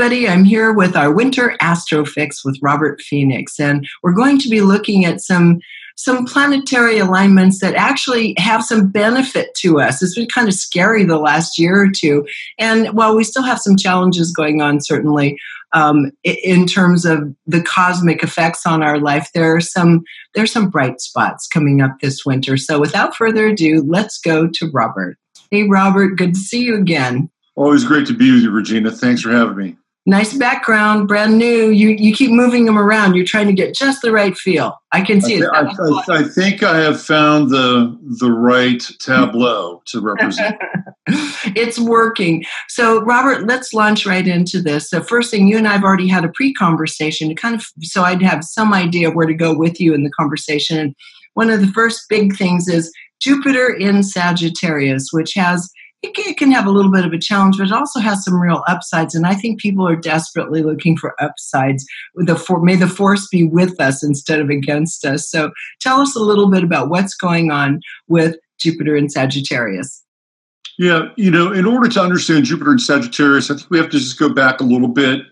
everybody. 0.00 0.28
I'm 0.28 0.44
here 0.44 0.72
with 0.72 0.94
our 0.94 1.10
winter 1.10 1.56
astrofix 1.60 2.44
with 2.44 2.56
Robert 2.62 3.00
Phoenix, 3.00 3.58
and 3.58 3.84
we're 4.00 4.12
going 4.12 4.38
to 4.38 4.48
be 4.48 4.60
looking 4.60 5.04
at 5.04 5.20
some 5.20 5.58
some 5.96 6.24
planetary 6.24 7.00
alignments 7.00 7.58
that 7.58 7.74
actually 7.74 8.36
have 8.38 8.62
some 8.62 8.92
benefit 8.92 9.52
to 9.56 9.80
us. 9.80 10.00
It's 10.00 10.14
been 10.14 10.28
kind 10.28 10.46
of 10.46 10.54
scary 10.54 11.02
the 11.02 11.18
last 11.18 11.58
year 11.58 11.82
or 11.82 11.90
two, 11.90 12.24
and 12.60 12.90
while 12.90 13.16
we 13.16 13.24
still 13.24 13.42
have 13.42 13.58
some 13.58 13.76
challenges 13.76 14.32
going 14.32 14.62
on, 14.62 14.80
certainly 14.80 15.36
um, 15.72 16.12
in 16.22 16.66
terms 16.66 17.04
of 17.04 17.34
the 17.48 17.60
cosmic 17.60 18.22
effects 18.22 18.66
on 18.66 18.84
our 18.84 19.00
life, 19.00 19.28
there 19.34 19.56
are 19.56 19.60
some 19.60 20.04
there 20.32 20.44
are 20.44 20.46
some 20.46 20.70
bright 20.70 21.00
spots 21.00 21.48
coming 21.48 21.80
up 21.80 21.96
this 22.00 22.24
winter. 22.24 22.56
So, 22.56 22.78
without 22.78 23.16
further 23.16 23.48
ado, 23.48 23.84
let's 23.84 24.20
go 24.20 24.46
to 24.46 24.70
Robert. 24.70 25.16
Hey, 25.50 25.64
Robert, 25.64 26.10
good 26.10 26.34
to 26.34 26.40
see 26.40 26.62
you 26.62 26.76
again. 26.76 27.30
Always 27.56 27.82
great 27.82 28.06
to 28.06 28.14
be 28.14 28.30
with 28.30 28.42
you, 28.42 28.52
Regina. 28.52 28.92
Thanks 28.92 29.22
for 29.22 29.32
having 29.32 29.56
me. 29.56 29.76
Nice 30.06 30.32
background, 30.32 31.06
brand 31.06 31.36
new. 31.36 31.68
You 31.68 31.90
you 31.90 32.14
keep 32.14 32.30
moving 32.30 32.64
them 32.64 32.78
around. 32.78 33.14
You're 33.14 33.26
trying 33.26 33.46
to 33.46 33.52
get 33.52 33.74
just 33.74 34.00
the 34.00 34.10
right 34.10 34.34
feel. 34.34 34.74
I 34.90 35.02
can 35.02 35.20
see 35.20 35.42
I, 35.42 35.44
it. 35.44 35.50
I, 35.52 35.60
I, 35.60 36.20
I, 36.20 36.22
think 36.22 36.62
I 36.62 36.78
have 36.78 36.98
found 36.98 37.50
the 37.50 37.98
the 38.18 38.30
right 38.30 38.80
tableau 39.00 39.82
to 39.88 40.00
represent. 40.00 40.56
it's 41.54 41.78
working. 41.78 42.44
So, 42.68 43.02
Robert, 43.02 43.46
let's 43.46 43.74
launch 43.74 44.06
right 44.06 44.26
into 44.26 44.62
this. 44.62 44.88
So 44.88 45.02
first 45.02 45.30
thing, 45.30 45.46
you 45.46 45.58
and 45.58 45.68
I 45.68 45.72
have 45.72 45.84
already 45.84 46.08
had 46.08 46.24
a 46.24 46.32
pre-conversation 46.34 47.28
to 47.28 47.34
kind 47.34 47.54
of 47.54 47.66
so 47.82 48.02
I'd 48.02 48.22
have 48.22 48.44
some 48.44 48.72
idea 48.72 49.10
where 49.10 49.26
to 49.26 49.34
go 49.34 49.54
with 49.54 49.78
you 49.78 49.92
in 49.92 50.04
the 50.04 50.10
conversation. 50.10 50.78
And 50.78 50.94
one 51.34 51.50
of 51.50 51.60
the 51.60 51.72
first 51.72 52.06
big 52.08 52.34
things 52.34 52.66
is 52.66 52.90
Jupiter 53.20 53.74
in 53.74 54.02
Sagittarius, 54.02 55.08
which 55.12 55.34
has 55.34 55.70
it 56.02 56.36
can 56.36 56.52
have 56.52 56.66
a 56.66 56.70
little 56.70 56.92
bit 56.92 57.04
of 57.04 57.12
a 57.12 57.18
challenge, 57.18 57.58
but 57.58 57.66
it 57.66 57.72
also 57.72 57.98
has 57.98 58.24
some 58.24 58.40
real 58.40 58.62
upsides. 58.68 59.14
And 59.14 59.26
I 59.26 59.34
think 59.34 59.60
people 59.60 59.86
are 59.86 59.96
desperately 59.96 60.62
looking 60.62 60.96
for 60.96 61.20
upsides. 61.20 61.84
The 62.14 62.36
for, 62.36 62.62
may 62.62 62.76
the 62.76 62.86
force 62.86 63.26
be 63.28 63.44
with 63.44 63.80
us 63.80 64.04
instead 64.04 64.40
of 64.40 64.48
against 64.48 65.04
us. 65.04 65.28
So 65.28 65.50
tell 65.80 66.00
us 66.00 66.14
a 66.14 66.20
little 66.20 66.48
bit 66.48 66.62
about 66.62 66.88
what's 66.88 67.14
going 67.14 67.50
on 67.50 67.80
with 68.06 68.36
Jupiter 68.60 68.96
in 68.96 69.08
Sagittarius. 69.08 70.04
Yeah, 70.78 71.08
you 71.16 71.32
know, 71.32 71.50
in 71.52 71.66
order 71.66 71.88
to 71.88 72.00
understand 72.00 72.44
Jupiter 72.44 72.70
in 72.70 72.78
Sagittarius, 72.78 73.50
I 73.50 73.56
think 73.56 73.68
we 73.68 73.78
have 73.78 73.90
to 73.90 73.98
just 73.98 74.18
go 74.18 74.28
back 74.28 74.60
a 74.60 74.64
little 74.64 74.88
bit 74.88 75.22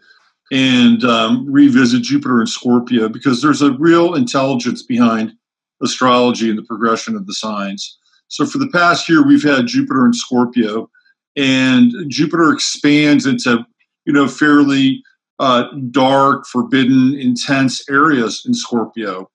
and 0.50 1.04
um, 1.04 1.50
revisit 1.50 2.02
Jupiter 2.02 2.40
in 2.40 2.48
Scorpio 2.48 3.08
because 3.08 3.42
there's 3.42 3.62
a 3.62 3.72
real 3.72 4.14
intelligence 4.14 4.82
behind 4.82 5.32
astrology 5.82 6.48
and 6.48 6.58
the 6.58 6.64
progression 6.64 7.14
of 7.14 7.26
the 7.28 7.34
signs. 7.34 7.98
So 8.28 8.46
for 8.46 8.58
the 8.58 8.68
past 8.68 9.08
year, 9.08 9.24
we've 9.24 9.42
had 9.42 9.66
Jupiter 9.66 10.04
and 10.04 10.14
Scorpio, 10.14 10.90
and 11.36 11.92
Jupiter 12.08 12.52
expands 12.52 13.26
into 13.26 13.64
you 14.04 14.12
know 14.12 14.28
fairly 14.28 15.02
uh, 15.38 15.64
dark, 15.90 16.46
forbidden, 16.46 17.14
intense 17.14 17.88
areas 17.88 18.42
in 18.46 18.54
Scorpio, 18.54 19.30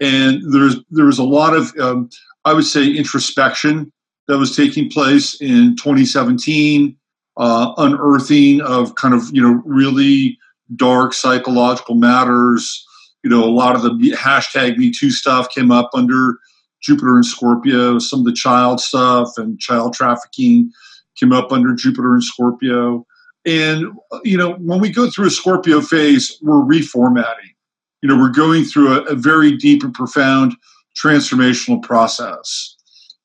and 0.00 0.42
there's 0.52 0.76
there 0.90 1.06
was 1.06 1.18
a 1.18 1.24
lot 1.24 1.54
of 1.54 1.76
um, 1.78 2.08
I 2.44 2.54
would 2.54 2.64
say 2.64 2.86
introspection 2.86 3.92
that 4.28 4.38
was 4.38 4.56
taking 4.56 4.88
place 4.88 5.40
in 5.40 5.76
2017, 5.76 6.96
uh, 7.36 7.74
unearthing 7.76 8.60
of 8.62 8.94
kind 8.94 9.14
of 9.14 9.30
you 9.32 9.42
know 9.42 9.62
really 9.64 10.38
dark 10.76 11.12
psychological 11.12 11.96
matters. 11.96 12.86
You 13.22 13.28
know, 13.28 13.44
a 13.44 13.50
lot 13.50 13.76
of 13.76 13.82
the 13.82 13.90
hashtag 14.12 14.78
Me 14.78 14.90
Too 14.90 15.10
stuff 15.10 15.50
came 15.50 15.70
up 15.70 15.90
under 15.92 16.38
Jupiter 16.82 17.14
and 17.14 17.26
Scorpio. 17.26 17.98
Some 17.98 18.20
of 18.20 18.26
the 18.26 18.32
child 18.32 18.80
stuff 18.80 19.30
and 19.36 19.58
child 19.58 19.94
trafficking 19.94 20.70
came 21.18 21.32
up 21.32 21.52
under 21.52 21.74
Jupiter 21.74 22.14
and 22.14 22.24
Scorpio. 22.24 23.06
And, 23.46 23.86
you 24.24 24.36
know, 24.36 24.54
when 24.54 24.80
we 24.80 24.90
go 24.90 25.10
through 25.10 25.26
a 25.26 25.30
Scorpio 25.30 25.80
phase, 25.80 26.38
we're 26.42 26.62
reformatting. 26.62 27.54
You 28.02 28.08
know, 28.08 28.18
we're 28.18 28.30
going 28.30 28.64
through 28.64 28.92
a, 28.92 29.00
a 29.02 29.14
very 29.14 29.56
deep 29.56 29.82
and 29.82 29.94
profound 29.94 30.54
transformational 31.02 31.82
process. 31.82 32.76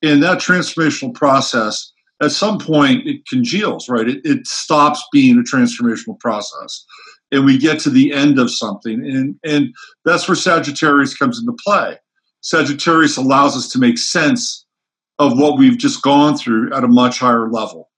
And 0.02 0.22
that 0.22 0.38
transformational 0.38 1.14
process, 1.14 1.92
at 2.22 2.32
some 2.32 2.58
point, 2.58 3.06
it 3.06 3.26
congeals, 3.26 3.88
right? 3.88 4.08
It, 4.08 4.20
it 4.24 4.46
stops 4.46 5.02
being 5.12 5.38
a 5.38 5.42
transformational 5.42 6.18
process. 6.20 6.84
And 7.32 7.44
we 7.44 7.58
get 7.58 7.80
to 7.80 7.90
the 7.90 8.12
end 8.12 8.38
of 8.38 8.50
something. 8.50 9.04
And, 9.04 9.34
and 9.44 9.74
that's 10.04 10.28
where 10.28 10.36
Sagittarius 10.36 11.16
comes 11.16 11.38
into 11.38 11.56
play 11.64 11.98
Sagittarius 12.46 13.16
allows 13.16 13.56
us 13.56 13.66
to 13.70 13.80
make 13.80 13.98
sense 13.98 14.66
of 15.18 15.36
what 15.36 15.58
we've 15.58 15.78
just 15.78 16.00
gone 16.02 16.36
through 16.36 16.72
at 16.72 16.84
a 16.84 16.88
much 16.88 17.18
higher 17.18 17.50
level. 17.50 17.90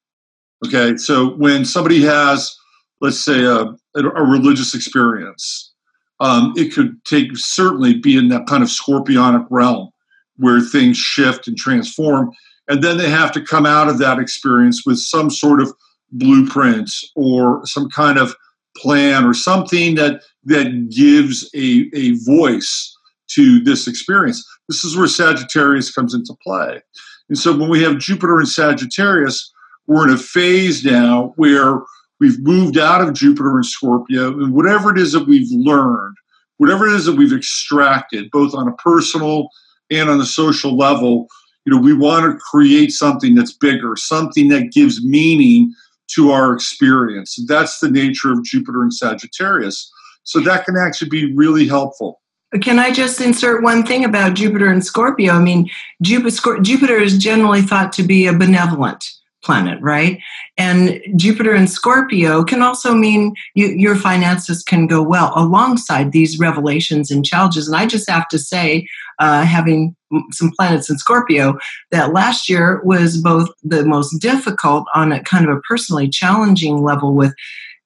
Okay, 0.65 0.97
so 0.97 1.35
when 1.37 1.67
somebody 1.67 2.01
has, 2.03 2.57
let's 3.03 3.21
say, 3.21 3.45
a, 3.45 3.67
a 3.95 4.25
religious 4.25 4.75
experience, 4.75 5.75
um, 6.21 6.55
it 6.57 6.73
could 6.73 6.97
take 7.05 7.37
certainly 7.37 7.99
be 7.99 8.17
in 8.17 8.29
that 8.29 8.47
kind 8.47 8.63
of 8.63 8.71
scorpionic 8.71 9.47
realm 9.51 9.91
where 10.39 10.63
things 10.63 10.97
shift 10.97 11.47
and 11.47 11.59
transform. 11.59 12.33
And 12.69 12.83
then 12.83 12.97
they 12.97 13.11
have 13.11 13.33
to 13.33 13.45
come 13.45 13.67
out 13.67 13.89
of 13.89 13.99
that 13.99 14.19
experience 14.19 14.87
with 14.87 14.99
some 14.99 15.29
sort 15.29 15.61
of 15.61 15.75
blueprint 16.11 16.91
or 17.17 17.67
some 17.67 17.91
kind 17.91 18.19
of 18.19 18.35
plan 18.79 19.27
or 19.27 19.35
something 19.35 19.95
that 19.97 20.23
that 20.45 20.89
gives 20.89 21.51
a, 21.55 21.91
a 21.93 22.13
voice 22.25 22.95
to 23.35 23.61
this 23.61 23.87
experience. 23.87 24.47
This 24.69 24.85
is 24.85 24.97
where 24.97 25.07
Sagittarius 25.07 25.93
comes 25.93 26.15
into 26.15 26.37
play. 26.43 26.81
And 27.29 27.39
so 27.39 27.57
when 27.57 27.69
we 27.69 27.83
have 27.83 27.99
Jupiter 27.99 28.39
and 28.39 28.49
Sagittarius, 28.49 29.53
we're 29.87 30.09
in 30.09 30.15
a 30.15 30.19
phase 30.19 30.85
now 30.85 31.33
where 31.37 31.81
we've 32.21 32.41
moved 32.41 32.79
out 32.79 33.01
of 33.01 33.15
Jupiter 33.15 33.57
and 33.57 33.67
Scorpio, 33.67 34.29
and 34.29 34.53
whatever 34.53 34.91
it 34.91 34.99
is 34.99 35.13
that 35.13 35.27
we've 35.27 35.51
learned, 35.51 36.17
whatever 36.57 36.87
it 36.87 36.95
is 36.95 37.05
that 37.07 37.17
we've 37.17 37.33
extracted, 37.33 38.31
both 38.31 38.55
on 38.55 38.69
a 38.69 38.73
personal 38.73 39.49
and 39.91 40.11
on 40.11 40.21
a 40.21 40.27
social 40.27 40.77
level, 40.77 41.29
you 41.65 41.75
know, 41.75 41.81
we 41.81 41.95
want 41.95 42.25
to 42.25 42.39
create 42.39 42.93
something 42.93 43.35
that's 43.35 43.53
bigger, 43.53 43.95
something 43.97 44.49
that 44.49 44.73
gives 44.73 45.05
meaning 45.05 45.73
to 46.09 46.31
our 46.31 46.55
experience. 46.55 47.39
That's 47.47 47.81
the 47.81 47.91
nature 47.91 48.33
of 48.33 48.43
Jupiter 48.43 48.83
and 48.83 48.93
Sagittarius. 48.93 49.91
So 50.25 50.41
that 50.41 50.65
can 50.65 50.77
actually 50.77 51.11
be 51.11 51.35
really 51.35 51.67
helpful. 51.67 52.21
Can 52.63 52.79
I 52.79 52.91
just 52.91 53.21
insert 53.21 53.63
one 53.63 53.85
thing 53.85 54.05
about 54.05 54.35
Jupiter 54.35 54.71
and 54.71 54.85
Scorpio? 54.85 55.35
I 55.35 55.41
mean, 55.41 55.69
Jupiter 56.01 56.97
is 56.97 57.19
generally 57.19 57.61
thought 57.61 57.93
to 57.93 58.03
be 58.03 58.27
a 58.27 58.33
benevolent 58.33 59.05
planet, 59.45 59.79
right? 59.83 60.19
And 60.57 61.01
Jupiter 61.15 61.55
and 61.55 61.71
Scorpio 61.71 62.43
can 62.45 62.63
also 62.63 62.95
mean 62.95 63.35
you, 63.55 63.69
your 63.69 63.97
finances 63.97 64.63
can 64.63 64.87
go 64.87 65.03
well 65.03 65.33
alongside 65.37 66.13
these 66.13 66.39
revelations 66.39 67.11
and 67.11 67.25
challenges. 67.25 67.69
And 67.69 67.77
I 67.77 67.87
just 67.87 68.09
have 68.11 68.29
to 68.29 68.39
say, 68.39 68.87
uh, 69.19 69.45
having 69.45 69.95
some 70.31 70.51
planets 70.57 70.89
in 70.89 70.99
Scorpio, 70.99 71.59
that 71.91 72.13
last 72.13 72.49
year 72.49 72.81
was 72.83 73.19
both 73.19 73.51
the 73.63 73.85
most 73.85 74.19
difficult 74.21 74.87
on 74.95 75.13
a 75.13 75.23
kind 75.23 75.49
of 75.49 75.57
a 75.57 75.61
personally 75.61 76.09
challenging 76.09 76.83
level 76.83 77.15
with 77.15 77.35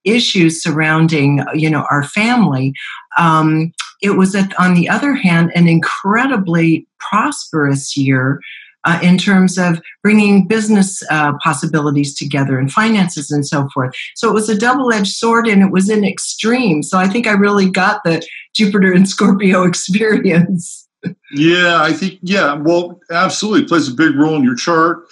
issues 0.05 0.61
surrounding 0.61 1.45
you 1.55 1.71
know 1.71 1.87
our 1.89 2.03
family 2.03 2.75
um, 3.19 3.73
it 4.03 4.17
was, 4.17 4.37
on 4.59 4.75
the 4.75 4.89
other 4.89 5.15
hand, 5.15 5.53
an 5.55 5.69
incredibly 5.69 6.87
prosperous 6.99 7.97
year 7.97 8.41
uh, 8.85 8.99
in 9.03 9.17
terms 9.17 9.59
of 9.59 9.81
bringing 10.03 10.47
business 10.47 11.03
uh, 11.11 11.33
possibilities 11.43 12.15
together 12.15 12.59
and 12.59 12.73
finances 12.73 13.31
and 13.31 13.47
so 13.47 13.69
forth. 13.73 13.95
So 14.17 14.29
it 14.29 14.35
was 14.35 14.49
a 14.49 14.59
double 14.59 14.93
edged 14.93 15.15
sword 15.15 15.47
and 15.47 15.63
it 15.63 15.71
was 15.71 15.89
in 15.89 16.05
extreme. 16.05 16.83
So 16.83 16.99
I 16.99 17.09
think 17.09 17.27
I 17.27 17.33
really 17.33 17.71
got 17.71 18.03
the 18.05 18.27
Jupiter 18.55 18.93
and 18.93 19.09
Scorpio 19.09 19.63
experience. 19.67 20.89
yeah, 21.33 21.83
I 21.83 21.93
think, 21.93 22.19
yeah, 22.23 22.55
well, 22.55 23.01
absolutely. 23.11 23.63
It 23.63 23.69
plays 23.69 23.89
a 23.89 23.95
big 23.95 24.17
role 24.17 24.37
in 24.37 24.45
your 24.45 24.57
chart. 24.57 25.05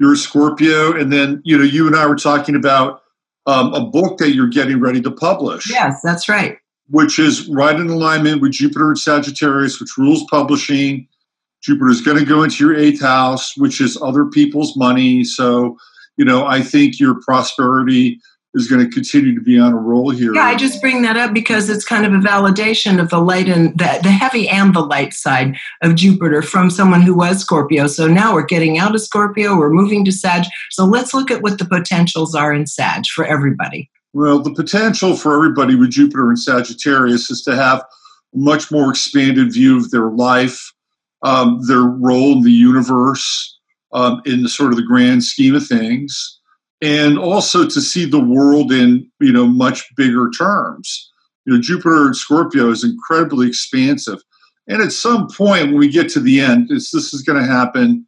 You're 0.00 0.14
a 0.14 0.16
Scorpio. 0.16 0.98
And 0.98 1.12
then, 1.12 1.42
you 1.44 1.58
know, 1.58 1.64
you 1.64 1.86
and 1.86 1.96
I 1.96 2.06
were 2.06 2.16
talking 2.16 2.54
about 2.54 3.02
um, 3.46 3.74
a 3.74 3.84
book 3.84 4.18
that 4.18 4.32
you're 4.32 4.48
getting 4.48 4.80
ready 4.80 5.00
to 5.02 5.10
publish. 5.10 5.70
Yes, 5.70 6.00
that's 6.02 6.28
right 6.28 6.58
which 6.90 7.18
is 7.18 7.48
right 7.48 7.78
in 7.78 7.88
alignment 7.88 8.40
with 8.40 8.52
Jupiter 8.52 8.88
and 8.88 8.98
Sagittarius, 8.98 9.80
which 9.80 9.96
rules 9.98 10.24
publishing. 10.30 11.06
Jupiter 11.62 11.90
is 11.90 12.00
going 12.00 12.18
to 12.18 12.24
go 12.24 12.42
into 12.42 12.64
your 12.64 12.76
eighth 12.76 13.00
house, 13.00 13.56
which 13.56 13.80
is 13.80 14.00
other 14.00 14.26
people's 14.26 14.76
money. 14.76 15.24
So, 15.24 15.76
you 16.16 16.24
know, 16.24 16.46
I 16.46 16.62
think 16.62 17.00
your 17.00 17.20
prosperity 17.20 18.20
is 18.54 18.68
going 18.68 18.84
to 18.84 18.90
continue 18.90 19.34
to 19.34 19.40
be 19.40 19.58
on 19.58 19.72
a 19.72 19.76
roll 19.76 20.10
here. 20.10 20.34
Yeah, 20.34 20.44
I 20.44 20.56
just 20.56 20.80
bring 20.80 21.02
that 21.02 21.16
up 21.16 21.34
because 21.34 21.68
it's 21.68 21.84
kind 21.84 22.06
of 22.06 22.12
a 22.12 22.16
validation 22.16 23.00
of 23.00 23.10
the 23.10 23.20
light 23.20 23.48
and 23.48 23.78
the, 23.78 24.00
the 24.02 24.10
heavy 24.10 24.48
and 24.48 24.74
the 24.74 24.80
light 24.80 25.12
side 25.12 25.56
of 25.82 25.94
Jupiter 25.94 26.40
from 26.40 26.70
someone 26.70 27.02
who 27.02 27.14
was 27.14 27.40
Scorpio. 27.40 27.86
So 27.86 28.06
now 28.06 28.32
we're 28.32 28.46
getting 28.46 28.78
out 28.78 28.94
of 28.94 29.02
Scorpio, 29.02 29.56
we're 29.56 29.70
moving 29.70 30.04
to 30.06 30.12
Sag. 30.12 30.44
So 30.70 30.86
let's 30.86 31.12
look 31.12 31.30
at 31.30 31.42
what 31.42 31.58
the 31.58 31.66
potentials 31.66 32.34
are 32.34 32.52
in 32.52 32.66
Sag 32.66 33.04
for 33.06 33.26
everybody. 33.26 33.90
Well, 34.14 34.40
the 34.40 34.54
potential 34.54 35.16
for 35.16 35.34
everybody 35.36 35.74
with 35.74 35.90
Jupiter 35.90 36.28
and 36.28 36.38
Sagittarius 36.38 37.30
is 37.30 37.42
to 37.42 37.54
have 37.54 37.80
a 37.80 37.84
much 38.38 38.70
more 38.70 38.90
expanded 38.90 39.52
view 39.52 39.76
of 39.76 39.90
their 39.90 40.10
life, 40.10 40.72
um, 41.22 41.60
their 41.66 41.82
role 41.82 42.32
in 42.32 42.42
the 42.42 42.50
universe, 42.50 43.58
um, 43.92 44.22
in 44.24 44.42
the 44.42 44.48
sort 44.48 44.70
of 44.70 44.76
the 44.76 44.82
grand 44.86 45.24
scheme 45.24 45.54
of 45.54 45.66
things. 45.66 46.34
and 46.80 47.18
also 47.18 47.66
to 47.68 47.80
see 47.80 48.04
the 48.04 48.20
world 48.20 48.72
in 48.72 49.10
you 49.20 49.32
know 49.32 49.46
much 49.46 49.84
bigger 49.96 50.30
terms. 50.30 51.10
You 51.44 51.54
know, 51.54 51.60
Jupiter 51.60 52.12
Scorpio 52.14 52.70
is 52.70 52.84
incredibly 52.84 53.48
expansive, 53.48 54.20
and 54.68 54.82
at 54.82 54.92
some 54.92 55.28
point 55.28 55.68
when 55.68 55.78
we 55.78 55.88
get 55.88 56.08
to 56.10 56.20
the 56.20 56.40
end, 56.40 56.68
this 56.68 56.94
is 56.94 57.22
going 57.22 57.40
to 57.40 57.46
happen. 57.50 58.06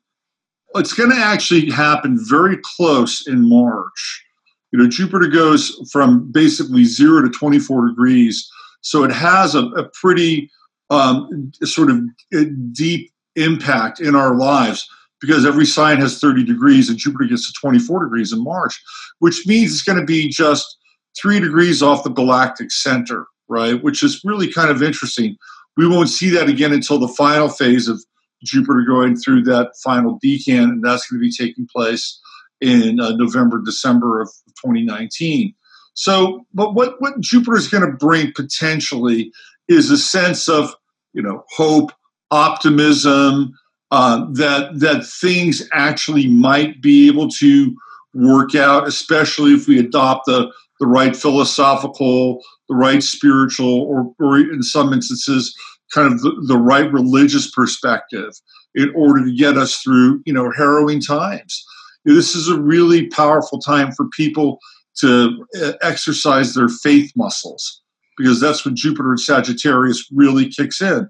It's 0.76 0.92
going 0.92 1.10
to 1.10 1.16
actually 1.16 1.68
happen 1.70 2.16
very 2.28 2.58
close 2.62 3.26
in 3.26 3.48
March. 3.48 4.24
You 4.72 4.78
know, 4.78 4.88
Jupiter 4.88 5.26
goes 5.26 5.88
from 5.90 6.30
basically 6.30 6.84
zero 6.84 7.22
to 7.22 7.30
24 7.30 7.88
degrees, 7.88 8.48
so 8.82 9.04
it 9.04 9.12
has 9.12 9.54
a, 9.54 9.66
a 9.66 9.88
pretty 9.90 10.50
um, 10.90 11.52
sort 11.62 11.90
of 11.90 12.00
uh, 12.34 12.44
deep 12.72 13.12
impact 13.36 14.00
in 14.00 14.14
our 14.14 14.34
lives 14.34 14.88
because 15.20 15.44
every 15.44 15.66
sign 15.66 15.98
has 15.98 16.18
30 16.18 16.44
degrees 16.44 16.88
and 16.88 16.98
Jupiter 16.98 17.24
gets 17.24 17.46
to 17.46 17.60
24 17.60 18.04
degrees 18.04 18.32
in 18.32 18.42
March, 18.42 18.80
which 19.18 19.46
means 19.46 19.72
it's 19.72 19.82
going 19.82 19.98
to 19.98 20.04
be 20.04 20.28
just 20.28 20.78
three 21.20 21.40
degrees 21.40 21.82
off 21.82 22.04
the 22.04 22.10
galactic 22.10 22.70
center, 22.70 23.26
right? 23.48 23.82
Which 23.82 24.02
is 24.02 24.22
really 24.24 24.50
kind 24.50 24.70
of 24.70 24.82
interesting. 24.82 25.36
We 25.76 25.86
won't 25.86 26.08
see 26.08 26.30
that 26.30 26.48
again 26.48 26.72
until 26.72 26.98
the 26.98 27.08
final 27.08 27.48
phase 27.48 27.86
of 27.86 28.02
Jupiter 28.42 28.84
going 28.86 29.16
through 29.16 29.42
that 29.42 29.72
final 29.84 30.18
decan, 30.24 30.64
and 30.64 30.84
that's 30.84 31.08
going 31.08 31.20
to 31.20 31.26
be 31.26 31.32
taking 31.32 31.68
place 31.70 32.18
in 32.60 33.00
uh, 33.00 33.10
November, 33.16 33.60
December 33.64 34.20
of 34.20 34.28
2019. 34.64 35.54
So, 35.94 36.46
but 36.54 36.74
what, 36.74 37.00
what 37.00 37.20
Jupiter 37.20 37.56
is 37.56 37.68
going 37.68 37.84
to 37.84 37.96
bring 37.96 38.32
potentially 38.34 39.32
is 39.68 39.90
a 39.90 39.98
sense 39.98 40.48
of, 40.48 40.74
you 41.12 41.22
know, 41.22 41.44
hope, 41.50 41.92
optimism, 42.30 43.52
uh, 43.90 44.24
that 44.32 44.78
that 44.78 45.04
things 45.04 45.68
actually 45.72 46.28
might 46.28 46.80
be 46.80 47.08
able 47.08 47.28
to 47.28 47.74
work 48.14 48.54
out, 48.54 48.86
especially 48.86 49.52
if 49.52 49.66
we 49.66 49.78
adopt 49.78 50.26
the 50.26 50.50
the 50.78 50.86
right 50.86 51.14
philosophical, 51.14 52.42
the 52.68 52.74
right 52.74 53.02
spiritual, 53.02 53.82
or, 53.82 54.14
or 54.18 54.38
in 54.38 54.62
some 54.62 54.92
instances, 54.92 55.54
kind 55.92 56.10
of 56.10 56.22
the, 56.22 56.32
the 56.46 56.56
right 56.56 56.90
religious 56.90 57.50
perspective 57.50 58.32
in 58.74 58.90
order 58.96 59.24
to 59.24 59.36
get 59.36 59.58
us 59.58 59.76
through, 59.78 60.22
you 60.24 60.32
know, 60.32 60.50
harrowing 60.56 61.00
times. 61.00 61.64
This 62.04 62.34
is 62.34 62.48
a 62.48 62.60
really 62.60 63.06
powerful 63.08 63.58
time 63.58 63.92
for 63.92 64.06
people 64.08 64.58
to 64.96 65.46
uh, 65.62 65.72
exercise 65.82 66.54
their 66.54 66.68
faith 66.68 67.12
muscles 67.16 67.82
because 68.16 68.40
that's 68.40 68.64
when 68.64 68.76
Jupiter 68.76 69.10
and 69.10 69.20
Sagittarius 69.20 70.06
really 70.12 70.48
kicks 70.48 70.80
in. 70.80 71.08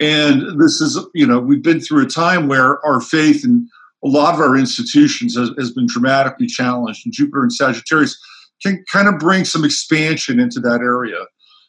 And 0.00 0.60
this 0.60 0.80
is, 0.80 0.98
you 1.14 1.26
know, 1.26 1.38
we've 1.38 1.62
been 1.62 1.80
through 1.80 2.04
a 2.04 2.08
time 2.08 2.48
where 2.48 2.84
our 2.84 3.00
faith 3.00 3.44
in 3.44 3.68
a 4.04 4.08
lot 4.08 4.34
of 4.34 4.40
our 4.40 4.56
institutions 4.56 5.36
has, 5.36 5.50
has 5.58 5.70
been 5.70 5.86
dramatically 5.86 6.46
challenged. 6.46 7.06
And 7.06 7.14
Jupiter 7.14 7.42
and 7.42 7.52
Sagittarius 7.52 8.18
can 8.62 8.84
kind 8.90 9.08
of 9.08 9.18
bring 9.18 9.44
some 9.44 9.64
expansion 9.64 10.40
into 10.40 10.60
that 10.60 10.80
area. 10.80 11.20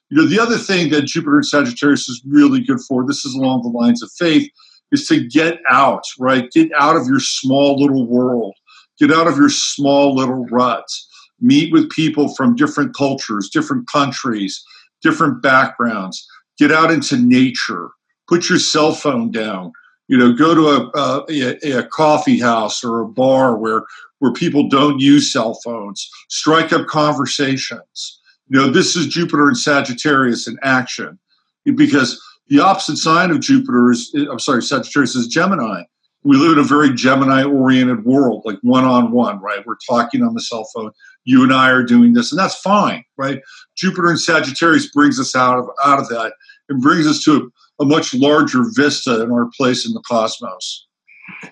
You 0.10 0.18
know, 0.18 0.27
the 0.27 0.39
other 0.39 0.57
thing 0.57 0.89
that 0.92 1.06
Jupiter 1.06 1.38
and 1.38 1.45
Sagittarius 1.45 2.10
is 2.10 2.21
really 2.27 2.62
good 2.62 2.81
for, 2.81 3.06
this 3.06 3.24
is 3.25 3.36
along 3.36 3.62
the 3.62 3.69
lines 3.69 4.04
of 4.04 4.12
faith, 4.18 4.50
is 4.93 5.07
to 5.07 5.27
get 5.27 5.59
out, 5.69 6.03
right? 6.19 6.49
Get 6.51 6.71
out 6.79 6.95
of 6.95 7.07
your 7.07 7.19
small 7.19 7.77
little 7.77 8.07
world, 8.07 8.55
get 8.99 9.11
out 9.11 9.27
of 9.27 9.35
your 9.35 9.49
small 9.49 10.15
little 10.15 10.45
ruts, 10.45 11.09
meet 11.41 11.73
with 11.73 11.89
people 11.89 12.33
from 12.35 12.55
different 12.55 12.95
cultures, 12.95 13.49
different 13.49 13.89
countries, 13.91 14.63
different 15.01 15.41
backgrounds, 15.41 16.25
get 16.57 16.71
out 16.71 16.91
into 16.91 17.17
nature, 17.17 17.89
put 18.29 18.47
your 18.49 18.59
cell 18.59 18.93
phone 18.93 19.31
down. 19.31 19.73
You 20.09 20.17
know 20.17 20.33
go 20.33 20.53
to 20.53 20.67
a, 20.67 21.23
a, 21.29 21.79
a, 21.79 21.87
coffee 21.87 22.39
house 22.39 22.83
or 22.83 22.99
a 22.99 23.07
bar 23.07 23.57
where 23.57 23.83
where 24.19 24.33
people 24.33 24.67
don't 24.67 24.99
use 24.99 25.31
cell 25.31 25.59
phones. 25.63 26.07
Strike 26.29 26.71
up 26.71 26.87
conversations. 26.87 28.19
You 28.49 28.59
know 28.59 28.69
this 28.69 28.95
is 28.97 29.07
jupiter 29.07 29.47
and 29.47 29.57
sagittarius 29.57 30.45
in 30.47 30.57
action 30.61 31.17
because 31.63 32.21
the 32.47 32.59
opposite 32.59 32.97
sign 32.97 33.31
of 33.31 33.39
jupiter 33.39 33.91
is 33.91 34.11
eh, 34.15 34.25
i'm 34.31 34.39
sorry 34.39 34.61
sagittarius 34.61 35.15
is 35.15 35.27
gemini 35.27 35.83
we 36.23 36.37
live 36.37 36.53
in 36.53 36.59
a 36.59 36.67
very 36.67 36.93
gemini 36.93 37.43
oriented 37.43 38.05
world 38.05 38.41
like 38.45 38.57
one-on-one 38.61 39.39
right 39.39 39.65
we're 39.65 39.75
talking 39.87 40.23
on 40.23 40.33
the 40.33 40.41
cell 40.41 40.67
phone 40.73 40.91
you 41.25 41.43
and 41.43 41.53
i 41.53 41.69
are 41.69 41.83
doing 41.83 42.13
this 42.13 42.31
and 42.31 42.39
that's 42.39 42.55
fine 42.59 43.03
right 43.17 43.41
jupiter 43.75 44.09
and 44.09 44.19
sagittarius 44.19 44.89
brings 44.91 45.19
us 45.19 45.35
out 45.35 45.57
of 45.57 45.67
out 45.85 45.99
of 45.99 46.07
that 46.09 46.33
and 46.69 46.81
brings 46.81 47.07
us 47.07 47.23
to 47.23 47.51
a 47.79 47.85
much 47.85 48.13
larger 48.13 48.63
vista 48.75 49.23
in 49.23 49.31
our 49.31 49.49
place 49.57 49.85
in 49.85 49.93
the 49.93 50.01
cosmos. 50.07 50.87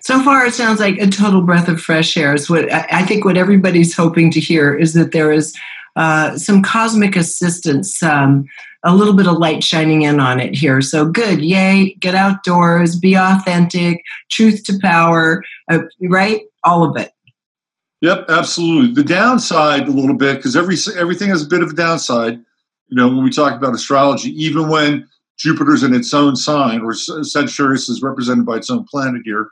So 0.02 0.22
far, 0.22 0.44
it 0.46 0.54
sounds 0.54 0.80
like 0.80 0.98
a 0.98 1.06
total 1.06 1.42
breath 1.42 1.68
of 1.68 1.80
fresh 1.80 2.16
air. 2.16 2.34
Is 2.34 2.50
what 2.50 2.70
I 2.72 3.04
think. 3.06 3.24
What 3.24 3.36
everybody's 3.36 3.96
hoping 3.96 4.30
to 4.32 4.40
hear 4.40 4.74
is 4.74 4.92
that 4.94 5.12
there 5.12 5.32
is 5.32 5.56
uh, 5.96 6.36
some 6.38 6.62
cosmic 6.62 7.16
assistance, 7.16 8.02
um, 8.02 8.46
a 8.84 8.94
little 8.94 9.14
bit 9.14 9.26
of 9.26 9.38
light 9.38 9.62
shining 9.62 10.02
in 10.02 10.20
on 10.20 10.40
it 10.40 10.54
here. 10.54 10.80
So 10.80 11.06
good, 11.06 11.40
yay! 11.40 11.94
Get 12.00 12.14
outdoors, 12.14 12.96
be 12.96 13.14
authentic, 13.14 14.02
truth 14.30 14.64
to 14.64 14.78
power, 14.80 15.42
uh, 15.70 15.80
right? 16.00 16.42
All 16.64 16.88
of 16.88 16.96
it. 16.96 17.12
Yep, 18.00 18.26
absolutely. 18.28 18.92
The 18.94 19.08
downside, 19.08 19.86
a 19.86 19.92
little 19.92 20.16
bit, 20.16 20.36
because 20.36 20.56
every 20.56 20.76
everything 20.96 21.28
has 21.28 21.44
a 21.44 21.48
bit 21.48 21.62
of 21.62 21.70
a 21.70 21.74
downside. 21.74 22.34
You 22.88 22.96
know, 22.96 23.08
when 23.08 23.22
we 23.22 23.30
talk 23.30 23.56
about 23.56 23.74
astrology, 23.74 24.30
even 24.30 24.68
when 24.68 25.08
Jupiter's 25.38 25.82
in 25.82 25.94
its 25.94 26.12
own 26.12 26.36
sign, 26.36 26.80
or 26.80 26.94
Sagittarius 26.94 27.88
is 27.88 28.02
represented 28.02 28.44
by 28.44 28.56
its 28.56 28.70
own 28.70 28.84
planet 28.84 29.22
here, 29.24 29.50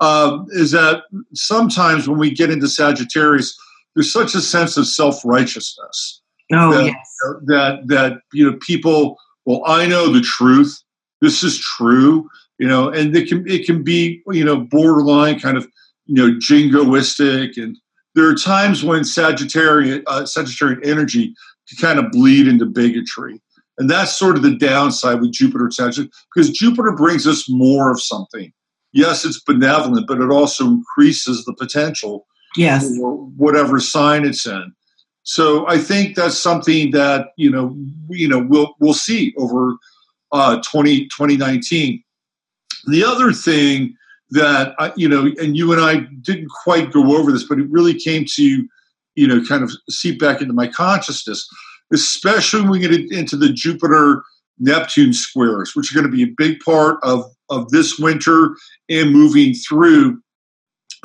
uh, 0.00 0.38
is 0.50 0.72
that 0.72 1.04
sometimes 1.34 2.06
when 2.08 2.18
we 2.18 2.30
get 2.30 2.50
into 2.50 2.68
Sagittarius, 2.68 3.58
there's 3.96 4.12
such 4.12 4.34
a 4.34 4.40
sense 4.40 4.76
of 4.76 4.86
self 4.86 5.24
righteousness. 5.24 6.22
Oh, 6.52 6.72
that, 6.72 6.84
yes. 6.84 7.16
That, 7.46 7.88
that, 7.88 8.18
you 8.32 8.48
know, 8.48 8.58
people, 8.60 9.16
well, 9.46 9.62
I 9.66 9.86
know 9.86 10.12
the 10.12 10.20
truth. 10.20 10.80
This 11.22 11.42
is 11.42 11.58
true, 11.58 12.28
you 12.58 12.68
know, 12.68 12.90
and 12.90 13.16
it 13.16 13.26
can, 13.26 13.48
it 13.48 13.64
can 13.66 13.82
be, 13.82 14.22
you 14.28 14.44
know, 14.44 14.58
borderline 14.58 15.40
kind 15.40 15.56
of, 15.56 15.66
you 16.04 16.14
know, 16.14 16.38
jingoistic. 16.38 17.56
And 17.56 17.76
there 18.14 18.28
are 18.28 18.34
times 18.34 18.84
when 18.84 19.00
Sagittarian, 19.00 20.02
uh, 20.06 20.22
Sagittarian 20.22 20.86
energy 20.86 21.34
can 21.68 21.78
kind 21.78 21.98
of 21.98 22.12
bleed 22.12 22.46
into 22.46 22.66
bigotry. 22.66 23.40
And 23.78 23.90
that's 23.90 24.16
sort 24.16 24.36
of 24.36 24.42
the 24.42 24.56
downside 24.56 25.20
with 25.20 25.32
Jupiter 25.32 25.70
Sagittarius, 25.70 26.14
because 26.34 26.50
Jupiter 26.50 26.92
brings 26.92 27.26
us 27.26 27.48
more 27.48 27.90
of 27.90 28.00
something. 28.00 28.52
Yes, 28.92 29.24
it's 29.24 29.40
benevolent, 29.40 30.06
but 30.06 30.20
it 30.20 30.30
also 30.30 30.66
increases 30.66 31.44
the 31.44 31.54
potential 31.54 32.26
yes. 32.56 32.96
for 32.96 33.16
whatever 33.36 33.80
sign 33.80 34.24
it's 34.24 34.46
in. 34.46 34.72
So 35.22 35.66
I 35.66 35.78
think 35.78 36.14
that's 36.14 36.38
something 36.38 36.92
that 36.92 37.28
you 37.36 37.50
know 37.50 37.76
you 38.08 38.28
know 38.28 38.38
we'll 38.38 38.74
we'll 38.78 38.94
see 38.94 39.34
over 39.36 39.74
uh, 40.32 40.60
20, 40.62 41.06
2019. 41.06 42.02
The 42.88 43.04
other 43.04 43.32
thing 43.32 43.96
that 44.30 44.74
I, 44.78 44.92
you 44.96 45.08
know, 45.08 45.32
and 45.40 45.56
you 45.56 45.72
and 45.72 45.80
I 45.80 46.06
didn't 46.22 46.48
quite 46.48 46.92
go 46.92 47.16
over 47.16 47.32
this, 47.32 47.44
but 47.44 47.58
it 47.58 47.68
really 47.70 47.94
came 47.94 48.24
to 48.34 48.68
you 49.14 49.26
know 49.26 49.42
kind 49.48 49.64
of 49.64 49.72
seep 49.88 50.20
back 50.20 50.40
into 50.40 50.54
my 50.54 50.68
consciousness 50.68 51.48
especially 51.92 52.62
when 52.62 52.70
we 52.70 52.78
get 52.78 52.92
into 53.12 53.36
the 53.36 53.52
Jupiter 53.52 54.22
Neptune 54.58 55.12
squares, 55.12 55.74
which 55.74 55.90
are 55.90 55.94
going 55.94 56.10
to 56.10 56.16
be 56.16 56.22
a 56.22 56.34
big 56.36 56.60
part 56.60 56.98
of, 57.02 57.30
of 57.50 57.68
this 57.70 57.98
winter 57.98 58.56
and 58.88 59.12
moving 59.12 59.54
through 59.54 60.20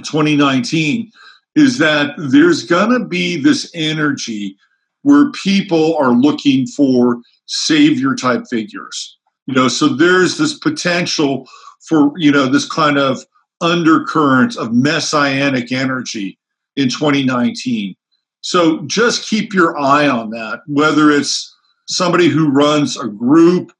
2019, 0.05 1.11
is 1.55 1.77
that 1.79 2.13
there's 2.17 2.63
going 2.63 2.91
to 2.97 3.05
be 3.05 3.41
this 3.41 3.69
energy 3.73 4.55
where 5.03 5.31
people 5.31 5.95
are 5.97 6.11
looking 6.11 6.67
for 6.67 7.19
savior 7.47 8.15
type 8.15 8.45
figures. 8.49 9.17
You 9.47 9.55
know, 9.55 9.67
so 9.67 9.89
there's 9.89 10.37
this 10.37 10.57
potential 10.57 11.47
for, 11.87 12.13
you 12.15 12.31
know, 12.31 12.47
this 12.47 12.69
kind 12.69 12.97
of 12.97 13.25
undercurrent 13.59 14.55
of 14.57 14.73
messianic 14.73 15.71
energy 15.71 16.37
in 16.75 16.89
2019. 16.89 17.95
So 18.41 18.81
just 18.85 19.27
keep 19.27 19.53
your 19.53 19.77
eye 19.77 20.07
on 20.07 20.31
that, 20.31 20.61
whether 20.67 21.11
it's 21.11 21.55
somebody 21.87 22.27
who 22.27 22.49
runs 22.49 22.97
a 22.97 23.07
group, 23.07 23.71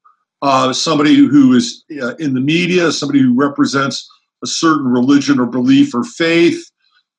uh, 0.42 0.72
somebody 0.72 1.14
who 1.14 1.54
is 1.54 1.84
uh, 2.00 2.14
in 2.16 2.34
the 2.34 2.40
media, 2.40 2.92
somebody 2.92 3.20
who 3.20 3.34
represents 3.34 4.08
a 4.42 4.46
certain 4.46 4.86
religion 4.86 5.40
or 5.40 5.46
belief 5.46 5.94
or 5.94 6.04
faith. 6.04 6.70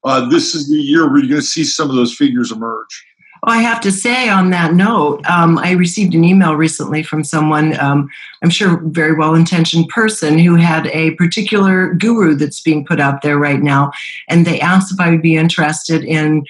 Uh, 0.03 0.27
this 0.29 0.53
is 0.53 0.69
the 0.69 0.75
year 0.75 1.09
where 1.09 1.19
you're 1.19 1.29
going 1.29 1.41
to 1.41 1.47
see 1.47 1.63
some 1.63 1.89
of 1.89 1.95
those 1.95 2.15
figures 2.15 2.51
emerge. 2.51 3.05
Well, 3.45 3.57
I 3.57 3.61
have 3.61 3.81
to 3.81 3.91
say 3.91 4.29
on 4.29 4.51
that 4.51 4.73
note, 4.73 5.25
um, 5.25 5.57
I 5.57 5.71
received 5.71 6.15
an 6.15 6.23
email 6.23 6.55
recently 6.55 7.03
from 7.03 7.25
someone, 7.25 7.77
um, 7.77 8.09
I'm 8.41 8.49
sure 8.49 8.81
very 8.85 9.15
well 9.15 9.35
intentioned 9.35 9.89
person, 9.89 10.37
who 10.39 10.55
had 10.55 10.87
a 10.87 11.11
particular 11.15 11.93
guru 11.93 12.35
that's 12.35 12.61
being 12.61 12.85
put 12.85 13.01
out 13.01 13.21
there 13.21 13.37
right 13.37 13.61
now. 13.61 13.91
And 14.29 14.45
they 14.45 14.61
asked 14.61 14.93
if 14.93 14.99
I 14.99 15.09
would 15.09 15.21
be 15.21 15.35
interested 15.35 16.05
in 16.05 16.45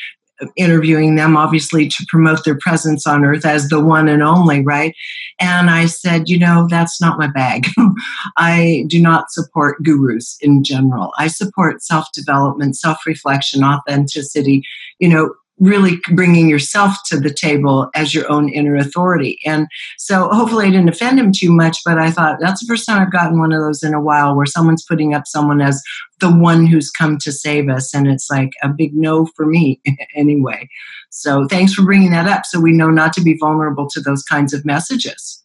interviewing 0.56 1.16
them, 1.16 1.38
obviously, 1.38 1.88
to 1.88 2.06
promote 2.08 2.44
their 2.46 2.58
presence 2.58 3.06
on 3.08 3.26
earth 3.26 3.46
as 3.46 3.70
the 3.70 3.84
one 3.84 4.08
and 4.08 4.24
only, 4.24 4.62
right? 4.62 4.96
And 5.40 5.70
I 5.70 5.88
said, 5.88 6.30
you 6.30 6.38
know, 6.40 6.68
that's 6.70 7.02
not 7.02 7.20
my 7.20 7.28
bag. 7.28 7.68
I 8.38 8.86
do 8.88 9.02
not 9.02 9.32
support 9.32 9.82
gurus 9.84 10.38
in 10.42 10.64
general. 10.64 11.12
I 11.18 11.28
support 11.28 11.84
self 11.84 12.12
development, 12.14 12.78
self 12.78 13.06
reflection, 13.06 13.64
authenticity. 13.64 14.64
you 15.00 15.10
know, 15.10 15.34
really 15.60 15.98
bringing 16.12 16.50
yourself 16.50 16.96
to 17.06 17.20
the 17.20 17.34
table 17.34 17.90
as 17.96 18.14
your 18.14 18.30
own 18.32 18.50
inner 18.50 18.76
authority. 18.76 19.40
And 19.46 19.68
so 19.98 20.28
hopefully 20.30 20.68
I 20.68 20.72
didn't 20.72 20.90
offend 20.90 21.20
him 21.20 21.32
too 21.32 21.52
much, 21.52 21.78
but 21.86 21.98
I 21.98 22.12
thought 22.12 22.40
that's 22.40 22.62
the 22.62 22.68
first 22.68 22.86
time 22.86 23.02
I've 23.02 23.12
gotten 23.12 23.40
one 23.40 23.54
of 23.54 23.62
those 23.62 23.84
in 23.84 23.94
a 23.94 24.02
while 24.02 24.36
where 24.36 24.46
someone's 24.46 24.84
putting 24.84 25.14
up 25.14 25.28
someone 25.28 25.62
as 25.62 25.82
the 26.20 26.32
one 26.32 26.66
who's 26.66 26.90
come 26.90 27.18
to 27.20 27.32
save 27.32 27.70
us. 27.70 27.94
And 27.94 28.08
it's 28.08 28.30
like 28.30 28.52
a 28.64 28.70
big 28.70 28.96
no 28.96 29.28
for 29.36 29.46
me 29.46 29.80
anyway. 30.16 30.68
So 31.10 31.48
thanks 31.48 31.74
for 31.74 31.84
bringing 31.84 32.12
that 32.12 32.28
up 32.28 32.46
so 32.46 32.60
we 32.60 32.72
know 32.72 32.90
not 32.90 33.14
to 33.14 33.22
be 33.22 33.38
vulnerable 33.38 33.88
to 33.92 34.02
those 34.02 34.24
kinds 34.24 34.54
of 34.54 34.66
messages. 34.66 35.44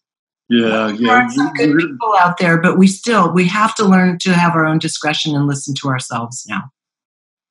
Yeah, 0.49 0.89
yeah. 0.89 0.97
There 0.97 1.15
are 1.15 1.29
some 1.29 1.53
good 1.53 1.77
people 1.77 2.15
out 2.17 2.39
there, 2.39 2.59
but 2.59 2.79
we 2.79 2.87
still 2.87 3.31
we 3.31 3.45
have 3.47 3.75
to 3.75 3.85
learn 3.85 4.17
to 4.19 4.33
have 4.33 4.55
our 4.55 4.65
own 4.65 4.79
discretion 4.79 5.35
and 5.35 5.45
listen 5.45 5.75
to 5.75 5.89
ourselves 5.89 6.43
now. 6.49 6.71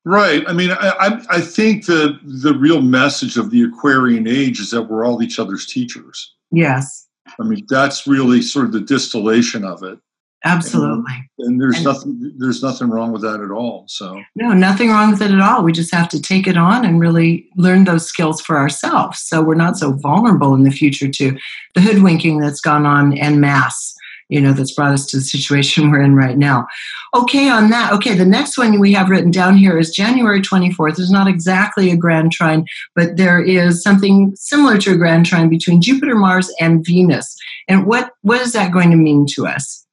Right. 0.08 0.42
I 0.48 0.54
mean, 0.54 0.70
I, 0.70 1.22
I 1.28 1.40
think 1.42 1.84
the 1.84 2.18
the 2.22 2.54
real 2.54 2.80
message 2.80 3.36
of 3.36 3.50
the 3.50 3.62
Aquarian 3.64 4.26
age 4.26 4.58
is 4.58 4.70
that 4.70 4.84
we're 4.84 5.04
all 5.04 5.22
each 5.22 5.38
other's 5.38 5.66
teachers. 5.66 6.34
Yes. 6.50 7.06
I 7.38 7.42
mean, 7.42 7.66
that's 7.68 8.06
really 8.06 8.40
sort 8.40 8.64
of 8.64 8.72
the 8.72 8.80
distillation 8.80 9.66
of 9.66 9.82
it. 9.82 9.98
Absolutely. 10.46 11.12
And, 11.38 11.48
and 11.48 11.60
there's 11.60 11.76
and, 11.76 11.84
nothing 11.84 12.32
there's 12.38 12.62
nothing 12.62 12.88
wrong 12.88 13.12
with 13.12 13.20
that 13.20 13.42
at 13.42 13.50
all. 13.50 13.84
So 13.88 14.22
No, 14.34 14.54
nothing 14.54 14.88
wrong 14.88 15.10
with 15.10 15.20
it 15.20 15.30
at 15.30 15.40
all. 15.40 15.62
We 15.62 15.72
just 15.72 15.92
have 15.92 16.08
to 16.08 16.22
take 16.22 16.46
it 16.46 16.56
on 16.56 16.86
and 16.86 17.00
really 17.00 17.46
learn 17.56 17.84
those 17.84 18.06
skills 18.06 18.40
for 18.40 18.56
ourselves. 18.56 19.20
So 19.20 19.42
we're 19.42 19.56
not 19.56 19.76
so 19.76 19.92
vulnerable 19.92 20.54
in 20.54 20.62
the 20.62 20.70
future 20.70 21.08
to 21.08 21.38
the 21.74 21.82
hoodwinking 21.82 22.38
that's 22.38 22.62
gone 22.62 22.86
on 22.86 23.18
en 23.18 23.40
masse 23.40 23.94
you 24.28 24.40
know 24.40 24.52
that's 24.52 24.72
brought 24.72 24.92
us 24.92 25.06
to 25.06 25.16
the 25.16 25.22
situation 25.22 25.90
we're 25.90 26.02
in 26.02 26.14
right 26.14 26.38
now. 26.38 26.66
Okay 27.14 27.48
on 27.48 27.70
that 27.70 27.92
okay 27.92 28.14
the 28.14 28.26
next 28.26 28.58
one 28.58 28.78
we 28.78 28.92
have 28.92 29.08
written 29.08 29.30
down 29.30 29.56
here 29.56 29.78
is 29.78 29.90
january 29.90 30.42
24th 30.42 30.96
there's 30.96 31.10
not 31.10 31.26
exactly 31.26 31.90
a 31.90 31.96
grand 31.96 32.32
trine 32.32 32.66
but 32.94 33.16
there 33.16 33.42
is 33.42 33.82
something 33.82 34.32
similar 34.36 34.76
to 34.76 34.92
a 34.92 34.96
grand 34.96 35.24
trine 35.24 35.48
between 35.48 35.80
jupiter 35.80 36.14
mars 36.14 36.52
and 36.60 36.84
venus. 36.84 37.34
And 37.66 37.86
what 37.86 38.12
what 38.22 38.40
is 38.40 38.52
that 38.52 38.72
going 38.72 38.90
to 38.90 38.96
mean 38.96 39.26
to 39.34 39.46
us? 39.46 39.86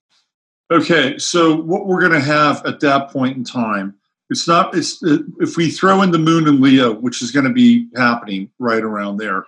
Okay 0.71 1.17
so 1.17 1.55
what 1.55 1.85
we're 1.85 2.01
going 2.01 2.11
to 2.11 2.19
have 2.19 2.65
at 2.65 2.81
that 2.81 3.09
point 3.09 3.37
in 3.37 3.43
time 3.43 3.95
it's 4.29 4.47
not 4.47 4.75
it's 4.75 5.01
if 5.39 5.57
we 5.57 5.69
throw 5.69 6.01
in 6.01 6.11
the 6.11 6.19
moon 6.19 6.47
and 6.47 6.59
leo 6.59 6.93
which 6.93 7.21
is 7.21 7.31
going 7.31 7.45
to 7.45 7.53
be 7.53 7.87
happening 7.95 8.49
right 8.59 8.83
around 8.83 9.17
there 9.17 9.45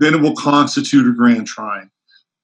then 0.00 0.14
it 0.14 0.20
will 0.20 0.34
constitute 0.34 1.06
a 1.06 1.14
grand 1.14 1.46
trine 1.46 1.90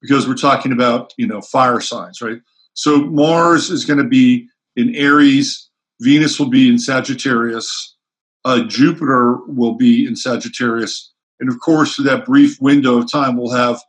because 0.03 0.27
we're 0.27 0.35
talking 0.35 0.71
about 0.71 1.13
you 1.17 1.25
know 1.25 1.41
fire 1.41 1.79
signs, 1.79 2.21
right? 2.21 2.39
So 2.73 3.05
Mars 3.05 3.71
is 3.71 3.85
going 3.85 3.99
to 3.99 4.07
be 4.07 4.47
in 4.75 4.93
Aries, 4.95 5.69
Venus 6.01 6.39
will 6.39 6.49
be 6.49 6.69
in 6.69 6.77
Sagittarius, 6.77 7.95
uh, 8.45 8.63
Jupiter 8.65 9.37
will 9.47 9.73
be 9.73 10.05
in 10.05 10.15
Sagittarius, 10.15 11.11
and 11.39 11.49
of 11.49 11.59
course, 11.59 11.95
for 11.95 12.03
that 12.03 12.25
brief 12.25 12.61
window 12.61 12.99
of 12.99 13.11
time, 13.11 13.37
we'll 13.37 13.55
have 13.55 13.81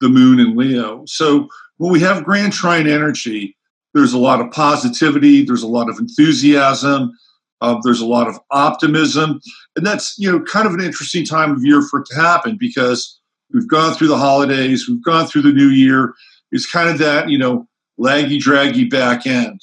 the 0.00 0.08
Moon 0.08 0.40
in 0.40 0.56
Leo. 0.56 1.04
So 1.06 1.48
when 1.76 1.92
we 1.92 2.00
have 2.00 2.24
Grand 2.24 2.52
Trine 2.52 2.88
energy, 2.88 3.56
there's 3.94 4.12
a 4.12 4.18
lot 4.18 4.40
of 4.40 4.50
positivity, 4.50 5.44
there's 5.44 5.62
a 5.62 5.68
lot 5.68 5.88
of 5.88 5.98
enthusiasm, 5.98 7.12
uh, 7.60 7.80
there's 7.82 8.00
a 8.00 8.06
lot 8.06 8.28
of 8.28 8.38
optimism, 8.50 9.40
and 9.76 9.84
that's 9.84 10.16
you 10.18 10.30
know 10.30 10.40
kind 10.44 10.66
of 10.66 10.74
an 10.74 10.80
interesting 10.80 11.24
time 11.24 11.50
of 11.50 11.64
year 11.64 11.82
for 11.82 12.00
it 12.00 12.06
to 12.06 12.14
happen 12.14 12.56
because 12.56 13.17
We've 13.52 13.68
gone 13.68 13.94
through 13.94 14.08
the 14.08 14.18
holidays. 14.18 14.88
We've 14.88 15.02
gone 15.02 15.26
through 15.26 15.42
the 15.42 15.52
new 15.52 15.68
year. 15.68 16.14
It's 16.52 16.70
kind 16.70 16.88
of 16.88 16.98
that, 16.98 17.28
you 17.28 17.38
know, 17.38 17.66
laggy, 17.98 18.38
draggy 18.38 18.84
back 18.84 19.26
end, 19.26 19.60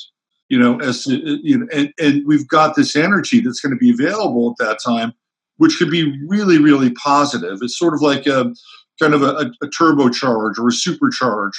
you 0.49 0.59
know, 0.59 0.79
as 0.79 1.05
you 1.07 1.59
know, 1.59 1.67
and, 1.73 1.93
and 1.99 2.27
we've 2.27 2.47
got 2.47 2.75
this 2.75 2.95
energy 2.95 3.39
that's 3.39 3.59
going 3.59 3.73
to 3.73 3.79
be 3.79 3.91
available 3.91 4.51
at 4.51 4.65
that 4.65 4.79
time, 4.83 5.13
which 5.57 5.77
could 5.77 5.89
be 5.89 6.17
really, 6.27 6.57
really 6.57 6.91
positive. 6.91 7.59
It's 7.61 7.77
sort 7.77 7.93
of 7.93 8.01
like 8.01 8.27
a 8.27 8.53
kind 8.99 9.13
of 9.13 9.21
a, 9.21 9.51
a 9.61 9.67
turbocharge 9.67 10.57
or 10.57 10.67
a 10.67 10.71
supercharge 10.71 11.53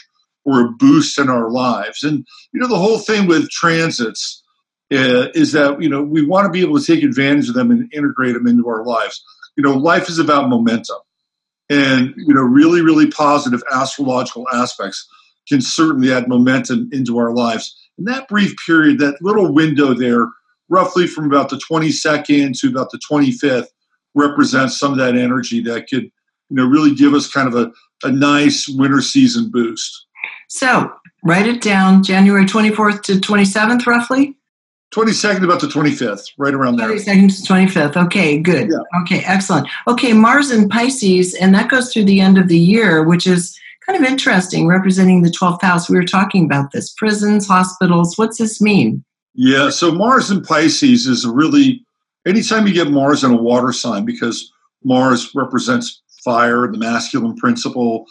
or 0.44 0.60
a 0.60 0.70
boost 0.70 1.18
in 1.18 1.28
our 1.28 1.50
lives. 1.50 2.02
And 2.02 2.26
you 2.52 2.60
know, 2.60 2.68
the 2.68 2.78
whole 2.78 2.98
thing 2.98 3.26
with 3.26 3.50
transits 3.50 4.42
uh, 4.92 5.30
is 5.34 5.52
that 5.52 5.80
you 5.80 5.88
know 5.88 6.02
we 6.02 6.24
want 6.24 6.46
to 6.46 6.52
be 6.52 6.60
able 6.60 6.78
to 6.78 6.84
take 6.84 7.04
advantage 7.04 7.48
of 7.48 7.54
them 7.54 7.70
and 7.70 7.92
integrate 7.92 8.34
them 8.34 8.46
into 8.46 8.68
our 8.68 8.84
lives. 8.84 9.22
You 9.56 9.62
know, 9.62 9.74
life 9.74 10.08
is 10.08 10.18
about 10.18 10.48
momentum 10.48 10.98
and 11.68 12.14
you 12.16 12.34
know 12.34 12.42
really 12.42 12.80
really 12.80 13.08
positive 13.10 13.62
astrological 13.72 14.46
aspects 14.52 15.08
can 15.48 15.60
certainly 15.60 16.12
add 16.12 16.28
momentum 16.28 16.88
into 16.92 17.18
our 17.18 17.32
lives. 17.32 17.76
And 17.98 18.06
that 18.08 18.28
brief 18.28 18.54
period 18.66 18.98
that 18.98 19.20
little 19.22 19.52
window 19.52 19.94
there 19.94 20.28
roughly 20.68 21.06
from 21.06 21.26
about 21.26 21.48
the 21.48 21.60
22nd 21.70 22.58
to 22.58 22.68
about 22.68 22.90
the 22.90 23.00
25th 23.10 23.68
represents 24.14 24.78
some 24.78 24.92
of 24.92 24.98
that 24.98 25.16
energy 25.16 25.60
that 25.62 25.88
could 25.88 26.04
you 26.04 26.56
know 26.56 26.66
really 26.66 26.94
give 26.94 27.14
us 27.14 27.30
kind 27.30 27.48
of 27.48 27.54
a, 27.54 27.72
a 28.06 28.10
nice 28.10 28.68
winter 28.68 29.00
season 29.00 29.50
boost. 29.50 30.06
So 30.48 30.92
write 31.24 31.46
it 31.46 31.60
down 31.60 32.02
january 32.02 32.44
24th 32.44 33.02
to 33.02 33.14
27th 33.14 33.86
roughly 33.86 34.36
22nd 34.96 35.44
about 35.44 35.60
the 35.60 35.66
25th, 35.66 36.32
right 36.38 36.54
around 36.54 36.76
there. 36.76 36.88
22nd 36.88 37.44
to 37.44 37.52
25th. 37.52 38.06
Okay, 38.06 38.38
good. 38.38 38.70
Yeah. 38.70 39.02
Okay, 39.02 39.22
excellent. 39.26 39.68
Okay, 39.86 40.14
Mars 40.14 40.50
in 40.50 40.70
Pisces, 40.70 41.34
and 41.34 41.54
that 41.54 41.68
goes 41.68 41.92
through 41.92 42.04
the 42.04 42.20
end 42.20 42.38
of 42.38 42.48
the 42.48 42.58
year, 42.58 43.02
which 43.02 43.26
is 43.26 43.58
kind 43.86 44.02
of 44.02 44.10
interesting, 44.10 44.66
representing 44.66 45.20
the 45.20 45.28
12th 45.28 45.60
house. 45.60 45.90
We 45.90 45.96
were 45.96 46.04
talking 46.04 46.46
about 46.46 46.72
this 46.72 46.94
prisons, 46.94 47.46
hospitals. 47.46 48.16
What's 48.16 48.38
this 48.38 48.62
mean? 48.62 49.04
Yeah, 49.34 49.68
so 49.68 49.92
Mars 49.92 50.30
in 50.30 50.40
Pisces 50.40 51.06
is 51.06 51.26
really, 51.26 51.84
anytime 52.26 52.66
you 52.66 52.72
get 52.72 52.90
Mars 52.90 53.22
in 53.22 53.32
a 53.32 53.36
water 53.36 53.72
sign, 53.72 54.06
because 54.06 54.50
Mars 54.82 55.30
represents 55.34 56.00
fire, 56.24 56.66
the 56.72 56.78
masculine 56.78 57.36
principle. 57.36 58.06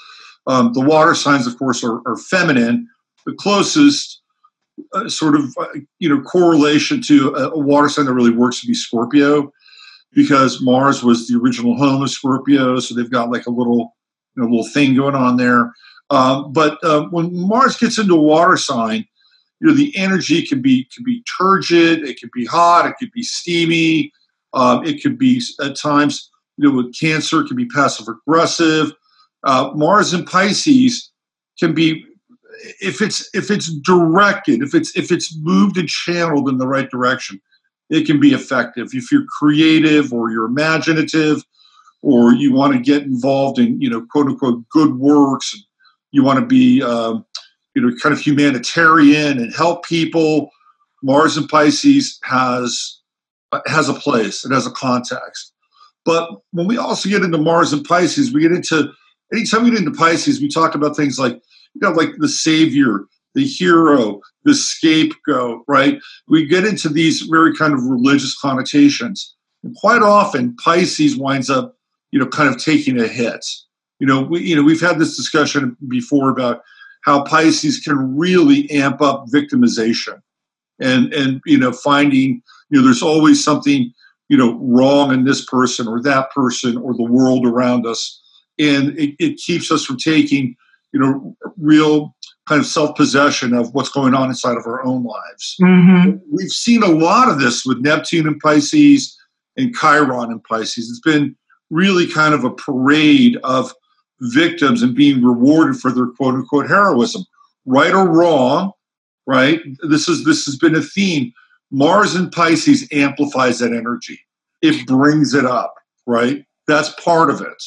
Um, 0.45 0.71
the 0.73 0.81
water 0.81 1.15
signs, 1.15 1.47
of 1.47 1.57
course, 1.57 1.83
are, 1.83 1.99
are 2.05 2.15
feminine. 2.15 2.87
The 3.25 3.33
closest 3.33 4.21
sort 5.07 5.35
of 5.35 5.55
uh, 5.59 5.67
you 5.99 6.09
know 6.09 6.21
correlation 6.21 7.01
to 7.01 7.33
a, 7.35 7.49
a, 7.49 7.59
water 7.59 7.89
sign 7.89 8.05
that 8.05 8.13
really 8.13 8.31
works 8.31 8.61
to 8.61 8.67
be 8.67 8.73
Scorpio, 8.73 9.51
because 10.13 10.61
Mars 10.61 11.03
was 11.03 11.27
the 11.27 11.37
original 11.37 11.75
home 11.75 12.01
of 12.01 12.09
Scorpio, 12.09 12.79
so 12.79 12.95
they've 12.95 13.11
got 13.11 13.31
like 13.31 13.45
a 13.45 13.51
little 13.51 13.95
you 14.35 14.43
know 14.43 14.49
little 14.49 14.67
thing 14.67 14.95
going 14.95 15.15
on 15.15 15.37
there. 15.37 15.73
Um, 16.09 16.51
but 16.53 16.77
uh, 16.83 17.07
when 17.09 17.35
Mars 17.35 17.77
gets 17.77 17.97
into 17.97 18.13
a 18.13 18.21
water 18.21 18.57
sign, 18.57 19.05
you 19.59 19.67
know 19.67 19.73
the 19.73 19.95
energy 19.95 20.45
can 20.45 20.61
be 20.61 20.87
can 20.93 21.03
be 21.03 21.23
turgid, 21.37 22.07
it 22.07 22.19
can 22.19 22.29
be 22.33 22.45
hot, 22.45 22.85
it 22.85 22.95
could 22.99 23.11
be 23.11 23.23
steamy, 23.23 24.11
um, 24.53 24.85
it 24.85 25.01
could 25.01 25.17
be 25.17 25.41
at 25.61 25.77
times 25.77 26.29
you 26.57 26.67
know 26.67 26.75
with 26.75 26.97
Cancer 26.97 27.41
it 27.41 27.47
can 27.47 27.57
be 27.57 27.67
passive 27.67 28.07
aggressive. 28.07 28.93
Uh, 29.43 29.71
Mars 29.75 30.13
and 30.13 30.25
Pisces 30.25 31.11
can 31.59 31.73
be 31.73 32.03
if 32.81 33.01
it's 33.01 33.29
if 33.33 33.51
it's 33.51 33.73
directed, 33.79 34.61
if 34.61 34.73
it's 34.73 34.95
if 34.95 35.11
it's 35.11 35.35
moved 35.37 35.77
and 35.77 35.87
channeled 35.87 36.49
in 36.49 36.57
the 36.57 36.67
right 36.67 36.89
direction, 36.89 37.41
it 37.89 38.05
can 38.05 38.19
be 38.19 38.33
effective. 38.33 38.89
If 38.93 39.11
you're 39.11 39.25
creative 39.25 40.13
or 40.13 40.31
you're 40.31 40.45
imaginative, 40.45 41.43
or 42.01 42.33
you 42.33 42.53
want 42.53 42.73
to 42.73 42.79
get 42.79 43.03
involved 43.03 43.59
in 43.59 43.79
you 43.81 43.89
know 43.89 44.05
quote 44.09 44.27
unquote 44.27 44.67
good 44.69 44.95
works, 44.97 45.55
you 46.11 46.23
want 46.23 46.39
to 46.39 46.45
be 46.45 46.81
um, 46.81 47.25
you 47.73 47.81
know 47.81 47.95
kind 48.01 48.13
of 48.13 48.19
humanitarian 48.19 49.39
and 49.39 49.53
help 49.53 49.85
people. 49.85 50.49
Mars 51.03 51.37
and 51.37 51.47
Pisces 51.47 52.19
has 52.23 52.99
has 53.67 53.89
a 53.89 53.93
place. 53.93 54.45
It 54.45 54.51
has 54.51 54.65
a 54.65 54.71
context. 54.71 55.53
But 56.03 56.29
when 56.51 56.67
we 56.67 56.77
also 56.77 57.09
get 57.09 57.23
into 57.23 57.39
Mars 57.39 57.73
and 57.73 57.83
Pisces, 57.83 58.31
we 58.31 58.41
get 58.41 58.51
into 58.51 58.91
anytime 59.33 59.63
we 59.63 59.71
get 59.71 59.79
into 59.79 59.91
Pisces, 59.91 60.39
we 60.39 60.47
talk 60.47 60.75
about 60.75 60.95
things 60.95 61.17
like 61.19 61.41
you 61.75 61.81
know, 61.81 61.91
like 61.91 62.15
the 62.17 62.29
savior, 62.29 63.05
the 63.35 63.45
hero, 63.45 64.21
the 64.45 64.55
scapegoat, 64.55 65.63
right? 65.67 65.99
We 66.27 66.45
get 66.45 66.65
into 66.65 66.89
these 66.89 67.21
very 67.21 67.53
kind 67.53 67.73
of 67.73 67.83
religious 67.83 68.35
connotations. 68.39 69.35
And 69.63 69.75
quite 69.75 70.01
often, 70.01 70.55
Pisces 70.55 71.17
winds 71.17 71.49
up, 71.49 71.75
you 72.11 72.19
know, 72.19 72.27
kind 72.27 72.49
of 72.49 72.63
taking 72.63 72.99
a 72.99 73.07
hit. 73.07 73.45
You 73.99 74.07
know, 74.07 74.21
we, 74.21 74.41
you 74.41 74.55
know, 74.55 74.63
we've 74.63 74.81
had 74.81 74.99
this 74.99 75.15
discussion 75.15 75.75
before 75.87 76.29
about 76.29 76.61
how 77.03 77.23
Pisces 77.23 77.79
can 77.79 78.17
really 78.17 78.69
amp 78.71 79.01
up 79.01 79.25
victimization, 79.33 80.21
and 80.79 81.13
and 81.13 81.41
you 81.45 81.57
know, 81.57 81.71
finding 81.71 82.41
you 82.69 82.79
know, 82.79 82.85
there's 82.85 83.03
always 83.03 83.43
something 83.43 83.91
you 84.29 84.37
know 84.37 84.57
wrong 84.61 85.13
in 85.13 85.23
this 85.23 85.45
person 85.45 85.87
or 85.87 86.01
that 86.01 86.31
person 86.31 86.77
or 86.77 86.93
the 86.93 87.03
world 87.03 87.45
around 87.45 87.85
us, 87.85 88.21
and 88.59 88.97
it, 88.97 89.15
it 89.19 89.37
keeps 89.37 89.71
us 89.71 89.85
from 89.85 89.97
taking 89.97 90.55
you 90.95 91.01
know, 91.01 91.35
real 91.57 92.15
kind 92.47 92.61
of 92.61 92.65
self 92.65 92.95
possession 92.95 93.53
of 93.53 93.73
what's 93.73 93.89
going 93.89 94.13
on 94.13 94.29
inside 94.29 94.55
of 94.55 94.65
our 94.65 94.81
own 94.85 95.03
lives. 95.03 95.57
Mm-hmm. 95.61 96.17
We've 96.31 96.49
seen 96.49 96.83
a 96.83 96.87
lot 96.87 97.27
of 97.27 97.37
this 97.37 97.65
with 97.65 97.79
Neptune 97.81 98.25
and 98.25 98.39
Pisces 98.39 99.15
and 99.57 99.75
Chiron 99.75 100.31
and 100.31 100.41
Pisces. 100.45 100.89
It's 100.89 101.01
been 101.01 101.35
really 101.69 102.07
kind 102.07 102.33
of 102.33 102.45
a 102.45 102.49
parade 102.49 103.37
of 103.43 103.73
victims 104.21 104.81
and 104.81 104.95
being 104.95 105.21
rewarded 105.21 105.81
for 105.81 105.91
their 105.91 106.07
quote 106.07 106.35
unquote 106.35 106.69
heroism. 106.69 107.25
Right 107.65 107.93
or 107.93 108.07
wrong, 108.07 108.71
right? 109.27 109.59
This 109.89 110.07
is 110.07 110.23
this 110.23 110.45
has 110.45 110.55
been 110.55 110.75
a 110.75 110.81
theme. 110.81 111.33
Mars 111.71 112.15
and 112.15 112.31
Pisces 112.31 112.87
amplifies 112.93 113.59
that 113.59 113.73
energy. 113.73 114.17
It 114.61 114.87
brings 114.87 115.33
it 115.33 115.45
up. 115.45 115.75
right? 116.05 116.45
That's 116.67 116.89
part 117.03 117.29
of 117.29 117.41
it. 117.41 117.63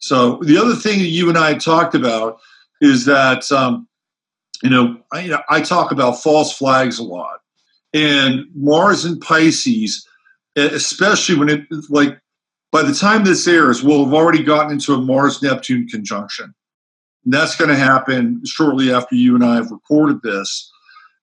So 0.00 0.40
the 0.42 0.58
other 0.58 0.74
thing 0.74 0.98
that 0.98 1.08
you 1.08 1.28
and 1.28 1.38
I 1.38 1.54
talked 1.54 1.94
about 1.94 2.40
is 2.80 3.04
that 3.04 3.50
um, 3.52 3.86
you 4.62 4.70
know 4.70 4.98
I, 5.12 5.20
you 5.20 5.30
know 5.30 5.42
I 5.48 5.60
talk 5.60 5.92
about 5.92 6.22
false 6.22 6.56
flags 6.56 6.98
a 6.98 7.04
lot, 7.04 7.40
and 7.94 8.44
Mars 8.54 9.04
and 9.04 9.20
Pisces, 9.20 10.06
especially 10.56 11.36
when 11.38 11.48
it 11.48 11.62
like 11.88 12.18
by 12.72 12.82
the 12.82 12.94
time 12.94 13.24
this 13.24 13.46
airs, 13.48 13.82
we'll 13.82 14.04
have 14.04 14.14
already 14.14 14.42
gotten 14.42 14.72
into 14.72 14.94
a 14.94 15.00
Mars 15.00 15.42
Neptune 15.42 15.88
conjunction. 15.88 16.54
And 17.24 17.34
that's 17.34 17.56
going 17.56 17.68
to 17.68 17.76
happen 17.76 18.40
shortly 18.46 18.92
after 18.92 19.14
you 19.14 19.34
and 19.34 19.44
I 19.44 19.56
have 19.56 19.70
recorded 19.70 20.22
this. 20.22 20.70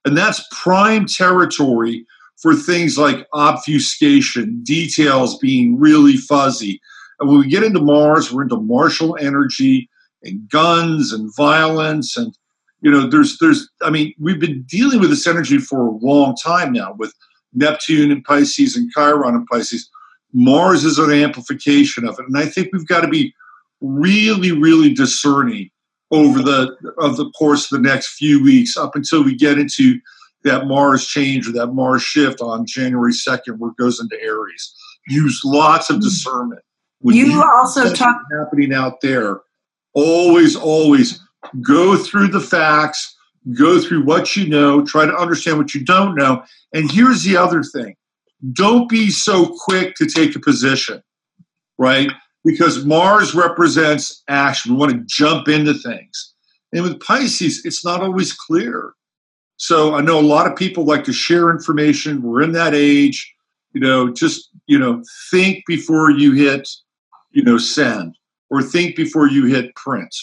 And 0.06 0.18
that's 0.18 0.46
prime 0.52 1.06
territory 1.06 2.06
for 2.38 2.54
things 2.54 2.98
like 2.98 3.28
obfuscation, 3.34 4.62
details 4.64 5.38
being 5.40 5.80
really 5.80 6.18
fuzzy. 6.18 6.80
And 7.20 7.30
when 7.30 7.40
we 7.40 7.48
get 7.48 7.64
into 7.64 7.82
Mars, 7.82 8.32
we're 8.32 8.44
into 8.44 8.60
martial 8.60 9.18
energy 9.20 9.90
and 10.24 10.50
guns 10.50 11.14
and 11.14 11.34
violence 11.36 12.18
and 12.18 12.36
you 12.82 12.92
know 12.92 13.08
there's 13.08 13.38
there's 13.40 13.70
I 13.82 13.90
mean 13.90 14.14
we've 14.20 14.40
been 14.40 14.64
dealing 14.64 15.00
with 15.00 15.10
this 15.10 15.28
energy 15.28 15.58
for 15.58 15.88
a 15.88 15.92
long 15.92 16.36
time 16.36 16.74
now 16.74 16.96
with 16.98 17.14
Neptune 17.54 18.12
and 18.12 18.24
Pisces 18.24 18.76
and 18.76 18.92
Chiron 18.92 19.36
and 19.36 19.48
Pisces. 19.48 19.90
Mars 20.34 20.84
is 20.84 21.00
an 21.00 21.12
amplification 21.12 22.08
of 22.08 22.20
it. 22.20 22.26
And 22.28 22.38
I 22.38 22.46
think 22.46 22.70
we've 22.72 22.88
got 22.88 23.02
to 23.02 23.08
be 23.08 23.34
really, 23.82 24.52
really 24.52 24.94
discerning 24.94 25.70
over 26.12 26.42
the 26.42 26.76
of 26.98 27.18
the 27.18 27.30
course 27.32 27.72
of 27.72 27.82
the 27.82 27.88
next 27.88 28.16
few 28.16 28.42
weeks 28.44 28.78
up 28.78 28.96
until 28.96 29.24
we 29.24 29.36
get 29.36 29.58
into 29.58 30.00
that 30.44 30.68
Mars 30.68 31.06
change 31.06 31.48
or 31.48 31.52
that 31.54 31.74
Mars 31.74 32.04
shift 32.04 32.42
on 32.42 32.66
January 32.66 33.12
2nd 33.12 33.58
where 33.58 33.72
it 33.72 33.78
goes 33.78 34.00
into 34.00 34.22
Aries. 34.22 34.74
Use 35.08 35.42
lots 35.44 35.90
of 35.90 35.98
hmm. 35.98 36.04
discernment. 36.04 36.62
When 37.00 37.16
you, 37.16 37.28
you 37.28 37.44
also 37.44 37.94
talk 37.94 38.22
happening 38.32 38.74
out 38.74 39.02
there. 39.02 39.42
Always, 39.94 40.56
always 40.56 41.20
go 41.62 41.96
through 41.96 42.30
the 42.30 42.40
facts, 42.40 43.16
go 43.58 43.80
through 43.80 44.04
what 44.04 44.36
you 44.36 44.48
know, 44.48 44.84
try 44.86 45.06
to 45.06 45.16
understand 45.16 45.58
what 45.58 45.74
you 45.74 45.84
don't 45.84 46.16
know. 46.16 46.44
And 46.74 46.92
here's 46.92 47.24
the 47.24 47.38
other 47.38 47.64
thing 47.64 47.96
don't 48.54 48.88
be 48.88 49.10
so 49.10 49.56
quick 49.66 49.96
to 49.96 50.06
take 50.06 50.36
a 50.36 50.40
position, 50.40 51.02
right? 51.78 52.12
Because 52.44 52.86
Mars 52.86 53.34
represents 53.34 54.24
action. 54.28 54.74
We 54.74 54.78
want 54.78 54.92
to 54.92 55.04
jump 55.06 55.48
into 55.48 55.74
things. 55.74 56.34
And 56.72 56.84
with 56.84 57.00
Pisces, 57.00 57.66
it's 57.66 57.84
not 57.84 58.02
always 58.02 58.34
clear. 58.34 58.94
So 59.58 59.96
I 59.96 60.02
know 60.02 60.20
a 60.20 60.22
lot 60.22 60.46
of 60.46 60.56
people 60.56 60.86
like 60.86 61.04
to 61.06 61.14
share 61.14 61.50
information. 61.50 62.22
We're 62.22 62.44
in 62.44 62.52
that 62.52 62.76
age. 62.76 63.34
You 63.74 63.82
know, 63.82 64.14
just, 64.14 64.50
you 64.68 64.78
know, 64.78 65.04
think 65.32 65.64
before 65.68 66.12
you 66.12 66.34
hit, 66.34 66.68
you 67.38 67.44
know, 67.44 67.60
send 67.60 68.18
or 68.50 68.64
think 68.64 68.96
before 68.96 69.28
you 69.28 69.46
hit 69.46 69.76
print. 69.76 70.14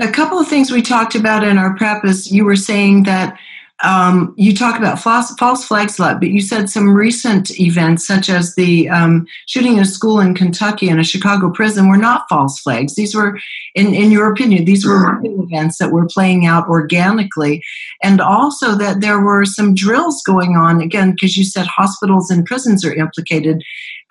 A 0.00 0.10
couple 0.10 0.38
of 0.38 0.48
things 0.48 0.70
we 0.70 0.80
talked 0.80 1.14
about 1.14 1.44
in 1.44 1.58
our 1.58 1.76
prep 1.76 2.02
is 2.02 2.32
you 2.32 2.46
were 2.46 2.56
saying 2.56 3.02
that 3.02 3.38
um, 3.84 4.34
you 4.38 4.54
talk 4.54 4.78
about 4.78 4.98
false, 4.98 5.34
false 5.34 5.66
flags 5.66 5.98
a 5.98 6.02
lot, 6.02 6.18
but 6.18 6.30
you 6.30 6.40
said 6.40 6.70
some 6.70 6.94
recent 6.94 7.60
events, 7.60 8.06
such 8.06 8.30
as 8.30 8.54
the 8.54 8.88
um, 8.88 9.26
shooting 9.44 9.78
a 9.78 9.84
school 9.84 10.18
in 10.18 10.34
Kentucky 10.34 10.88
and 10.88 10.98
a 10.98 11.04
Chicago 11.04 11.50
prison, 11.50 11.90
were 11.90 11.98
not 11.98 12.24
false 12.30 12.58
flags. 12.58 12.94
These 12.94 13.14
were, 13.14 13.38
in, 13.74 13.92
in 13.92 14.10
your 14.10 14.32
opinion, 14.32 14.64
these 14.64 14.86
were 14.86 15.20
events 15.22 15.76
that 15.76 15.92
were 15.92 16.06
playing 16.06 16.46
out 16.46 16.66
organically. 16.68 17.62
And 18.02 18.18
also 18.22 18.76
that 18.76 19.02
there 19.02 19.20
were 19.20 19.44
some 19.44 19.74
drills 19.74 20.22
going 20.22 20.56
on, 20.56 20.80
again, 20.80 21.10
because 21.10 21.36
you 21.36 21.44
said 21.44 21.66
hospitals 21.66 22.30
and 22.30 22.46
prisons 22.46 22.82
are 22.82 22.94
implicated 22.94 23.62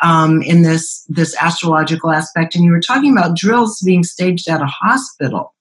um, 0.02 0.42
in 0.42 0.62
this, 0.64 1.04
this 1.10 1.36
astrological 1.42 2.12
aspect. 2.12 2.56
And 2.56 2.64
you 2.64 2.72
were 2.72 2.82
talking 2.82 3.12
about 3.12 3.36
drills 3.36 3.82
being 3.82 4.04
staged 4.04 4.50
at 4.50 4.62
a 4.62 4.66
hospital. 4.66 5.54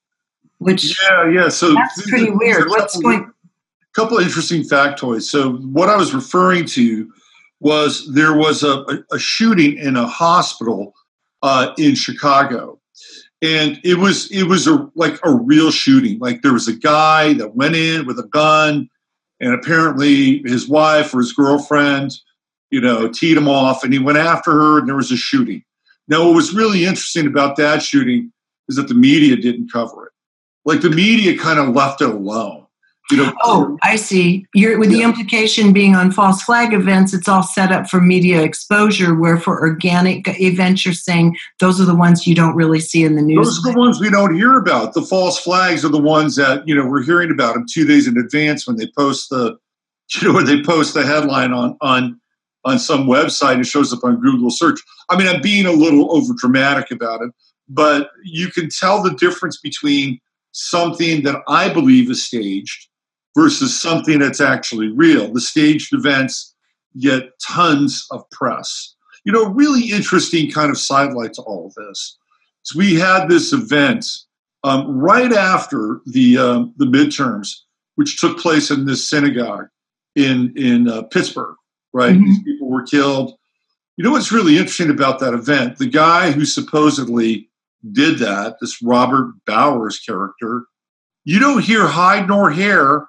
Which 0.59 0.97
yeah, 1.03 1.29
yeah. 1.29 1.49
So 1.49 1.75
that's 1.75 2.09
pretty 2.09 2.31
weird. 2.31 2.69
What's 2.69 2.97
going? 2.99 3.21
A 3.21 3.93
couple 3.93 4.17
of 4.17 4.25
interesting 4.25 4.63
factoids. 4.63 5.23
So 5.23 5.55
what 5.57 5.89
I 5.89 5.97
was 5.97 6.15
referring 6.15 6.65
to 6.67 7.13
was 7.61 8.11
there 8.13 8.35
was 8.35 8.63
a, 8.63 8.85
a 9.13 9.19
shooting 9.19 9.77
in 9.77 9.97
a 9.97 10.07
hospital 10.07 10.95
uh, 11.43 11.75
in 11.77 11.95
Chicago, 11.95 12.79
and 13.43 13.79
it 13.85 13.99
was 13.99 14.31
it 14.31 14.45
was 14.45 14.67
a 14.67 14.91
like 14.95 15.19
a 15.25 15.35
real 15.35 15.71
shooting. 15.71 16.19
Like 16.19 16.43
there 16.43 16.53
was 16.53 16.69
a 16.69 16.77
guy 16.77 17.35
that 17.35 17.55
went 17.55 17.75
in 17.75 18.07
with 18.07 18.19
a 18.19 18.29
gun, 18.29 18.89
and 19.41 19.55
apparently 19.55 20.39
his 20.47 20.67
wife 20.69 21.13
or 21.15 21.19
his 21.19 21.33
girlfriend, 21.33 22.13
you 22.75 22.81
know, 22.81 23.09
teed 23.09 23.37
him 23.37 23.49
off, 23.49 23.85
and 23.85 23.93
he 23.93 23.99
went 23.99 24.19
after 24.19 24.53
her, 24.53 24.79
and 24.79 24.89
there 24.89 24.97
was 24.97 25.13
a 25.13 25.17
shooting. 25.17 25.63
Now, 26.09 26.27
what 26.27 26.35
was 26.35 26.53
really 26.53 26.85
interesting 26.85 27.27
about 27.27 27.57
that 27.57 27.83
shooting 27.83 28.33
is 28.69 28.77
that 28.77 28.89
the 28.89 28.95
media 28.95 29.37
didn't 29.37 29.73
cover 29.73 30.07
it. 30.07 30.13
Like 30.65 30.81
the 30.81 30.91
media 30.91 31.39
kind 31.39 31.59
of 31.59 31.69
left 31.69 32.01
it 32.01 32.09
alone 32.09 32.65
you 33.11 33.19
know, 33.19 33.33
oh, 33.43 33.79
I 33.83 33.97
see. 33.97 34.47
You're 34.55 34.79
with 34.79 34.91
yeah. 34.91 34.99
the 34.99 35.03
implication 35.03 35.75
being 35.75 35.95
on 35.95 36.11
false 36.11 36.43
flag 36.43 36.73
events, 36.73 37.13
it's 37.13 37.29
all 37.29 37.43
set 37.43 37.71
up 37.71 37.87
for 37.87 38.01
media 38.01 38.43
exposure. 38.43 39.15
Where 39.15 39.39
for 39.39 39.61
organic 39.61 40.27
events, 40.41 40.87
you're 40.87 40.95
saying 40.95 41.37
those 41.61 41.81
are 41.81 41.85
the 41.85 41.95
ones 41.95 42.27
you 42.27 42.35
don't 42.35 42.57
really 42.57 42.81
see 42.81 43.05
in 43.05 43.15
the 43.15 43.23
news. 43.23 43.47
Those 43.47 43.59
are 43.59 43.73
the 43.73 43.79
ones 43.79 44.01
we 44.01 44.09
don't 44.09 44.35
hear 44.35 44.57
about. 44.57 44.95
The 44.95 45.03
false 45.03 45.39
flags 45.39 45.85
are 45.85 45.91
the 45.91 46.01
ones 46.01 46.37
that 46.37 46.67
you 46.67 46.75
know 46.75 46.87
we're 46.87 47.03
hearing 47.03 47.31
about 47.31 47.55
them 47.55 47.67
two 47.71 47.85
days 47.85 48.09
in 48.09 48.17
advance 48.17 48.67
when 48.67 48.77
they 48.77 48.91
post 48.97 49.29
the, 49.29 49.59
you 50.15 50.29
know, 50.29 50.35
when 50.35 50.47
they 50.47 50.63
post 50.63 50.95
the 50.95 51.05
headline 51.05 51.53
on 51.53 51.77
on 51.83 52.19
on 52.65 52.79
some 52.79 53.07
website. 53.07 53.61
It 53.61 53.67
shows 53.67 53.93
up 53.93 54.05
on 54.05 54.21
Google 54.21 54.51
search. 54.51 54.81
I 55.09 55.17
mean, 55.17 55.27
I'm 55.27 55.43
being 55.43 55.67
a 55.67 55.73
little 55.73 56.15
over 56.17 56.33
dramatic 56.37 56.91
about 56.91 57.23
it, 57.23 57.31
but 57.69 58.11
you 58.25 58.51
can 58.51 58.69
tell 58.69 59.03
the 59.03 59.15
difference 59.15 59.59
between 59.61 60.21
something 60.53 61.23
that 61.25 61.43
I 61.49 61.73
believe 61.73 62.11
is 62.11 62.25
staged 62.25 62.89
versus 63.37 63.79
something 63.79 64.21
that's 64.21 64.41
actually 64.41 64.89
real. 64.89 65.33
The 65.33 65.41
staged 65.41 65.93
events 65.93 66.55
get 67.01 67.31
tons 67.41 68.07
of 68.11 68.29
press. 68.31 68.95
You 69.25 69.33
know, 69.33 69.47
really 69.47 69.91
interesting 69.91 70.51
kind 70.51 70.71
of 70.71 70.79
sidelight 70.79 71.33
to 71.35 71.43
all 71.43 71.67
of 71.67 71.75
this. 71.75 72.17
So 72.63 72.79
we 72.79 72.95
had 72.95 73.29
this 73.29 73.53
event 73.53 74.07
um, 74.63 74.87
right 74.89 75.33
after 75.33 76.01
the 76.07 76.39
um, 76.39 76.75
the 76.77 76.87
midterms, 76.87 77.57
which 77.97 78.21
took 78.21 78.39
place 78.39 78.71
in 78.71 78.87
this 78.87 79.09
synagogue 79.09 79.67
in 80.15 80.53
in 80.57 80.89
uh, 80.89 81.03
Pittsburgh. 81.03 81.57
Right, 81.97 82.15
mm-hmm. 82.15 82.25
these 82.25 82.43
people 82.43 82.69
were 82.69 82.83
killed. 82.83 83.35
You 83.97 84.03
know 84.03 84.11
what's 84.11 84.33
really 84.33 84.59
interesting 84.59 84.91
about 84.91 85.21
that 85.21 85.33
event? 85.33 85.79
The 85.79 85.87
guy 85.87 86.33
who 86.33 86.45
supposedly 86.45 87.49
did 87.93 88.19
that, 88.19 88.57
this 88.61 88.83
Robert 88.83 89.33
Bowers 89.47 90.01
character, 90.01 90.65
you 91.25 91.39
don't 91.39 91.63
hear 91.63 91.87
hide 91.87 92.27
nor 92.27 92.51
hair 92.51 93.07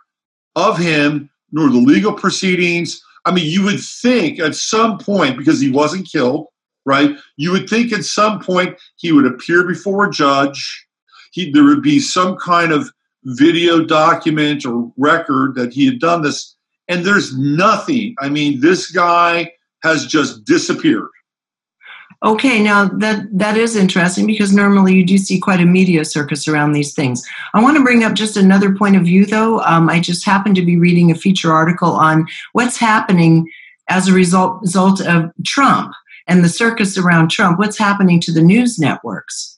of 0.55 0.77
him 0.77 1.31
nor 1.51 1.69
the 1.69 1.79
legal 1.79 2.13
proceedings. 2.13 3.01
I 3.25 3.33
mean, 3.33 3.49
you 3.49 3.63
would 3.63 3.79
think 3.79 4.39
at 4.39 4.53
some 4.53 4.99
point, 4.99 5.37
because 5.37 5.59
he 5.59 5.71
wasn't 5.71 6.09
killed, 6.09 6.47
right? 6.85 7.17
You 7.37 7.51
would 7.53 7.67
think 7.67 7.91
at 7.91 8.05
some 8.05 8.39
point 8.39 8.77
he 8.97 9.11
would 9.11 9.25
appear 9.25 9.65
before 9.65 10.05
a 10.05 10.11
judge. 10.11 10.85
He, 11.31 11.51
there 11.51 11.63
would 11.63 11.81
be 11.81 11.99
some 11.99 12.37
kind 12.37 12.71
of 12.71 12.91
video 13.23 13.83
document 13.83 14.65
or 14.65 14.93
record 14.97 15.55
that 15.55 15.73
he 15.73 15.87
had 15.87 15.99
done 15.99 16.21
this. 16.21 16.54
And 16.87 17.03
there's 17.03 17.37
nothing. 17.37 18.15
I 18.19 18.29
mean, 18.29 18.61
this 18.61 18.91
guy 18.91 19.51
has 19.83 20.05
just 20.05 20.45
disappeared. 20.45 21.09
Okay, 22.23 22.63
now 22.63 22.85
that 22.85 23.25
that 23.33 23.57
is 23.57 23.75
interesting 23.75 24.25
because 24.25 24.53
normally 24.53 24.95
you 24.95 25.05
do 25.05 25.17
see 25.17 25.39
quite 25.39 25.59
a 25.59 25.65
media 25.65 26.03
circus 26.05 26.47
around 26.47 26.71
these 26.71 26.93
things. 26.93 27.23
I 27.53 27.61
want 27.61 27.77
to 27.77 27.83
bring 27.83 28.03
up 28.03 28.13
just 28.13 28.37
another 28.37 28.73
point 28.73 28.95
of 28.95 29.03
view, 29.03 29.25
though. 29.25 29.59
Um, 29.61 29.89
I 29.89 29.99
just 29.99 30.25
happened 30.25 30.55
to 30.55 30.65
be 30.65 30.77
reading 30.77 31.11
a 31.11 31.15
feature 31.15 31.53
article 31.53 31.91
on 31.91 32.25
what's 32.53 32.77
happening 32.77 33.47
as 33.89 34.07
a 34.07 34.13
result 34.13 34.61
result 34.61 35.01
of 35.01 35.29
Trump 35.45 35.93
and 36.27 36.43
the 36.43 36.49
circus 36.49 36.97
around 36.97 37.29
Trump. 37.29 37.59
What's 37.59 37.77
happening 37.77 38.19
to 38.21 38.31
the 38.31 38.41
news 38.41 38.79
networks? 38.79 39.55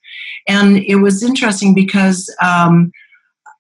And 0.48 0.78
it 0.78 0.96
was 0.96 1.24
interesting 1.24 1.74
because 1.74 2.34
um, 2.44 2.92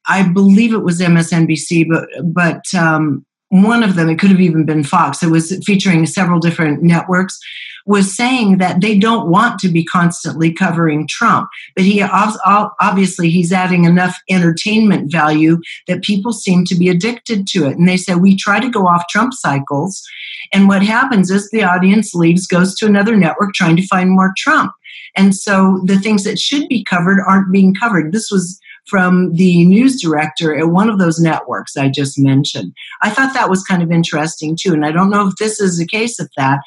I 0.07 0.27
believe 0.27 0.73
it 0.73 0.83
was 0.83 0.99
MSNBC, 0.99 1.87
but 1.87 2.09
but 2.23 2.73
um, 2.73 3.25
one 3.49 3.83
of 3.83 3.95
them, 3.95 4.09
it 4.09 4.19
could 4.19 4.29
have 4.29 4.41
even 4.41 4.65
been 4.65 4.83
Fox. 4.83 5.23
It 5.23 5.29
was 5.29 5.57
featuring 5.65 6.05
several 6.05 6.39
different 6.39 6.83
networks 6.83 7.39
was 7.85 8.13
saying 8.13 8.57
that 8.57 8.81
they 8.81 8.97
don't 8.97 9.29
want 9.29 9.59
to 9.59 9.69
be 9.69 9.81
constantly 9.81 10.51
covering 10.51 11.07
Trump, 11.07 11.49
but 11.73 11.85
he 11.85 12.01
obviously 12.03 13.29
he's 13.29 13.53
adding 13.53 13.85
enough 13.85 14.17
entertainment 14.29 15.09
value 15.09 15.57
that 15.87 16.03
people 16.03 16.33
seem 16.33 16.65
to 16.65 16.75
be 16.75 16.89
addicted 16.89 17.47
to 17.47 17.65
it. 17.65 17.77
And 17.77 17.87
they 17.87 17.95
said 17.95 18.17
we 18.17 18.35
try 18.35 18.59
to 18.59 18.69
go 18.69 18.87
off 18.87 19.07
Trump 19.09 19.33
cycles, 19.33 20.05
and 20.51 20.67
what 20.67 20.83
happens 20.83 21.31
is 21.31 21.49
the 21.49 21.63
audience 21.63 22.13
leaves, 22.13 22.45
goes 22.45 22.75
to 22.75 22.85
another 22.85 23.15
network 23.15 23.53
trying 23.53 23.77
to 23.77 23.87
find 23.87 24.11
more 24.11 24.33
Trump, 24.35 24.73
and 25.17 25.35
so 25.35 25.81
the 25.83 25.99
things 25.99 26.23
that 26.23 26.39
should 26.39 26.67
be 26.69 26.83
covered 26.83 27.19
aren't 27.27 27.51
being 27.51 27.73
covered. 27.73 28.11
This 28.11 28.31
was 28.31 28.59
from 28.87 29.33
the 29.33 29.65
news 29.65 30.01
director 30.01 30.55
at 30.55 30.69
one 30.69 30.89
of 30.89 30.97
those 30.97 31.19
networks 31.19 31.75
I 31.75 31.89
just 31.89 32.17
mentioned. 32.17 32.73
I 33.01 33.09
thought 33.09 33.33
that 33.33 33.49
was 33.49 33.63
kind 33.63 33.83
of 33.83 33.91
interesting 33.91 34.57
too. 34.59 34.73
And 34.73 34.85
I 34.85 34.91
don't 34.91 35.09
know 35.09 35.27
if 35.27 35.35
this 35.35 35.59
is 35.59 35.79
a 35.79 35.85
case 35.85 36.19
of 36.19 36.29
that, 36.37 36.59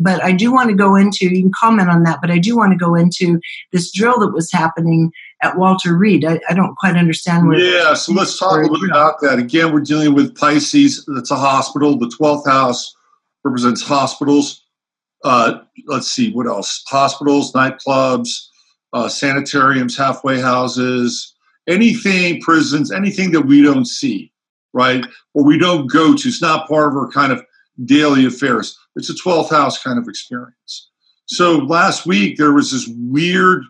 but 0.00 0.22
I 0.22 0.30
do 0.30 0.52
want 0.52 0.70
to 0.70 0.76
go 0.76 0.94
into, 0.94 1.26
you 1.28 1.42
can 1.42 1.52
comment 1.52 1.90
on 1.90 2.04
that, 2.04 2.20
but 2.20 2.30
I 2.30 2.38
do 2.38 2.56
want 2.56 2.72
to 2.72 2.78
go 2.78 2.94
into 2.94 3.40
this 3.72 3.90
drill 3.90 4.20
that 4.20 4.32
was 4.32 4.52
happening 4.52 5.10
at 5.42 5.58
Walter 5.58 5.96
Reed. 5.96 6.24
I, 6.24 6.40
I 6.48 6.54
don't 6.54 6.76
quite 6.76 6.96
understand 6.96 7.48
where. 7.48 7.58
Yeah, 7.58 7.94
so 7.94 8.12
let's 8.12 8.38
talk 8.38 8.58
a 8.58 8.60
little 8.60 8.80
bit 8.80 8.90
about 8.90 9.20
that. 9.22 9.38
Again, 9.38 9.72
we're 9.72 9.80
dealing 9.80 10.14
with 10.14 10.36
Pisces. 10.36 11.04
That's 11.08 11.32
a 11.32 11.36
hospital. 11.36 11.98
The 11.98 12.06
12th 12.06 12.46
house 12.46 12.94
represents 13.44 13.82
hospitals. 13.82 14.65
Uh, 15.24 15.60
let's 15.86 16.10
see, 16.12 16.32
what 16.32 16.46
else? 16.46 16.82
Hospitals, 16.88 17.52
nightclubs, 17.52 18.28
uh, 18.92 19.08
sanitariums, 19.08 19.96
halfway 19.96 20.40
houses, 20.40 21.34
anything, 21.66 22.40
prisons, 22.40 22.92
anything 22.92 23.32
that 23.32 23.42
we 23.42 23.62
don't 23.62 23.86
see, 23.86 24.32
right? 24.72 25.04
Or 25.34 25.44
we 25.44 25.58
don't 25.58 25.86
go 25.86 26.14
to. 26.14 26.28
It's 26.28 26.42
not 26.42 26.68
part 26.68 26.92
of 26.92 26.96
our 26.96 27.10
kind 27.10 27.32
of 27.32 27.42
daily 27.84 28.26
affairs. 28.26 28.78
It's 28.94 29.10
a 29.10 29.14
12th 29.14 29.50
house 29.50 29.82
kind 29.82 29.98
of 29.98 30.08
experience. 30.08 30.90
So 31.26 31.58
last 31.58 32.06
week 32.06 32.38
there 32.38 32.52
was 32.52 32.70
this 32.70 32.88
weird, 32.96 33.64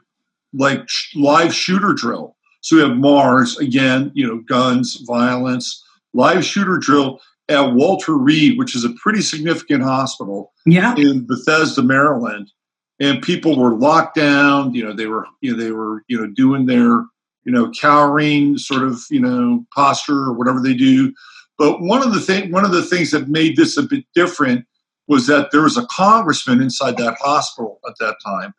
like 0.53 0.87
live 1.15 1.55
shooter 1.55 1.93
drill. 1.93 2.37
So 2.61 2.77
we 2.77 2.83
have 2.83 2.97
Mars 2.97 3.59
again, 3.59 4.11
you 4.15 4.27
know, 4.27 4.43
guns, 4.47 4.97
violence, 5.07 5.83
live 6.13 6.45
shooter 6.45 6.79
drill 6.79 7.21
at 7.49 7.75
Walter 7.75 8.17
Reed, 8.17 8.59
which 8.59 8.75
is 8.75 8.85
a 8.85 8.91
pretty 8.91 9.23
significant 9.23 9.83
hospital 9.83 10.53
yeah. 10.65 10.95
in 10.97 11.27
Bethesda, 11.27 11.83
Maryland. 11.83 12.51
And 12.99 13.23
people 13.23 13.59
were 13.59 13.75
locked 13.75 14.17
down. 14.17 14.75
You 14.75 14.85
know, 14.85 14.93
they 14.93 15.07
were, 15.07 15.27
you 15.41 15.53
know, 15.53 15.63
they 15.63 15.71
were, 15.71 16.03
you 16.09 16.19
know, 16.19 16.27
doing 16.27 16.67
their, 16.67 17.05
you 17.45 17.53
know, 17.53 17.71
cowering 17.71 18.59
sort 18.59 18.83
of, 18.83 19.01
you 19.11 19.21
know, 19.21 19.65
posture 19.75 20.25
or 20.25 20.33
whatever 20.33 20.61
they 20.61 20.75
do. 20.75 21.13
But 21.59 21.81
one 21.81 22.03
of 22.03 22.13
the 22.13 22.21
thing, 22.21 22.51
one 22.51 22.65
of 22.65 22.73
the 22.73 22.83
things 22.83 23.11
that 23.11 23.29
made 23.29 23.57
this 23.57 23.77
a 23.77 23.83
bit 23.83 24.05
different 24.15 24.67
was 25.09 25.27
that 25.27 25.51
there 25.53 25.63
was 25.63 25.77
a 25.77 25.87
congressman 25.87 26.61
inside 26.61 26.97
that 26.97 27.17
hospital 27.21 27.81
at 27.87 27.95
that 28.01 28.17
time. 28.25 28.53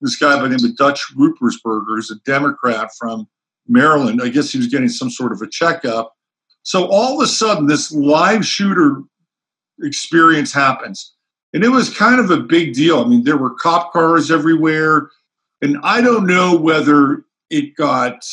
This 0.00 0.16
guy 0.16 0.36
by 0.36 0.48
the 0.48 0.56
name 0.56 0.64
of 0.64 0.76
Dutch 0.76 1.00
Ruppersberger, 1.14 1.84
who's 1.86 2.10
a 2.10 2.16
Democrat 2.24 2.90
from 2.98 3.28
Maryland. 3.68 4.20
I 4.22 4.28
guess 4.28 4.50
he 4.50 4.58
was 4.58 4.66
getting 4.66 4.88
some 4.88 5.10
sort 5.10 5.32
of 5.32 5.40
a 5.42 5.48
checkup 5.48 6.12
so 6.62 6.86
all 6.90 7.20
of 7.20 7.24
a 7.24 7.28
sudden, 7.28 7.66
this 7.66 7.92
live 7.92 8.46
shooter 8.46 9.02
experience 9.82 10.52
happens. 10.52 11.12
And 11.52 11.64
it 11.64 11.68
was 11.68 11.94
kind 11.94 12.20
of 12.20 12.30
a 12.30 12.40
big 12.40 12.72
deal. 12.74 13.00
I 13.00 13.04
mean, 13.04 13.24
there 13.24 13.36
were 13.36 13.54
cop 13.54 13.92
cars 13.92 14.30
everywhere. 14.30 15.10
And 15.60 15.78
I 15.82 16.00
don't 16.00 16.26
know 16.26 16.56
whether 16.56 17.24
it 17.50 17.76
got 17.76 18.24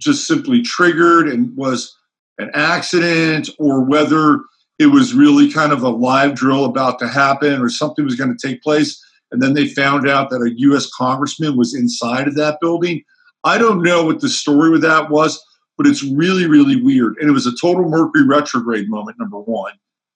just 0.00 0.26
simply 0.26 0.62
triggered 0.62 1.28
and 1.28 1.56
was 1.56 1.96
an 2.38 2.50
accident 2.54 3.50
or 3.58 3.80
whether 3.80 4.40
it 4.78 4.86
was 4.86 5.12
really 5.12 5.52
kind 5.52 5.72
of 5.72 5.82
a 5.82 5.88
live 5.88 6.34
drill 6.34 6.64
about 6.64 6.98
to 6.98 7.08
happen 7.08 7.60
or 7.60 7.68
something 7.68 8.04
was 8.04 8.16
going 8.16 8.34
to 8.34 8.48
take 8.48 8.62
place. 8.62 9.00
And 9.30 9.40
then 9.42 9.52
they 9.52 9.68
found 9.68 10.08
out 10.08 10.30
that 10.30 10.42
a 10.42 10.58
U.S. 10.60 10.90
congressman 10.90 11.56
was 11.56 11.74
inside 11.74 12.26
of 12.26 12.34
that 12.36 12.58
building. 12.60 13.04
I 13.44 13.58
don't 13.58 13.82
know 13.82 14.04
what 14.04 14.20
the 14.20 14.28
story 14.28 14.70
with 14.70 14.82
that 14.82 15.10
was 15.10 15.40
but 15.80 15.86
it's 15.86 16.04
really, 16.04 16.46
really 16.46 16.76
weird. 16.76 17.16
And 17.18 17.30
it 17.30 17.32
was 17.32 17.46
a 17.46 17.56
total 17.58 17.88
Mercury 17.88 18.26
retrograde 18.26 18.90
moment, 18.90 19.18
number 19.18 19.40
one. 19.40 19.72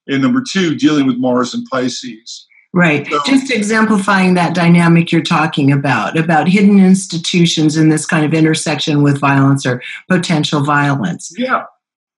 And 0.06 0.20
number 0.20 0.42
two, 0.46 0.74
dealing 0.74 1.06
with 1.06 1.16
Mars 1.16 1.54
and 1.54 1.66
Pisces. 1.72 2.46
Right. 2.74 3.06
So, 3.06 3.18
Just 3.24 3.50
exemplifying 3.50 4.34
that 4.34 4.54
dynamic 4.54 5.10
you're 5.10 5.22
talking 5.22 5.72
about, 5.72 6.18
about 6.18 6.48
hidden 6.48 6.84
institutions 6.84 7.78
in 7.78 7.88
this 7.88 8.04
kind 8.04 8.26
of 8.26 8.34
intersection 8.34 9.02
with 9.02 9.18
violence 9.18 9.64
or 9.64 9.80
potential 10.06 10.62
violence. 10.62 11.32
Yeah. 11.38 11.62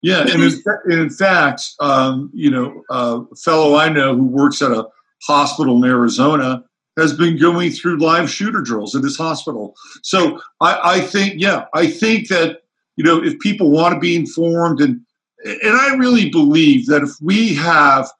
Yeah. 0.03 0.23
And 0.23 0.43
in, 0.43 0.63
in 0.91 1.09
fact, 1.09 1.63
um, 1.79 2.33
you 2.35 2.51
know, 2.51 2.83
uh, 2.91 3.21
a 3.31 3.37
fellow 3.37 3.77
I 3.77 3.91
know 3.91 4.17
who 4.17 4.27
works 4.27 4.61
at 4.61 4.73
a 4.73 4.89
hospital 5.23 5.77
in 5.77 5.89
Arizona 5.89 6.65
has 6.97 7.13
been 7.13 7.39
going 7.39 7.71
through 7.71 7.99
live 7.99 8.29
shooter 8.29 8.61
drills 8.61 8.97
at 8.97 9.05
his 9.05 9.17
hospital. 9.17 9.77
So 10.03 10.41
I, 10.61 10.97
I 10.97 11.01
think, 11.01 11.35
yeah, 11.37 11.67
I 11.75 11.87
think 11.87 12.27
that 12.27 12.63
you 12.97 13.05
know, 13.05 13.23
if 13.23 13.39
people 13.41 13.71
want 13.71 13.95
to 13.95 14.01
be 14.01 14.17
informed 14.17 14.81
and 14.81 15.01
and 15.45 15.77
I 15.77 15.95
really 15.95 16.31
believe 16.31 16.87
that 16.87 17.03
if 17.03 17.11
we 17.21 17.55
have 17.55 18.11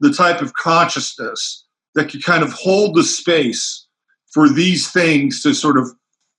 the 0.00 0.12
type 0.12 0.40
of 0.40 0.54
consciousness 0.54 1.64
that 1.94 2.08
can 2.08 2.20
kind 2.20 2.42
of 2.42 2.52
hold 2.52 2.96
the 2.96 3.04
space 3.04 3.86
for 4.32 4.48
these 4.48 4.90
things 4.90 5.42
to 5.42 5.54
sort 5.54 5.76
of, 5.76 5.88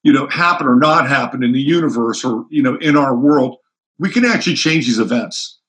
you 0.02 0.12
know, 0.12 0.28
happen 0.28 0.68
or 0.68 0.76
not 0.76 1.08
happen 1.08 1.44
in 1.44 1.54
the 1.54 1.62
universe 1.62 2.26
or, 2.26 2.46
you 2.50 2.62
know, 2.62 2.76
in 2.78 2.98
our 2.98 3.16
world, 3.16 3.58
we 4.00 4.10
can 4.10 4.26
actually 4.26 4.56
change 4.56 4.86
these 4.86 5.00
events. 5.00 5.60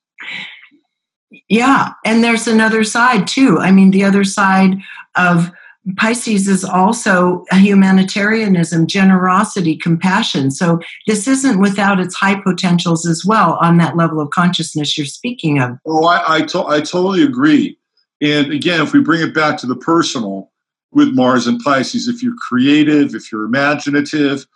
Yeah. 1.47 1.93
And 2.03 2.23
there's 2.23 2.47
another 2.47 2.83
side 2.83 3.27
too. 3.27 3.59
I 3.59 3.71
mean, 3.71 3.91
the 3.91 4.03
other 4.03 4.23
side 4.23 4.77
of 5.15 5.51
Pisces 5.97 6.47
is 6.47 6.63
also 6.63 7.45
humanitarianism, 7.51 8.87
generosity, 8.87 9.77
compassion. 9.77 10.49
So 10.49 10.79
this 11.05 11.27
isn't 11.27 11.61
without 11.61 11.99
its 11.99 12.15
high 12.15 12.41
potentials 12.41 13.05
as 13.05 13.23
well 13.23 13.59
on 13.61 13.77
that 13.77 13.95
level 13.95 14.19
of 14.19 14.31
consciousness 14.31 14.97
you're 14.97 15.05
speaking 15.05 15.59
of. 15.59 15.77
Oh, 15.85 16.05
I, 16.05 16.37
I, 16.37 16.41
to- 16.43 16.65
I 16.65 16.81
totally 16.81 17.23
agree. 17.23 17.77
And 18.21 18.51
again, 18.51 18.81
if 18.81 18.93
we 18.93 19.01
bring 19.01 19.21
it 19.21 19.35
back 19.35 19.57
to 19.59 19.67
the 19.67 19.75
personal 19.75 20.51
with 20.91 21.13
Mars 21.13 21.45
and 21.45 21.59
Pisces, 21.63 22.07
if 22.07 22.23
you're 22.23 22.35
creative, 22.37 23.13
if 23.13 23.31
you're 23.31 23.45
imaginative, 23.45 24.47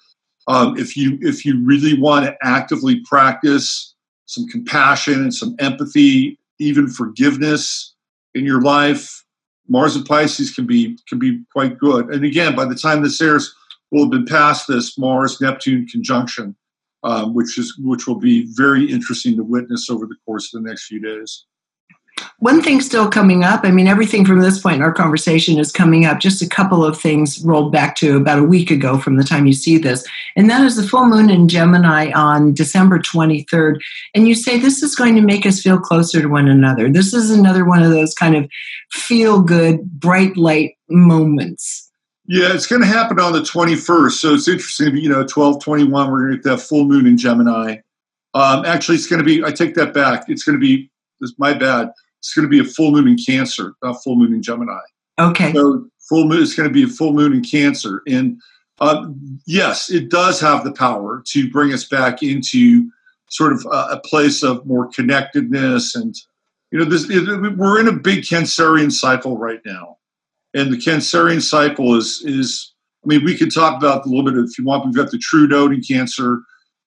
um, 0.48 0.78
if 0.78 0.98
you 0.98 1.20
if 1.22 1.46
you 1.46 1.63
really 1.63 2.00
want 2.00 2.26
to 2.26 2.36
actively 2.42 3.02
practice 3.02 3.94
some 4.26 4.48
compassion 4.48 5.15
and 5.15 5.34
some 5.34 5.56
empathy, 5.60 6.39
even 6.60 6.89
forgiveness 6.89 7.94
in 8.34 8.46
your 8.46 8.62
life, 8.62 9.18
Mars 9.69 9.95
and 9.95 10.05
Pisces 10.05 10.51
can 10.51 10.65
be 10.65 10.97
can 11.08 11.19
be 11.19 11.43
quite 11.53 11.77
good. 11.77 12.08
And 12.13 12.25
again, 12.25 12.55
by 12.55 12.65
the 12.65 12.75
time 12.75 13.03
this 13.03 13.21
airs, 13.21 13.55
we'll 13.91 14.03
have 14.05 14.12
been 14.12 14.25
past 14.25 14.67
this 14.67 14.97
Mars 14.97 15.39
Neptune 15.39 15.88
conjunction, 15.88 16.55
um, 17.03 17.34
which 17.34 17.58
is 17.58 17.77
which 17.79 18.08
will 18.08 18.19
be 18.19 18.47
very 18.55 18.89
interesting 18.89 19.36
to 19.38 19.43
witness 19.43 19.89
over 19.89 20.05
the 20.05 20.17
course 20.25 20.53
of 20.53 20.62
the 20.62 20.67
next 20.67 20.88
few 20.88 20.99
days. 20.99 21.45
One 22.39 22.62
thing 22.62 22.79
still 22.79 23.10
coming 23.10 23.43
up, 23.43 23.62
I 23.63 23.71
mean, 23.71 23.88
everything 23.88 24.25
from 24.25 24.39
this 24.39 24.62
point 24.62 24.77
in 24.77 24.82
our 24.82 24.93
conversation 24.93 25.60
is 25.60 25.71
coming 25.71 26.05
up. 26.05 26.19
Just 26.19 26.41
a 26.41 26.47
couple 26.47 26.86
of 26.86 26.99
things 26.99 27.43
rolled 27.43 27.71
back 27.71 27.95
to 27.97 28.15
about 28.15 28.39
a 28.39 28.43
week 28.43 28.71
ago 28.71 28.97
from 28.97 29.17
the 29.17 29.23
time 29.23 29.45
you 29.45 29.53
see 29.53 29.77
this. 29.77 30.05
And 30.36 30.49
that 30.49 30.63
is 30.63 30.75
the 30.75 30.88
full 30.88 31.05
moon 31.05 31.29
in 31.29 31.49
Gemini 31.49 32.12
on 32.13 32.53
December 32.53 32.99
23rd. 32.99 33.79
And 34.15 34.27
you 34.27 34.36
say 34.36 34.58
this 34.58 34.82
is 34.82 34.95
going 34.95 35.15
to 35.15 35.21
make 35.21 35.45
us 35.45 35.62
feel 35.62 35.79
closer 35.79 36.21
to 36.21 36.27
one 36.27 36.47
another. 36.47 36.89
This 36.89 37.13
is 37.13 37.29
another 37.29 37.65
one 37.65 37.84
of 37.84 37.91
those 37.91 38.13
kind 38.13 38.36
of 38.36 38.49
feel 38.91 39.41
good, 39.41 39.84
bright 39.99 40.38
light 40.38 40.77
moments. 40.89 41.91
Yeah, 42.25 42.53
it's 42.53 42.67
going 42.67 42.82
to 42.84 42.88
happen 42.88 43.19
on 43.19 43.34
the 43.34 43.41
21st. 43.41 44.12
So 44.12 44.36
it's 44.36 44.47
interesting, 44.47 44.95
you 44.97 45.10
know, 45.10 45.25
12 45.25 45.63
21, 45.63 46.12
we're 46.12 46.19
going 46.19 46.32
to 46.32 46.38
get 46.38 46.43
that 46.43 46.62
full 46.62 46.86
moon 46.86 47.08
in 47.08 47.17
Gemini. 47.17 47.77
Um, 48.36 48.65
actually, 48.65 48.95
it's 48.95 49.08
going 49.08 49.17
to 49.17 49.25
be, 49.25 49.43
I 49.43 49.51
take 49.51 49.73
that 49.75 49.93
back. 49.93 50.25
It's 50.27 50.43
going 50.43 50.55
to 50.55 50.60
be, 50.60 50.91
this 51.19 51.34
my 51.38 51.53
bad 51.53 51.91
it's 52.19 52.34
going 52.34 52.43
to 52.43 52.49
be 52.49 52.60
a 52.60 52.71
full 52.71 52.91
moon 52.91 53.08
in 53.08 53.17
Cancer, 53.17 53.73
not 53.84 54.03
full 54.03 54.15
moon 54.15 54.34
in 54.34 54.41
Gemini. 54.41 54.79
Okay. 55.19 55.53
So 55.53 55.88
full 56.08 56.27
moon 56.27 56.41
is 56.41 56.53
going 56.53 56.69
to 56.69 56.73
be 56.73 56.84
a 56.84 56.88
full 56.88 57.13
moon 57.13 57.34
in 57.34 57.43
Cancer, 57.43 58.01
and 58.08 58.39
uh, 58.79 59.08
yes, 59.45 59.89
it 59.89 60.10
does 60.10 60.39
have 60.39 60.63
the 60.63 60.71
power 60.71 61.21
to 61.27 61.49
bring 61.49 61.73
us 61.73 61.84
back 61.86 62.23
into 62.23 62.89
sort 63.29 63.53
of 63.53 63.65
a, 63.65 63.95
a 63.95 64.01
place 64.05 64.43
of 64.43 64.65
more 64.65 64.88
connectedness, 64.88 65.95
and 65.95 66.15
you 66.71 66.79
know, 66.79 66.86
this 66.86 67.10
it, 67.10 67.58
we're 67.58 67.79
in 67.79 67.88
a 67.88 67.93
big 67.93 68.19
Cancerian 68.19 68.91
cycle 68.91 69.38
right 69.38 69.62
now, 69.65 69.97
and 70.53 70.71
the 70.71 70.77
Cancerian 70.77 71.41
cycle 71.41 71.95
is 71.95 72.21
is. 72.25 72.73
I 73.01 73.08
mean, 73.08 73.23
we 73.23 73.38
could 73.38 73.53
talk 73.53 73.77
about 73.77 74.05
a 74.05 74.10
little 74.10 74.29
bit 74.29 74.38
if 74.38 74.58
you 74.58 74.65
want. 74.65 74.84
We've 74.84 74.93
got 74.93 75.10
the 75.10 75.17
true 75.17 75.47
node 75.47 75.71
in 75.71 75.82
Cancer. 75.82 76.41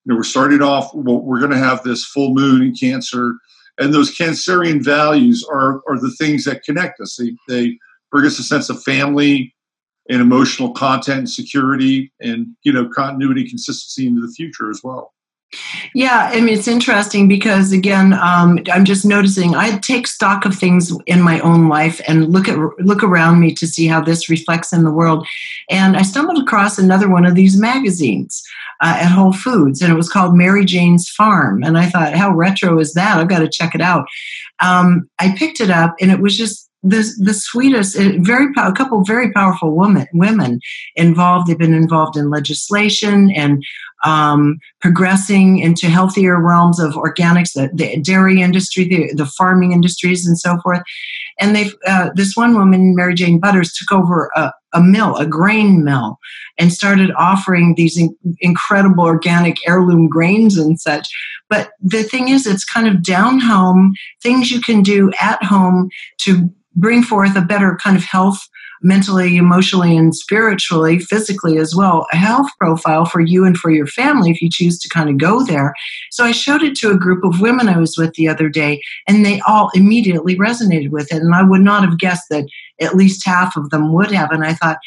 You 0.04 0.12
know, 0.12 0.16
we're 0.16 0.24
starting 0.24 0.60
off. 0.60 0.92
Well, 0.92 1.22
we're 1.22 1.38
going 1.38 1.52
to 1.52 1.56
have 1.56 1.82
this 1.84 2.04
full 2.04 2.34
moon 2.34 2.60
in 2.62 2.74
Cancer 2.74 3.36
and 3.78 3.92
those 3.92 4.16
Cancerian 4.16 4.84
values 4.84 5.46
are, 5.50 5.82
are 5.88 5.98
the 5.98 6.14
things 6.18 6.44
that 6.44 6.62
connect 6.62 7.00
us. 7.00 7.16
They, 7.16 7.34
they 7.48 7.78
bring 8.10 8.26
us 8.26 8.38
a 8.38 8.42
sense 8.42 8.68
of 8.68 8.82
family 8.82 9.54
and 10.08 10.20
emotional 10.20 10.72
content 10.72 11.18
and 11.18 11.30
security 11.30 12.12
and, 12.20 12.48
you 12.64 12.72
know, 12.72 12.88
continuity, 12.88 13.48
consistency 13.48 14.06
into 14.06 14.20
the 14.20 14.32
future 14.32 14.70
as 14.70 14.80
well. 14.82 15.12
Yeah, 15.94 16.30
I 16.32 16.40
mean, 16.40 16.56
it's 16.56 16.68
interesting 16.68 17.28
because 17.28 17.72
again, 17.72 18.14
um, 18.14 18.58
I'm 18.72 18.84
just 18.84 19.04
noticing 19.04 19.54
I 19.54 19.78
take 19.78 20.06
stock 20.06 20.44
of 20.44 20.54
things 20.54 20.92
in 21.06 21.20
my 21.20 21.40
own 21.40 21.68
life 21.68 22.00
and 22.08 22.32
look 22.32 22.48
at 22.48 22.58
look 22.78 23.02
around 23.02 23.40
me 23.40 23.52
to 23.54 23.66
see 23.66 23.86
how 23.86 24.00
this 24.00 24.28
reflects 24.28 24.72
in 24.72 24.84
the 24.84 24.90
world. 24.90 25.26
And 25.68 25.96
I 25.96 26.02
stumbled 26.02 26.42
across 26.42 26.78
another 26.78 27.08
one 27.08 27.26
of 27.26 27.34
these 27.34 27.60
magazines 27.60 28.42
uh, 28.80 28.96
at 29.00 29.12
Whole 29.12 29.32
Foods, 29.32 29.82
and 29.82 29.92
it 29.92 29.96
was 29.96 30.08
called 30.08 30.34
Mary 30.34 30.64
Jane's 30.64 31.08
Farm. 31.08 31.62
And 31.62 31.76
I 31.76 31.86
thought, 31.86 32.14
how 32.14 32.30
retro 32.30 32.78
is 32.78 32.94
that? 32.94 33.18
I've 33.18 33.28
got 33.28 33.40
to 33.40 33.48
check 33.48 33.74
it 33.74 33.80
out. 33.80 34.06
Um, 34.60 35.08
I 35.18 35.34
picked 35.36 35.60
it 35.60 35.70
up, 35.70 35.94
and 36.00 36.10
it 36.10 36.20
was 36.20 36.36
just 36.36 36.70
the 36.82 37.08
the 37.18 37.34
sweetest, 37.34 37.96
uh, 37.96 38.12
very 38.18 38.46
a 38.56 38.72
couple 38.72 39.02
very 39.04 39.32
powerful 39.32 39.74
women 39.76 40.06
women 40.12 40.60
involved. 40.96 41.46
They've 41.46 41.58
been 41.58 41.74
involved 41.74 42.16
in 42.16 42.30
legislation 42.30 43.30
and 43.30 43.62
um, 44.04 44.58
progressing 44.80 45.58
into 45.58 45.88
healthier 45.88 46.40
realms 46.40 46.80
of 46.80 46.94
organics, 46.94 47.52
the, 47.52 47.70
the 47.72 48.00
dairy 48.00 48.42
industry, 48.42 48.84
the, 48.88 49.14
the, 49.14 49.26
farming 49.26 49.72
industries, 49.72 50.26
and 50.26 50.38
so 50.38 50.58
forth. 50.60 50.82
And 51.38 51.54
they, 51.54 51.70
uh, 51.86 52.10
this 52.14 52.36
one 52.36 52.54
woman, 52.54 52.96
Mary 52.96 53.14
Jane 53.14 53.38
Butters, 53.38 53.72
took 53.72 53.96
over 53.96 54.30
a, 54.34 54.52
a 54.72 54.82
mill, 54.82 55.16
a 55.16 55.26
grain 55.26 55.84
mill, 55.84 56.18
and 56.58 56.72
started 56.72 57.12
offering 57.16 57.74
these 57.76 57.96
in, 57.96 58.14
incredible 58.40 59.04
organic 59.04 59.56
heirloom 59.68 60.08
grains 60.08 60.58
and 60.58 60.80
such. 60.80 61.08
But 61.48 61.70
the 61.80 62.02
thing 62.02 62.28
is, 62.28 62.46
it's 62.46 62.64
kind 62.64 62.88
of 62.88 63.02
down 63.02 63.38
home 63.38 63.94
things 64.22 64.50
you 64.50 64.60
can 64.60 64.82
do 64.82 65.12
at 65.20 65.42
home 65.44 65.90
to 66.22 66.50
bring 66.74 67.02
forth 67.02 67.36
a 67.36 67.42
better 67.42 67.78
kind 67.82 67.96
of 67.96 68.04
health 68.04 68.48
mentally, 68.82 69.36
emotionally, 69.36 69.96
and 69.96 70.14
spiritually, 70.14 70.98
physically 70.98 71.56
as 71.58 71.74
well, 71.74 72.06
a 72.12 72.16
health 72.16 72.50
profile 72.58 73.04
for 73.04 73.20
you 73.20 73.44
and 73.44 73.56
for 73.56 73.70
your 73.70 73.86
family 73.86 74.30
if 74.30 74.42
you 74.42 74.50
choose 74.50 74.78
to 74.80 74.88
kind 74.88 75.08
of 75.08 75.18
go 75.18 75.44
there. 75.44 75.72
So 76.10 76.24
I 76.24 76.32
showed 76.32 76.62
it 76.62 76.74
to 76.76 76.90
a 76.90 76.98
group 76.98 77.24
of 77.24 77.40
women 77.40 77.68
I 77.68 77.78
was 77.78 77.96
with 77.96 78.14
the 78.14 78.28
other 78.28 78.48
day, 78.48 78.80
and 79.06 79.24
they 79.24 79.40
all 79.46 79.70
immediately 79.74 80.36
resonated 80.36 80.90
with 80.90 81.12
it. 81.12 81.22
And 81.22 81.34
I 81.34 81.42
would 81.42 81.60
not 81.60 81.84
have 81.84 81.98
guessed 81.98 82.28
that 82.30 82.48
at 82.80 82.96
least 82.96 83.24
half 83.24 83.56
of 83.56 83.70
them 83.70 83.92
would 83.92 84.10
have. 84.10 84.32
And 84.32 84.44
I 84.44 84.54
thought, 84.54 84.78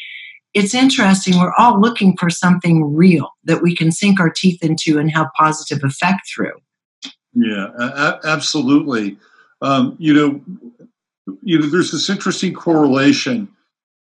it's 0.54 0.74
interesting. 0.74 1.38
We're 1.38 1.54
all 1.58 1.82
looking 1.82 2.15
for 2.17 2.30
something 2.30 2.95
real 2.95 3.30
that 3.43 3.62
we 3.62 3.76
can 3.76 3.91
sink 3.91 4.19
our 4.21 4.30
teeth 4.30 4.63
into 4.63 4.98
and 4.98 5.12
have 5.12 5.28
positive 5.38 5.84
effect 5.84 6.21
through. 6.34 6.54
Yeah, 7.34 8.17
absolutely. 8.24 9.17
Um, 9.62 9.98
you 10.00 10.13
know, 10.13 10.41
you 11.42 11.60
know, 11.60 11.68
there's 11.68 11.92
this 11.92 12.10
interesting 12.10 12.54
correlation 12.54 13.48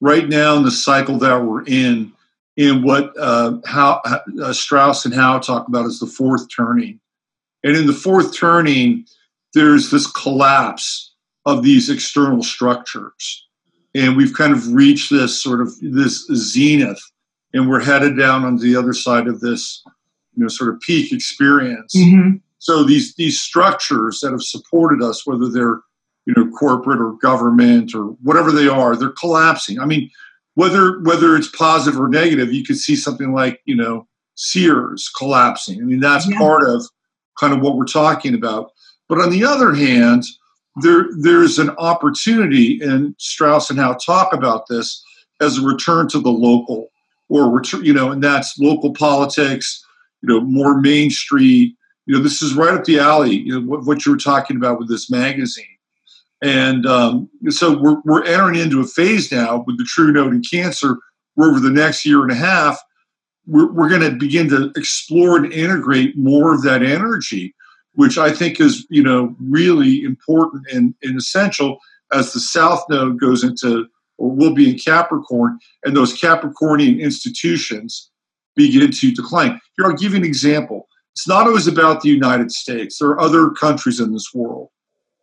right 0.01 0.29
now 0.29 0.57
in 0.57 0.65
the 0.65 0.71
cycle 0.71 1.19
that 1.19 1.45
we're 1.45 1.65
in, 1.65 2.13
in 2.57 2.83
what 2.83 3.13
uh, 3.19 3.59
how 3.65 4.03
uh, 4.43 4.53
Strauss 4.53 5.05
and 5.05 5.15
Howe 5.15 5.39
talk 5.39 5.69
about 5.69 5.87
as 5.87 6.01
the 6.01 6.07
fourth 6.07 6.47
turning, 6.55 7.01
and 7.65 7.77
in 7.77 7.87
the 7.87 7.93
fourth 7.93 8.37
turning, 8.37 9.07
there's 9.55 9.91
this 9.91 10.11
collapse 10.11 11.15
of 11.47 11.63
these 11.63 11.89
external 11.89 12.43
structures, 12.43 13.47
and 13.95 14.17
we've 14.17 14.35
kind 14.35 14.53
of 14.53 14.73
reached 14.75 15.11
this 15.11 15.41
sort 15.41 15.61
of 15.61 15.73
this 15.81 16.27
zenith, 16.35 17.01
and 17.55 17.69
we're 17.69 17.81
headed 17.81 18.19
down 18.19 18.45
on 18.45 18.59
the 18.59 18.77
other 18.77 18.93
side 18.93 19.29
of 19.29 19.41
this, 19.41 19.83
you 20.35 20.43
know, 20.43 20.49
sort 20.49 20.75
of 20.75 20.81
peak 20.81 21.13
experience. 21.13 21.95
Mm-hmm. 21.97 22.37
So 22.59 22.85
these 22.85 23.15
these 23.15 23.41
structures 23.41 24.21
that 24.21 24.33
have 24.33 24.43
supported 24.43 25.03
us, 25.03 25.27
whether 25.27 25.49
they're 25.49 25.81
you 26.27 26.35
know 26.37 26.51
corporate 26.51 27.01
or 27.01 27.13
government 27.15 27.95
or 27.95 28.07
whatever 28.23 28.53
they 28.53 28.69
are 28.69 28.97
they're 28.97 29.11
collapsing. 29.11 29.81
I 29.81 29.87
mean 29.87 30.11
whether 30.55 31.01
whether 31.01 31.37
it's 31.37 31.49
positive 31.49 32.01
or 32.01 32.09
negative 32.09 32.53
you 32.53 32.65
could 32.65 32.79
see 32.79 32.97
something 32.97 33.33
like 33.33 33.61
you 33.65 33.77
know 33.77 34.07
sears 34.35 35.11
collapsing. 35.17 35.81
I 35.81 35.85
mean 35.85 36.01
that's 36.01 36.29
yeah. 36.29 36.39
part 36.39 36.65
of 36.69 36.85
kind 37.39 37.53
of 37.53 37.61
what 37.61 37.77
we're 37.77 37.85
talking 37.85 38.35
about. 38.35 38.71
But 39.09 39.21
on 39.21 39.31
the 39.31 39.45
other 39.45 39.75
hand 39.75 40.25
there 40.83 41.07
there's 41.19 41.59
an 41.59 41.71
opportunity 41.71 42.81
and 42.81 43.15
strauss 43.19 43.71
and 43.71 43.79
howe 43.79 43.95
talk 43.95 44.33
about 44.33 44.69
this 44.69 45.05
as 45.41 45.59
a 45.59 45.63
return 45.63 46.09
to 46.09 46.21
the 46.21 46.31
local 46.31 46.89
or 47.29 47.51
return 47.51 47.85
you 47.85 47.93
know 47.93 48.11
and 48.11 48.23
that's 48.23 48.59
local 48.59 48.93
politics 48.93 49.85
you 50.23 50.29
know 50.29 50.41
more 50.41 50.81
main 50.81 51.11
street. 51.11 51.77
You 52.07 52.17
know 52.17 52.23
this 52.23 52.43
is 52.43 52.55
right 52.55 52.75
up 52.75 52.85
the 52.85 52.99
alley 52.99 53.37
you 53.37 53.53
know 53.53 53.67
what, 53.67 53.85
what 53.85 54.07
you 54.07 54.13
were 54.13 54.19
talking 54.19 54.57
about 54.57 54.79
with 54.79 54.89
this 54.89 55.11
magazine 55.11 55.67
and 56.43 56.87
um, 56.87 57.31
so 57.51 57.79
we're, 57.79 58.01
we're 58.05 58.25
entering 58.25 58.57
into 58.57 58.81
a 58.81 58.87
phase 58.87 59.31
now 59.31 59.63
with 59.65 59.79
the 59.79 59.85
True 59.85 60.13
Node 60.13 60.35
in 60.35 60.43
Cancer, 60.43 60.99
where 61.35 61.49
over 61.49 61.61
the 61.61 61.71
next 61.71 62.05
year 62.05 62.23
and 62.23 62.33
a 62.33 62.35
half, 62.35 62.81
we're, 63.47 63.73
we're 63.73 63.89
going 63.89 64.03
to 64.03 64.11
begin 64.11 64.49
to 64.49 64.73
explore 64.75 65.37
and 65.37 65.53
integrate 65.53 66.19
more 66.19 66.53
of 66.53 66.63
that 66.63 66.83
energy, 66.83 67.55
which 67.95 68.19
I 68.19 68.33
think 68.33 68.61
is 68.61 68.85
you 68.91 69.05
know 69.05 69.37
really 69.41 70.03
important 70.03 70.67
and, 70.73 70.95
and 71.03 71.17
essential 71.17 71.79
as 72.13 72.33
the 72.33 72.41
South 72.41 72.85
Node 72.91 73.21
goes 73.21 73.45
into 73.45 73.87
or 74.19 74.31
will 74.31 74.53
be 74.53 74.69
in 74.69 74.79
Capricorn, 74.79 75.59
and 75.85 75.97
those 75.97 76.21
Capricornian 76.21 77.01
institutions 77.01 78.11
begin 78.57 78.91
to 78.91 79.13
decline. 79.13 79.61
Here, 79.77 79.87
I'll 79.87 79.97
give 79.97 80.13
you 80.13 80.19
an 80.19 80.25
example. 80.25 80.89
It's 81.15 81.29
not 81.29 81.47
always 81.47 81.67
about 81.67 82.01
the 82.01 82.09
United 82.09 82.51
States. 82.51 82.99
There 82.99 83.11
are 83.11 83.21
other 83.21 83.51
countries 83.51 84.01
in 84.01 84.13
this 84.13 84.31
world 84.35 84.71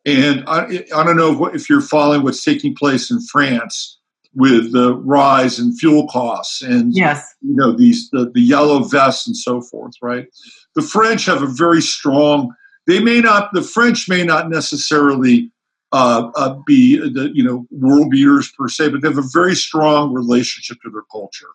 and 0.09 0.43
I, 0.47 0.85
I 0.95 1.03
don't 1.03 1.17
know 1.17 1.45
if 1.47 1.69
you're 1.69 1.81
following 1.81 2.23
what's 2.23 2.43
taking 2.43 2.75
place 2.75 3.11
in 3.11 3.21
France 3.21 3.99
with 4.35 4.71
the 4.73 4.93
rise 4.95 5.59
in 5.59 5.73
fuel 5.73 6.07
costs 6.07 6.61
and 6.61 6.95
yes. 6.95 7.35
you 7.41 7.55
know 7.55 7.71
these 7.71 8.09
the, 8.11 8.29
the 8.33 8.41
yellow 8.41 8.83
vests 8.83 9.27
and 9.27 9.35
so 9.35 9.61
forth, 9.61 9.93
right? 10.01 10.27
The 10.75 10.81
French 10.81 11.25
have 11.25 11.41
a 11.41 11.47
very 11.47 11.81
strong. 11.81 12.53
They 12.87 12.99
may 12.99 13.21
not. 13.21 13.51
The 13.53 13.61
French 13.61 14.07
may 14.07 14.23
not 14.23 14.49
necessarily 14.49 15.51
uh, 15.91 16.29
uh, 16.35 16.55
be 16.65 16.97
the 16.97 17.31
you 17.33 17.43
know 17.43 17.65
world 17.71 18.11
beaters 18.11 18.51
per 18.57 18.67
se, 18.67 18.89
but 18.89 19.01
they 19.01 19.07
have 19.07 19.17
a 19.17 19.29
very 19.33 19.55
strong 19.55 20.13
relationship 20.13 20.77
to 20.83 20.91
their 20.91 21.03
culture. 21.11 21.49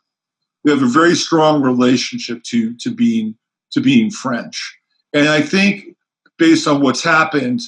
They 0.64 0.73
have 0.73 0.83
a 0.83 0.87
very 0.87 1.14
strong 1.14 1.62
relationship 1.62 2.43
to 2.45 2.75
to 2.77 2.90
being 2.90 3.37
to 3.73 3.81
being 3.81 4.11
French, 4.11 4.77
and 5.12 5.29
I 5.29 5.40
think 5.40 5.97
based 6.38 6.67
on 6.67 6.81
what's 6.81 7.05
happened 7.05 7.61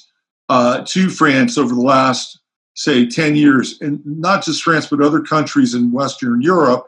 uh, 0.49 0.85
to 0.87 1.11
France 1.11 1.59
over 1.59 1.75
the 1.75 1.81
last, 1.81 2.39
say, 2.75 3.07
10 3.07 3.37
years, 3.37 3.81
and 3.81 4.01
not 4.05 4.45
just 4.45 4.63
France, 4.63 4.87
but 4.87 5.01
other 5.01 5.21
countries 5.21 5.75
in 5.75 5.93
Western 5.93 6.41
Europe, 6.41 6.87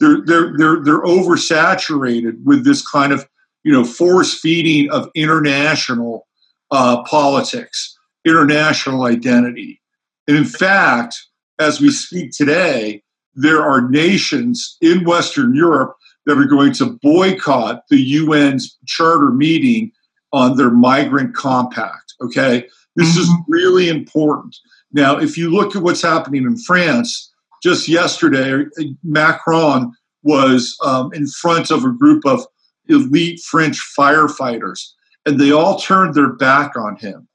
they're, 0.00 0.22
they're, 0.24 0.56
they're, 0.56 0.80
they're 0.82 1.02
oversaturated 1.02 2.42
with 2.44 2.64
this 2.64 2.86
kind 2.86 3.12
of, 3.12 3.26
you 3.62 3.72
know, 3.72 3.84
force 3.84 4.38
feeding 4.38 4.90
of 4.90 5.10
international 5.14 6.26
uh, 6.70 7.02
politics, 7.04 7.96
international 8.24 9.04
identity. 9.04 9.80
And 10.26 10.36
in 10.36 10.44
fact, 10.44 11.16
as 11.58 11.80
we 11.80 11.90
speak 11.90 12.32
today, 12.32 13.02
there 13.34 13.62
are 13.62 13.88
nations 13.88 14.76
in 14.80 15.04
Western 15.04 15.54
Europe 15.54 15.96
that 16.26 16.38
are 16.38 16.46
going 16.46 16.72
to 16.74 16.98
boycott 17.02 17.82
the 17.90 18.16
UN's 18.18 18.78
charter 18.86 19.30
meeting 19.30 19.92
on 20.32 20.56
their 20.56 20.70
migrant 20.70 21.34
compact. 21.34 22.14
Okay. 22.20 22.66
This 22.96 23.16
is 23.16 23.28
mm-hmm. 23.28 23.52
really 23.52 23.88
important. 23.88 24.56
Now, 24.92 25.18
if 25.18 25.36
you 25.36 25.50
look 25.50 25.74
at 25.74 25.82
what's 25.82 26.02
happening 26.02 26.44
in 26.44 26.56
France, 26.56 27.32
just 27.62 27.88
yesterday, 27.88 28.66
Macron 29.02 29.92
was 30.22 30.76
um, 30.84 31.12
in 31.12 31.26
front 31.26 31.70
of 31.70 31.84
a 31.84 31.90
group 31.90 32.24
of 32.24 32.46
elite 32.88 33.40
French 33.40 33.80
firefighters, 33.98 34.90
and 35.26 35.40
they 35.40 35.50
all 35.50 35.78
turned 35.78 36.14
their 36.14 36.32
back 36.32 36.76
on 36.76 36.96
him. 36.96 37.26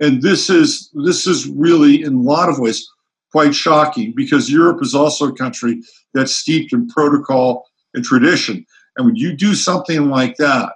And 0.00 0.22
this 0.22 0.48
is 0.48 0.90
this 1.04 1.26
is 1.26 1.48
really, 1.48 2.02
in 2.02 2.14
a 2.14 2.20
lot 2.20 2.48
of 2.48 2.58
ways, 2.58 2.88
quite 3.32 3.54
shocking 3.54 4.12
because 4.14 4.50
Europe 4.50 4.82
is 4.82 4.94
also 4.94 5.28
a 5.28 5.34
country 5.34 5.82
that's 6.14 6.36
steeped 6.36 6.72
in 6.72 6.88
protocol 6.88 7.66
and 7.94 8.04
tradition. 8.04 8.64
And 8.96 9.06
when 9.06 9.16
you 9.16 9.34
do 9.34 9.54
something 9.54 10.08
like 10.08 10.36
that, 10.36 10.72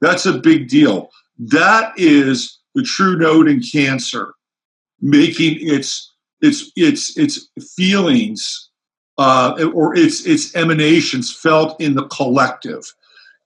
that's 0.00 0.26
a 0.26 0.38
big 0.38 0.68
deal. 0.68 1.10
That 1.38 1.92
is 1.96 2.57
the 2.78 2.84
true 2.84 3.16
node 3.16 3.48
in 3.48 3.60
cancer, 3.60 4.34
making 5.00 5.58
its 5.60 6.14
its 6.40 6.70
its 6.76 7.16
its 7.18 7.48
feelings 7.76 8.70
uh, 9.18 9.68
or 9.74 9.96
its 9.96 10.24
its 10.24 10.54
emanations 10.54 11.34
felt 11.34 11.78
in 11.80 11.94
the 11.94 12.06
collective, 12.06 12.84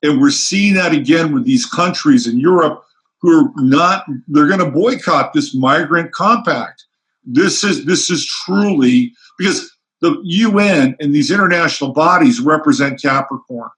and 0.03 0.21
we're 0.21 0.31
seeing 0.31 0.75
that 0.75 0.93
again 0.93 1.33
with 1.33 1.47
these 1.47 1.65
countries 1.65 2.27
in 2.27 2.39
Europe 2.39 2.85
who 3.23 3.47
are 3.47 3.53
not 3.57 4.05
they're 4.29 4.49
going 4.49 4.59
to 4.59 4.71
boycott 4.71 5.33
this 5.33 5.55
migrant 5.55 6.13
compact. 6.13 6.85
This 7.25 7.65
is 7.65 7.87
this 7.87 8.11
is 8.11 8.27
truly 8.27 9.15
because 9.39 9.75
the 10.03 10.21
UN 10.25 10.95
and 11.01 11.15
these 11.15 11.31
international 11.31 11.95
bodies 11.95 12.39
represent 12.39 13.01
Capricorn, 13.01 13.71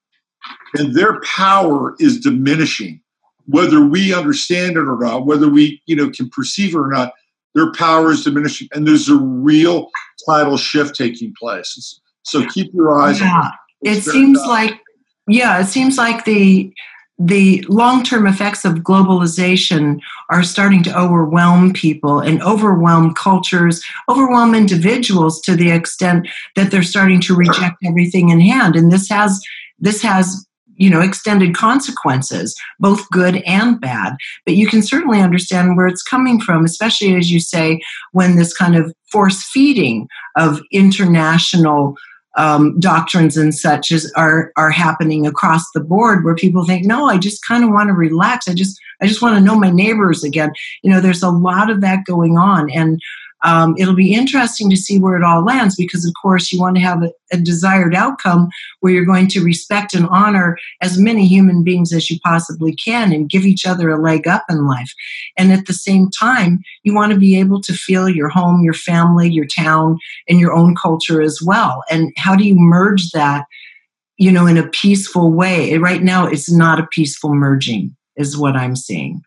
and 0.75 0.97
their 0.97 1.21
power 1.21 1.95
is 2.01 2.19
diminishing 2.19 3.04
whether 3.47 3.85
we 3.85 4.15
understand 4.15 4.77
it 4.77 4.89
or 4.89 4.99
not, 4.99 5.27
whether 5.27 5.49
we 5.49 5.83
you 5.87 5.97
know 5.97 6.11
can 6.11 6.29
perceive 6.31 6.75
it 6.75 6.79
or 6.79 6.89
not, 6.89 7.13
their 7.55 7.73
power 7.73 8.11
is 8.11 8.25
diminishing, 8.25 8.69
and 8.73 8.87
there's 8.87 9.09
a 9.09 9.17
real 9.17 9.91
tidal 10.27 10.57
shift 10.57 10.95
taking 10.95 11.35
place. 11.39 12.01
So 12.23 12.47
keep 12.47 12.73
your 12.73 12.93
eyes 12.93 13.21
yeah. 13.21 13.33
on 13.33 13.53
it. 13.83 13.99
It 13.99 14.03
seems 14.03 14.41
like 14.47 14.81
yeah, 15.27 15.61
it 15.61 15.67
seems 15.67 15.97
like 15.97 16.25
the 16.25 16.73
the 17.19 17.65
long-term 17.69 18.27
effects 18.27 18.65
of 18.65 18.79
globalization 18.79 20.01
are 20.31 20.43
starting 20.43 20.83
to 20.83 20.99
overwhelm 20.99 21.73
people 21.73 22.19
and 22.19 22.43
overwhelm 22.43 23.15
cultures 23.15 23.85
overwhelm 24.09 24.53
individuals 24.53 25.41
to 25.41 25.55
the 25.55 25.71
extent 25.71 26.27
that 26.57 26.73
they're 26.73 26.83
starting 26.83 27.21
to 27.21 27.37
reject 27.37 27.77
everything 27.85 28.31
in 28.31 28.41
hand 28.41 28.75
and 28.75 28.91
this 28.91 29.09
has 29.09 29.41
this 29.79 30.03
has 30.03 30.45
you 30.77 30.91
know 30.91 31.01
extended 31.01 31.55
consequences 31.55 32.55
both 32.79 33.09
good 33.11 33.37
and 33.47 33.81
bad. 33.81 34.17
But 34.45 34.57
you 34.57 34.67
can 34.67 34.83
certainly 34.83 35.21
understand 35.21 35.77
where 35.77 35.87
it's 35.87 36.03
coming 36.03 36.41
from 36.41 36.65
especially 36.65 37.17
as 37.17 37.31
you 37.31 37.41
say 37.41 37.81
when 38.13 38.37
this 38.37 38.55
kind 38.55 38.77
of 38.77 38.93
force 39.11 39.43
feeding 39.45 40.09
of 40.37 40.61
international 40.73 41.97
um, 42.37 42.79
doctrines 42.81 43.37
and 43.37 43.55
such 43.55 43.93
is, 43.93 44.13
are 44.17 44.53
are 44.57 44.71
happening 44.71 45.27
across 45.27 45.71
the 45.73 45.81
board 45.81 46.25
where 46.25 46.35
people 46.35 46.65
think 46.65 46.85
no 46.85 47.07
i 47.07 47.17
just 47.17 47.45
kind 47.47 47.63
of 47.63 47.71
want 47.71 47.89
to 47.89 47.95
relax. 47.95 48.49
I 48.49 48.55
just 48.55 48.81
i 49.01 49.07
just 49.07 49.23
want 49.23 49.37
to 49.37 49.45
know 49.45 49.59
my 49.59 49.71
neighbors 49.71 50.25
again. 50.25 50.53
You 50.83 50.91
know 50.91 51.01
there's 51.01 51.23
a 51.23 51.31
lot 51.31 51.71
of 51.71 51.81
that 51.83 52.05
going 52.05 52.37
on. 52.37 52.71
And 52.71 53.01
um, 53.45 53.75
it'll 53.79 53.95
be 53.95 54.15
interesting 54.15 54.71
to 54.71 54.77
see 54.77 54.99
where 54.99 55.17
it 55.17 55.23
all 55.23 55.45
lands 55.45 55.77
because, 55.77 56.07
of 56.07 56.15
course, 56.21 56.51
you 56.51 56.59
want 56.59 56.77
to 56.77 56.83
have 56.83 57.03
a, 57.03 57.13
a, 57.31 57.37
desired 57.37 57.95
outcome 57.95 58.49
where 58.81 58.93
you're 58.93 59.05
going 59.05 59.29
to 59.29 59.45
respect 59.45 59.93
and 59.93 60.07
honor 60.09 60.57
as 60.81 60.99
many 60.99 61.27
human 61.27 61.63
beings 61.63 61.93
as 61.93 62.11
you 62.11 62.19
possibly 62.21 62.75
can 62.75 63.13
and 63.13 63.29
give 63.29 63.45
each 63.45 63.67
other 63.67 63.91
a 63.91 64.01
leg 64.01 64.27
up 64.27 64.45
in 64.49 64.67
life. 64.67 64.91
And 65.37 65.53
at 65.53 65.67
the 65.67 65.75
same 65.75 66.09
time, 66.09 66.63
you 66.85 66.95
want 66.95 67.13
to 67.13 67.19
be 67.19 67.39
able 67.39 67.61
to 67.63 67.75
feel 67.75 68.09
your 68.09 68.31
home, 68.31 68.63
your 68.63 68.75
family, 68.75 69.31
your 69.31 69.47
town, 69.47 69.99
and 70.27 70.41
your 70.41 70.55
own 70.55 70.75
culture 70.75 71.21
as 71.21 71.41
well. 71.45 71.85
And 71.91 72.15
how 72.17 72.35
do 72.35 72.45
you 72.45 72.57
merge 72.57 73.11
that? 73.11 73.45
You 74.17 74.33
know, 74.33 74.47
in 74.47 74.57
a 74.57 74.69
peaceful 74.69 75.33
way. 75.33 75.77
Right 75.77 76.03
now, 76.03 76.27
it's 76.27 76.51
not 76.51 76.79
a 76.79 76.87
peaceful 76.93 77.35
merging, 77.35 77.95
is 78.17 78.39
what 78.39 78.57
I'm 78.57 78.77
seeing. 78.77 79.23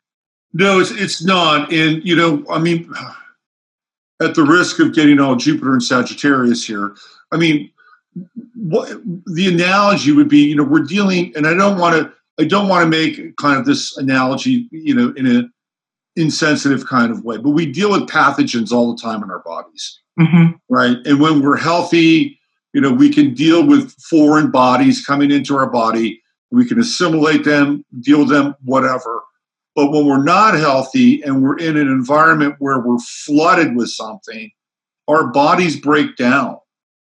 No, 0.54 0.80
it's 0.80 0.92
it's 0.92 1.24
not. 1.24 1.72
And 1.72 2.04
you 2.04 2.16
know, 2.16 2.46
I 2.50 2.58
mean, 2.58 2.90
at 4.22 4.36
the 4.36 4.44
risk 4.44 4.80
of 4.80 4.94
getting 4.94 5.20
all 5.20 5.36
Jupiter 5.36 5.74
and 5.74 5.84
Sagittarius 5.84 6.66
here, 6.66 6.96
I 7.32 7.38
mean, 7.38 7.72
what 8.56 8.90
the 9.26 9.48
analogy 9.48 10.12
would 10.12 10.30
be, 10.30 10.40
you 10.40 10.56
know, 10.56 10.64
we're 10.64 10.84
dealing, 10.84 11.34
and 11.36 11.46
I 11.46 11.54
don't 11.54 11.78
want 11.78 11.96
to, 11.96 12.12
I 12.40 12.46
don't 12.46 12.68
want 12.68 12.84
to 12.84 12.90
make 12.90 13.36
kind 13.38 13.60
of 13.60 13.66
this 13.66 13.96
analogy, 13.98 14.68
you 14.72 14.96
know, 14.96 15.14
in 15.16 15.28
a 15.28 15.44
insensitive 16.20 16.86
kind 16.88 17.12
of 17.12 17.24
way, 17.24 17.38
but 17.38 17.52
we 17.52 17.72
deal 17.72 17.92
with 17.92 18.10
pathogens 18.10 18.72
all 18.72 18.94
the 18.94 19.02
time 19.02 19.24
in 19.24 19.30
our 19.30 19.44
bodies, 19.44 20.00
mm-hmm. 20.20 20.54
right? 20.68 20.98
And 21.06 21.20
when 21.20 21.42
we're 21.42 21.58
healthy, 21.58 22.40
you 22.74 22.82
know, 22.82 22.92
we 22.92 23.10
can 23.10 23.34
deal 23.34 23.66
with 23.66 23.92
foreign 24.10 24.52
bodies 24.52 25.06
coming 25.06 25.32
into 25.32 25.56
our 25.56 25.70
body. 25.70 26.22
We 26.52 26.68
can 26.68 26.80
assimilate 26.80 27.44
them, 27.44 27.86
deal 28.02 28.20
with 28.20 28.30
them, 28.30 28.56
whatever. 28.64 29.24
But 29.78 29.92
when 29.92 30.08
we're 30.08 30.24
not 30.24 30.56
healthy 30.56 31.22
and 31.22 31.44
we're 31.44 31.60
in 31.60 31.78
an 31.78 31.88
environment 31.88 32.56
where 32.58 32.80
we're 32.80 32.98
flooded 32.98 33.76
with 33.76 33.90
something, 33.92 34.50
our 35.08 35.28
bodies 35.28 35.80
break 35.80 36.16
down. 36.16 36.58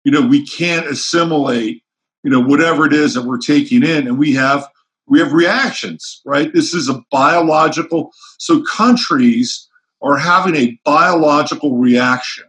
You 0.03 0.11
know, 0.11 0.21
we 0.21 0.45
can't 0.45 0.85
assimilate, 0.85 1.81
you 2.23 2.29
know, 2.29 2.41
whatever 2.41 2.85
it 2.85 2.91
is 2.91 3.13
that 3.13 3.23
we're 3.23 3.37
taking 3.37 3.83
in, 3.83 4.05
and 4.05 4.19
we 4.19 4.33
have 4.33 4.67
we 5.07 5.17
have 5.19 5.31
reactions, 5.31 6.21
right? 6.25 6.53
This 6.53 6.73
is 6.73 6.89
a 6.89 7.01
biological. 7.09 8.11
So 8.37 8.61
countries 8.63 9.65
are 10.01 10.17
having 10.17 10.57
a 10.57 10.77
biological 10.83 11.77
reaction 11.77 12.43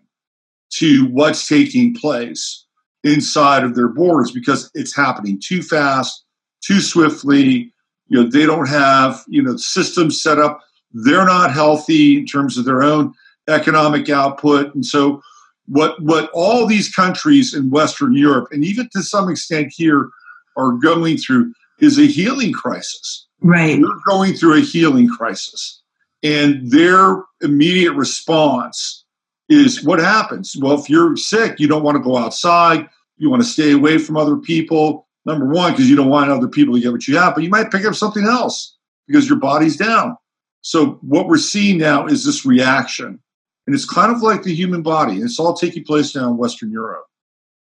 to 0.70 1.06
what's 1.12 1.46
taking 1.46 1.94
place 1.94 2.66
inside 3.04 3.62
of 3.62 3.76
their 3.76 3.88
borders 3.88 4.32
because 4.32 4.68
it's 4.74 4.96
happening 4.96 5.40
too 5.40 5.62
fast, 5.62 6.24
too 6.60 6.80
swiftly, 6.80 7.72
you 8.08 8.22
know 8.22 8.28
they 8.28 8.46
don't 8.46 8.68
have 8.68 9.24
you 9.28 9.42
know 9.42 9.56
systems 9.56 10.20
set 10.20 10.38
up. 10.38 10.60
They're 10.92 11.26
not 11.26 11.52
healthy 11.52 12.18
in 12.18 12.26
terms 12.26 12.56
of 12.58 12.64
their 12.64 12.82
own 12.82 13.14
economic 13.48 14.08
output. 14.08 14.74
And 14.74 14.84
so 14.84 15.22
what 15.66 16.00
what 16.02 16.30
all 16.32 16.66
these 16.66 16.92
countries 16.92 17.54
in 17.54 17.70
western 17.70 18.14
europe 18.14 18.48
and 18.50 18.64
even 18.64 18.88
to 18.92 19.02
some 19.02 19.28
extent 19.28 19.72
here 19.74 20.08
are 20.56 20.72
going 20.72 21.16
through 21.16 21.52
is 21.80 21.98
a 21.98 22.06
healing 22.06 22.52
crisis. 22.52 23.26
Right. 23.40 23.80
They're 23.80 24.00
going 24.08 24.34
through 24.34 24.58
a 24.58 24.60
healing 24.60 25.08
crisis. 25.08 25.80
And 26.24 26.70
their 26.70 27.22
immediate 27.42 27.92
response 27.92 29.04
is 29.48 29.84
what 29.84 29.98
happens? 29.98 30.56
Well 30.58 30.78
if 30.78 30.88
you're 30.88 31.16
sick 31.16 31.60
you 31.60 31.68
don't 31.68 31.84
want 31.84 31.96
to 31.96 32.02
go 32.02 32.16
outside. 32.16 32.88
You 33.18 33.30
want 33.30 33.42
to 33.42 33.48
stay 33.48 33.72
away 33.72 33.98
from 33.98 34.16
other 34.16 34.36
people 34.36 35.07
Number 35.28 35.44
one, 35.44 35.72
because 35.72 35.90
you 35.90 35.94
don't 35.94 36.08
want 36.08 36.30
other 36.30 36.48
people 36.48 36.74
to 36.74 36.80
get 36.80 36.90
what 36.90 37.06
you 37.06 37.18
have, 37.18 37.34
but 37.34 37.44
you 37.44 37.50
might 37.50 37.70
pick 37.70 37.84
up 37.84 37.94
something 37.94 38.24
else 38.24 38.78
because 39.06 39.28
your 39.28 39.38
body's 39.38 39.76
down. 39.76 40.16
So 40.62 40.98
what 41.02 41.28
we're 41.28 41.36
seeing 41.36 41.76
now 41.76 42.06
is 42.06 42.24
this 42.24 42.46
reaction. 42.46 43.20
And 43.66 43.76
it's 43.76 43.84
kind 43.84 44.10
of 44.10 44.22
like 44.22 44.42
the 44.42 44.54
human 44.54 44.80
body. 44.80 45.18
It's 45.18 45.38
all 45.38 45.52
taking 45.52 45.84
place 45.84 46.16
now 46.16 46.30
in 46.30 46.38
Western 46.38 46.70
Europe. 46.72 47.04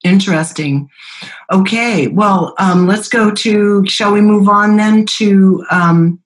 Interesting. 0.03 0.89
Okay, 1.53 2.09
well, 2.09 2.55
um, 2.57 2.87
let's 2.87 3.09
go 3.09 3.31
to, 3.31 3.87
shall 3.87 4.13
we 4.13 4.23
move 4.23 4.49
on 4.49 4.79
then 4.79 5.05
to, 5.19 5.63
um, 5.71 6.19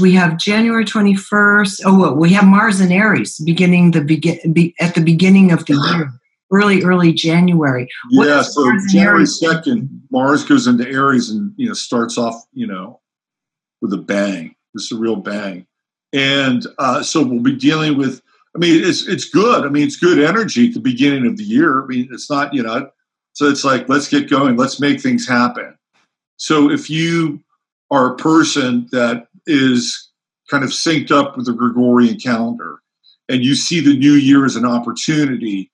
we 0.00 0.12
have 0.14 0.38
January 0.38 0.84
21st. 0.84 1.82
Oh, 1.84 2.00
well, 2.00 2.16
we 2.16 2.32
have 2.32 2.44
Mars 2.44 2.80
and 2.80 2.92
Aries 2.92 3.38
beginning 3.44 3.92
the 3.92 4.00
begin 4.00 4.52
be, 4.52 4.74
at 4.80 4.96
the 4.96 5.02
beginning 5.02 5.52
of 5.52 5.66
the 5.66 5.74
year 5.74 6.10
early, 6.52 6.82
early 6.82 7.12
January. 7.12 7.88
What 8.10 8.28
yeah, 8.28 8.42
so 8.42 8.70
January 8.88 9.26
second, 9.26 10.02
Mars 10.10 10.44
goes 10.44 10.66
into 10.66 10.88
Aries 10.88 11.30
and 11.30 11.52
you 11.56 11.68
know 11.68 11.74
starts 11.74 12.18
off 12.18 12.44
you 12.52 12.66
know 12.66 13.00
with 13.80 13.92
a 13.92 13.98
bang. 13.98 14.54
It's 14.74 14.92
a 14.92 14.96
real 14.96 15.16
bang, 15.16 15.66
and 16.12 16.66
uh, 16.78 17.02
so 17.02 17.24
we'll 17.24 17.42
be 17.42 17.56
dealing 17.56 17.96
with. 17.96 18.22
I 18.54 18.58
mean, 18.58 18.82
it's 18.82 19.06
it's 19.06 19.28
good. 19.28 19.64
I 19.64 19.68
mean, 19.68 19.86
it's 19.86 19.96
good 19.96 20.18
energy 20.18 20.68
at 20.68 20.74
the 20.74 20.80
beginning 20.80 21.26
of 21.26 21.36
the 21.36 21.44
year. 21.44 21.82
I 21.82 21.86
mean, 21.86 22.08
it's 22.10 22.30
not 22.30 22.54
you 22.54 22.62
know. 22.62 22.90
So 23.32 23.46
it's 23.46 23.64
like 23.64 23.88
let's 23.88 24.08
get 24.08 24.30
going. 24.30 24.56
Let's 24.56 24.80
make 24.80 25.00
things 25.00 25.28
happen. 25.28 25.76
So 26.36 26.70
if 26.70 26.88
you 26.88 27.42
are 27.90 28.12
a 28.12 28.16
person 28.16 28.88
that 28.92 29.28
is 29.46 30.10
kind 30.50 30.64
of 30.64 30.70
synced 30.70 31.10
up 31.10 31.36
with 31.36 31.46
the 31.46 31.52
Gregorian 31.52 32.18
calendar, 32.18 32.80
and 33.28 33.44
you 33.44 33.54
see 33.54 33.80
the 33.80 33.96
new 33.96 34.12
year 34.12 34.44
as 34.44 34.56
an 34.56 34.64
opportunity 34.64 35.70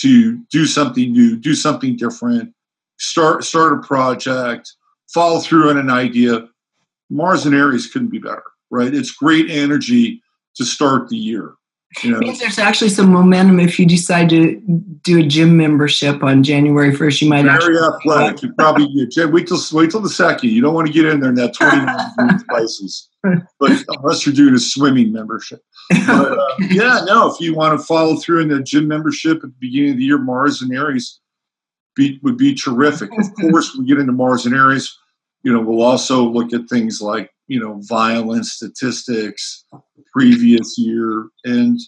to 0.00 0.38
do 0.50 0.66
something 0.66 1.12
new, 1.12 1.36
do 1.36 1.54
something 1.54 1.96
different, 1.96 2.52
start 2.98 3.44
start 3.44 3.72
a 3.72 3.86
project, 3.86 4.72
follow 5.12 5.40
through 5.40 5.70
on 5.70 5.78
an 5.78 5.90
idea. 5.90 6.48
Mars 7.10 7.46
and 7.46 7.54
Aries 7.54 7.86
couldn't 7.86 8.10
be 8.10 8.18
better, 8.18 8.42
right? 8.70 8.92
It's 8.92 9.12
great 9.12 9.50
energy 9.50 10.22
to 10.56 10.64
start 10.64 11.08
the 11.08 11.16
year. 11.16 11.54
Know? 12.04 12.18
means 12.18 12.38
there's 12.38 12.58
actually 12.58 12.90
some 12.90 13.10
momentum 13.10 13.58
if 13.58 13.78
you 13.78 13.86
decide 13.86 14.28
to 14.30 14.60
do 15.02 15.18
a 15.18 15.22
gym 15.22 15.56
membership 15.56 16.22
on 16.22 16.42
January 16.42 16.92
1st. 16.92 17.22
You 17.22 17.28
might 17.30 17.44
very 17.44 17.78
athletic. 17.78 18.42
You 18.42 18.52
probably 18.52 18.86
yeah, 18.90 19.24
wait 19.26 19.46
till 19.46 19.58
wait 19.72 19.90
till 19.90 20.00
the 20.00 20.10
second. 20.10 20.50
You 20.50 20.60
don't 20.60 20.74
want 20.74 20.86
to 20.86 20.92
get 20.92 21.06
in 21.06 21.20
there 21.20 21.30
in 21.30 21.36
that 21.36 21.54
29 21.54 22.38
devices, 22.38 23.08
but 23.58 23.72
unless 23.88 24.26
you're 24.26 24.34
doing 24.34 24.54
a 24.54 24.58
swimming 24.58 25.12
membership. 25.12 25.62
But, 25.90 26.38
uh, 26.38 26.46
yeah, 26.70 27.04
no. 27.06 27.32
If 27.32 27.40
you 27.40 27.54
want 27.54 27.78
to 27.78 27.84
follow 27.84 28.16
through 28.16 28.42
in 28.42 28.48
the 28.48 28.62
gym 28.62 28.88
membership 28.88 29.38
at 29.38 29.42
the 29.42 29.54
beginning 29.58 29.92
of 29.92 29.96
the 29.96 30.04
year, 30.04 30.18
Mars 30.18 30.60
and 30.60 30.72
Aries 30.72 31.20
be, 31.94 32.20
would 32.22 32.36
be 32.36 32.54
terrific. 32.54 33.10
Of 33.18 33.34
course, 33.40 33.74
we 33.76 33.86
get 33.86 33.98
into 33.98 34.12
Mars 34.12 34.46
and 34.46 34.54
Aries. 34.54 34.96
You 35.42 35.52
know, 35.52 35.60
we'll 35.60 35.82
also 35.82 36.24
look 36.24 36.52
at 36.52 36.68
things 36.68 37.00
like 37.00 37.30
you 37.46 37.60
know 37.60 37.80
violence 37.88 38.52
statistics 38.52 39.64
previous 40.16 40.78
year. 40.78 41.28
And 41.44 41.78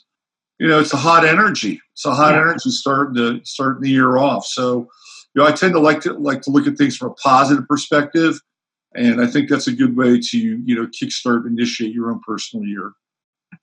you 0.58 0.68
know 0.68 0.80
it's 0.80 0.92
a 0.92 0.98
hot 0.98 1.24
energy. 1.24 1.80
It's 1.92 2.04
a 2.04 2.14
hot 2.14 2.34
yeah. 2.34 2.40
energy 2.40 2.70
starting 2.70 3.14
to 3.14 3.40
starting 3.44 3.82
the 3.82 3.90
year 3.90 4.18
off. 4.18 4.44
So 4.44 4.88
you 5.34 5.42
know 5.42 5.46
i 5.46 5.52
tend 5.52 5.74
to 5.74 5.80
like 5.80 6.00
to 6.02 6.12
like 6.12 6.42
to 6.42 6.50
look 6.50 6.66
at 6.66 6.76
things 6.76 6.96
from 6.96 7.10
a 7.10 7.14
positive 7.14 7.66
perspective. 7.66 8.40
And 8.94 9.20
i 9.20 9.26
think 9.26 9.48
that's 9.48 9.66
a 9.66 9.72
good 9.72 9.96
way 9.96 10.20
to 10.20 10.38
you 10.38 10.74
know 10.74 10.86
kickstart 10.86 11.46
initiate 11.46 11.94
your 11.94 12.10
own 12.10 12.20
personal 12.20 12.66
year. 12.66 12.92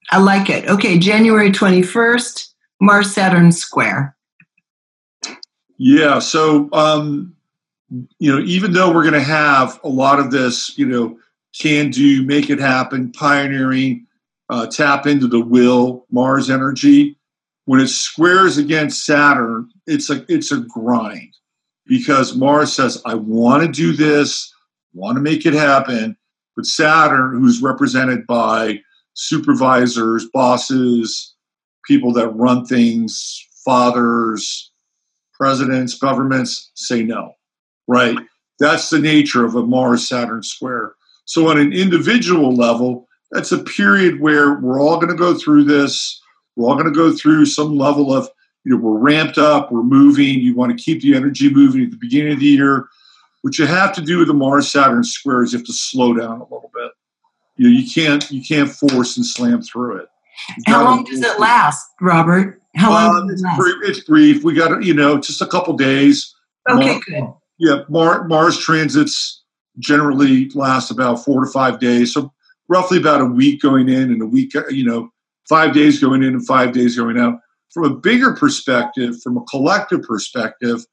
I 0.09 0.19
like 0.19 0.49
it. 0.49 0.67
Okay 0.67 0.97
january 0.97 1.51
21st 1.51 2.47
mars 2.81 3.13
saturn 3.13 3.51
square. 3.51 4.15
Yeah 5.77 6.19
so 6.19 6.69
um 6.71 7.35
you 8.19 8.33
know 8.33 8.43
even 8.43 8.73
though 8.73 8.91
we're 8.91 9.03
going 9.03 9.13
to 9.13 9.19
have 9.19 9.79
a 9.83 9.89
lot 9.89 10.19
of 10.19 10.31
this 10.31 10.77
you 10.77 10.87
know 10.87 11.19
can 11.57 11.89
do, 11.89 12.21
make 12.23 12.49
it 12.49 12.59
happen, 12.59 13.11
pioneering, 13.13 14.05
uh, 14.49 14.67
tap 14.67 15.07
into 15.07 15.27
the 15.27 15.41
will, 15.41 16.05
Mars 16.11 16.49
energy. 16.49 17.17
When 17.65 17.79
it 17.79 17.87
squares 17.87 18.57
against 18.57 19.05
Saturn, 19.05 19.69
it's 19.87 20.09
a 20.09 20.23
it's 20.31 20.51
a 20.51 20.59
grind 20.59 21.33
because 21.87 22.35
Mars 22.35 22.73
says, 22.73 23.01
"I 23.05 23.15
want 23.15 23.63
to 23.63 23.71
do 23.71 23.93
this, 23.93 24.53
want 24.93 25.17
to 25.17 25.21
make 25.21 25.45
it 25.45 25.53
happen," 25.53 26.15
but 26.55 26.65
Saturn, 26.65 27.39
who's 27.39 27.61
represented 27.61 28.27
by 28.27 28.81
supervisors, 29.13 30.27
bosses, 30.31 31.33
people 31.85 32.13
that 32.13 32.29
run 32.29 32.65
things, 32.65 33.43
fathers, 33.63 34.71
presidents, 35.33 35.95
governments, 35.95 36.71
say 36.75 37.01
no. 37.03 37.33
Right? 37.87 38.17
That's 38.59 38.89
the 38.89 38.99
nature 38.99 39.43
of 39.43 39.55
a 39.55 39.65
Mars 39.65 40.07
Saturn 40.07 40.43
square. 40.43 40.93
So, 41.25 41.49
on 41.49 41.57
an 41.57 41.73
individual 41.73 42.53
level, 42.53 43.04
that's 43.31 43.51
a 43.51 43.63
period 43.63 44.19
where 44.19 44.55
we're 44.55 44.79
all 44.79 44.97
going 44.97 45.09
to 45.09 45.15
go 45.15 45.33
through 45.37 45.65
this. 45.65 46.21
We're 46.55 46.69
all 46.69 46.75
going 46.75 46.85
to 46.85 46.91
go 46.91 47.11
through 47.13 47.45
some 47.47 47.77
level 47.77 48.13
of, 48.13 48.29
you 48.63 48.71
know, 48.71 48.77
we're 48.77 48.97
ramped 48.97 49.37
up, 49.37 49.71
we're 49.71 49.83
moving. 49.83 50.39
You 50.39 50.55
want 50.55 50.77
to 50.77 50.83
keep 50.83 51.01
the 51.01 51.15
energy 51.15 51.53
moving 51.53 51.83
at 51.83 51.91
the 51.91 51.97
beginning 51.97 52.33
of 52.33 52.39
the 52.39 52.45
year. 52.45 52.87
What 53.41 53.59
you 53.59 53.65
have 53.65 53.93
to 53.93 54.01
do 54.01 54.19
with 54.19 54.27
the 54.27 54.33
Mars 54.33 54.71
Saturn 54.71 55.03
square 55.03 55.43
is 55.43 55.53
you 55.53 55.59
have 55.59 55.67
to 55.67 55.73
slow 55.73 56.13
down 56.13 56.39
a 56.39 56.43
little 56.43 56.71
bit. 56.73 56.91
You 57.57 57.69
know, 57.69 57.79
you 57.79 57.89
can't 57.89 58.29
you 58.31 58.43
can't 58.43 58.69
force 58.69 59.17
and 59.17 59.25
slam 59.25 59.61
through 59.61 59.97
it. 59.97 60.07
How 60.65 60.83
long 60.83 61.03
does 61.05 61.21
it 61.21 61.39
last, 61.39 61.87
Robert? 62.01 62.59
How 62.75 62.89
long? 62.89 63.21
Um, 63.21 63.29
it's, 63.29 63.41
brief, 63.57 63.75
it's, 63.83 63.99
brief, 64.01 64.43
We 64.43 64.53
got 64.53 64.83
you 64.83 64.93
know 64.93 65.17
just 65.17 65.41
a 65.41 65.47
couple 65.47 65.73
days. 65.75 66.33
Okay, 66.69 66.99
good. 67.07 67.23
Yeah, 67.57 67.83
Mar- 67.87 68.27
Mars 68.27 68.57
transits 68.57 69.43
generally 69.79 70.49
last 70.55 70.91
about 70.91 71.23
four 71.23 71.45
to 71.45 71.51
five 71.51 71.79
days, 71.79 72.13
so 72.13 72.33
roughly 72.67 72.97
about 72.97 73.21
a 73.21 73.25
week 73.25 73.61
going 73.61 73.89
in 73.89 74.11
and 74.11 74.21
a 74.21 74.25
week, 74.25 74.53
you 74.69 74.85
know, 74.85 75.09
five 75.47 75.73
days 75.73 75.99
going 75.99 76.23
in 76.23 76.33
and 76.33 76.45
five 76.45 76.71
days 76.71 76.97
going 76.97 77.17
out. 77.17 77.39
From 77.73 77.85
a 77.85 77.95
bigger 77.95 78.33
perspective, 78.33 79.21
from 79.21 79.37
a 79.37 79.43
collective 79.43 80.01
perspective, 80.03 80.85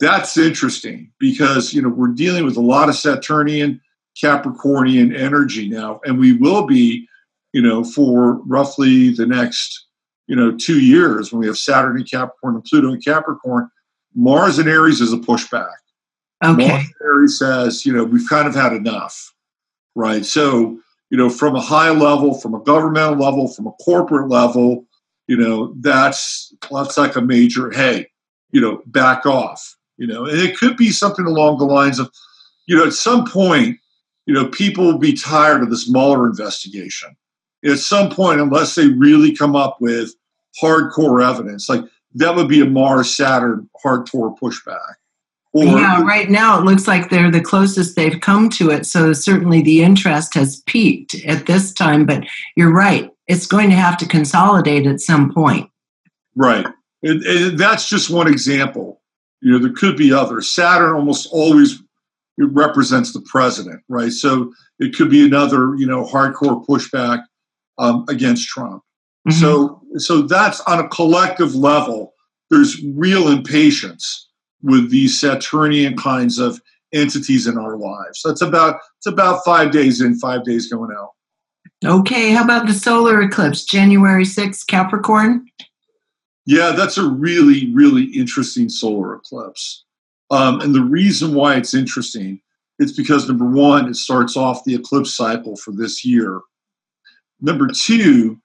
that's 0.00 0.36
interesting 0.36 1.12
because 1.18 1.72
you 1.72 1.82
know 1.82 1.88
we're 1.88 2.08
dealing 2.08 2.44
with 2.44 2.56
a 2.56 2.60
lot 2.60 2.88
of 2.88 2.96
Saturnian, 2.96 3.80
Capricornian 4.20 5.16
energy 5.16 5.68
now, 5.68 6.00
and 6.04 6.18
we 6.18 6.32
will 6.32 6.66
be, 6.66 7.06
you 7.52 7.62
know, 7.62 7.84
for 7.84 8.34
roughly 8.46 9.12
the 9.12 9.26
next, 9.26 9.86
you 10.26 10.36
know, 10.36 10.56
two 10.56 10.80
years 10.80 11.32
when 11.32 11.40
we 11.40 11.46
have 11.46 11.58
Saturn 11.58 11.96
and 11.96 12.10
Capricorn 12.10 12.56
and 12.56 12.64
Pluto 12.64 12.92
and 12.92 13.04
Capricorn. 13.04 13.68
Mars 14.14 14.58
and 14.58 14.68
Aries 14.68 15.00
is 15.00 15.12
a 15.12 15.16
pushback. 15.16 15.72
Okay. 16.44 16.68
Mars 16.68 16.86
Aries 17.02 17.38
says, 17.38 17.86
you 17.86 17.92
know, 17.92 18.04
we've 18.04 18.28
kind 18.28 18.46
of 18.46 18.54
had 18.54 18.72
enough, 18.72 19.32
right? 19.94 20.26
So, 20.26 20.78
you 21.12 21.18
know, 21.18 21.28
from 21.28 21.54
a 21.54 21.60
high 21.60 21.90
level, 21.90 22.32
from 22.32 22.54
a 22.54 22.60
governmental 22.60 23.18
level, 23.18 23.46
from 23.46 23.66
a 23.66 23.72
corporate 23.72 24.30
level, 24.30 24.86
you 25.26 25.36
know, 25.36 25.74
that's 25.80 26.54
that's 26.70 26.96
like 26.96 27.16
a 27.16 27.20
major, 27.20 27.70
hey, 27.70 28.08
you 28.50 28.62
know, 28.62 28.82
back 28.86 29.26
off, 29.26 29.76
you 29.98 30.06
know, 30.06 30.24
and 30.24 30.40
it 30.40 30.56
could 30.56 30.74
be 30.74 30.88
something 30.88 31.26
along 31.26 31.58
the 31.58 31.66
lines 31.66 31.98
of, 31.98 32.10
you 32.64 32.74
know, 32.74 32.86
at 32.86 32.94
some 32.94 33.26
point, 33.26 33.78
you 34.24 34.32
know, 34.32 34.48
people 34.48 34.84
will 34.84 34.98
be 34.98 35.12
tired 35.12 35.62
of 35.62 35.68
this 35.68 35.86
Mueller 35.90 36.26
investigation. 36.26 37.14
At 37.62 37.78
some 37.78 38.08
point, 38.08 38.40
unless 38.40 38.74
they 38.74 38.88
really 38.88 39.36
come 39.36 39.54
up 39.54 39.82
with 39.82 40.14
hardcore 40.62 41.22
evidence, 41.22 41.68
like 41.68 41.84
that 42.14 42.34
would 42.34 42.48
be 42.48 42.62
a 42.62 42.66
Mars 42.66 43.14
Saturn 43.14 43.68
hardcore 43.84 44.34
pushback. 44.38 44.94
Or, 45.54 45.64
yeah, 45.64 46.00
right 46.02 46.30
now 46.30 46.58
it 46.58 46.64
looks 46.64 46.88
like 46.88 47.10
they're 47.10 47.30
the 47.30 47.42
closest 47.42 47.94
they've 47.94 48.20
come 48.20 48.48
to 48.50 48.70
it. 48.70 48.86
So 48.86 49.12
certainly 49.12 49.60
the 49.60 49.82
interest 49.82 50.32
has 50.34 50.62
peaked 50.66 51.14
at 51.26 51.44
this 51.46 51.74
time. 51.74 52.06
But 52.06 52.24
you're 52.56 52.72
right; 52.72 53.10
it's 53.26 53.46
going 53.46 53.68
to 53.68 53.76
have 53.76 53.98
to 53.98 54.08
consolidate 54.08 54.86
at 54.86 55.00
some 55.00 55.32
point. 55.32 55.68
Right, 56.34 56.66
and, 57.02 57.22
and 57.22 57.58
that's 57.58 57.88
just 57.88 58.08
one 58.08 58.28
example. 58.28 59.02
You 59.42 59.52
know, 59.52 59.58
there 59.58 59.74
could 59.74 59.96
be 59.96 60.12
others. 60.12 60.48
Saturn 60.48 60.94
almost 60.94 61.28
always 61.32 61.82
represents 62.38 63.12
the 63.12 63.20
president, 63.22 63.82
right? 63.88 64.12
So 64.12 64.52
it 64.78 64.96
could 64.96 65.10
be 65.10 65.24
another, 65.24 65.74
you 65.76 65.86
know, 65.86 66.04
hardcore 66.04 66.64
pushback 66.64 67.24
um, 67.78 68.04
against 68.08 68.48
Trump. 68.48 68.82
Mm-hmm. 69.28 69.38
So, 69.38 69.82
so 69.96 70.22
that's 70.22 70.60
on 70.62 70.80
a 70.80 70.88
collective 70.88 71.54
level. 71.54 72.14
There's 72.50 72.82
real 72.94 73.28
impatience 73.28 74.28
with 74.62 74.90
these 74.90 75.18
Saturnian 75.20 75.96
kinds 75.96 76.38
of 76.38 76.60
entities 76.92 77.46
in 77.46 77.58
our 77.58 77.76
lives. 77.76 78.22
That's 78.24 78.42
about 78.42 78.80
it's 78.98 79.06
about 79.06 79.44
five 79.44 79.70
days 79.70 80.00
in, 80.00 80.18
five 80.18 80.44
days 80.44 80.70
going 80.70 80.94
out. 80.96 81.10
Okay, 81.84 82.30
how 82.30 82.44
about 82.44 82.66
the 82.66 82.74
solar 82.74 83.20
eclipse, 83.22 83.64
January 83.64 84.24
6th, 84.24 84.66
Capricorn? 84.68 85.48
Yeah, 86.46 86.72
that's 86.72 86.96
a 86.96 87.08
really, 87.08 87.72
really 87.72 88.04
interesting 88.04 88.68
solar 88.68 89.14
eclipse. 89.14 89.84
Um, 90.30 90.60
and 90.60 90.74
the 90.74 90.82
reason 90.82 91.34
why 91.34 91.56
it's 91.56 91.74
interesting 91.74 92.40
is 92.78 92.96
because 92.96 93.28
number 93.28 93.48
one, 93.48 93.88
it 93.88 93.96
starts 93.96 94.36
off 94.36 94.64
the 94.64 94.74
eclipse 94.74 95.14
cycle 95.14 95.56
for 95.56 95.72
this 95.72 96.04
year. 96.04 96.40
Number 97.40 97.68
two, 97.68 98.40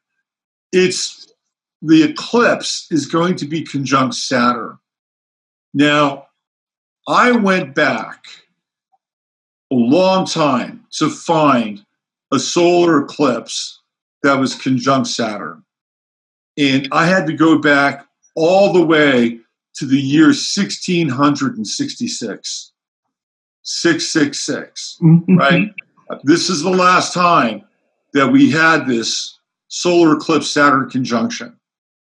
it's 0.71 1.31
the 1.81 2.03
eclipse 2.03 2.87
is 2.89 3.05
going 3.05 3.35
to 3.35 3.45
be 3.45 3.63
conjunct 3.63 4.15
Saturn. 4.15 4.77
Now, 5.73 6.27
I 7.07 7.31
went 7.31 7.75
back 7.75 8.25
a 9.71 9.75
long 9.75 10.25
time 10.25 10.85
to 10.91 11.09
find 11.09 11.85
a 12.31 12.39
solar 12.39 13.03
eclipse 13.03 13.81
that 14.23 14.39
was 14.39 14.55
conjunct 14.55 15.07
Saturn. 15.07 15.63
And 16.57 16.87
I 16.91 17.05
had 17.05 17.27
to 17.27 17.33
go 17.33 17.59
back 17.59 18.07
all 18.35 18.73
the 18.73 18.85
way 18.85 19.39
to 19.75 19.85
the 19.85 19.99
year 19.99 20.27
1666. 20.27 22.71
666, 23.63 24.97
mm-hmm. 25.01 25.37
right? 25.37 25.73
This 26.23 26.49
is 26.49 26.63
the 26.63 26.69
last 26.69 27.13
time 27.13 27.65
that 28.13 28.31
we 28.31 28.49
had 28.49 28.87
this 28.87 29.37
solar 29.67 30.15
eclipse 30.15 30.49
Saturn 30.49 30.89
conjunction. 30.89 31.59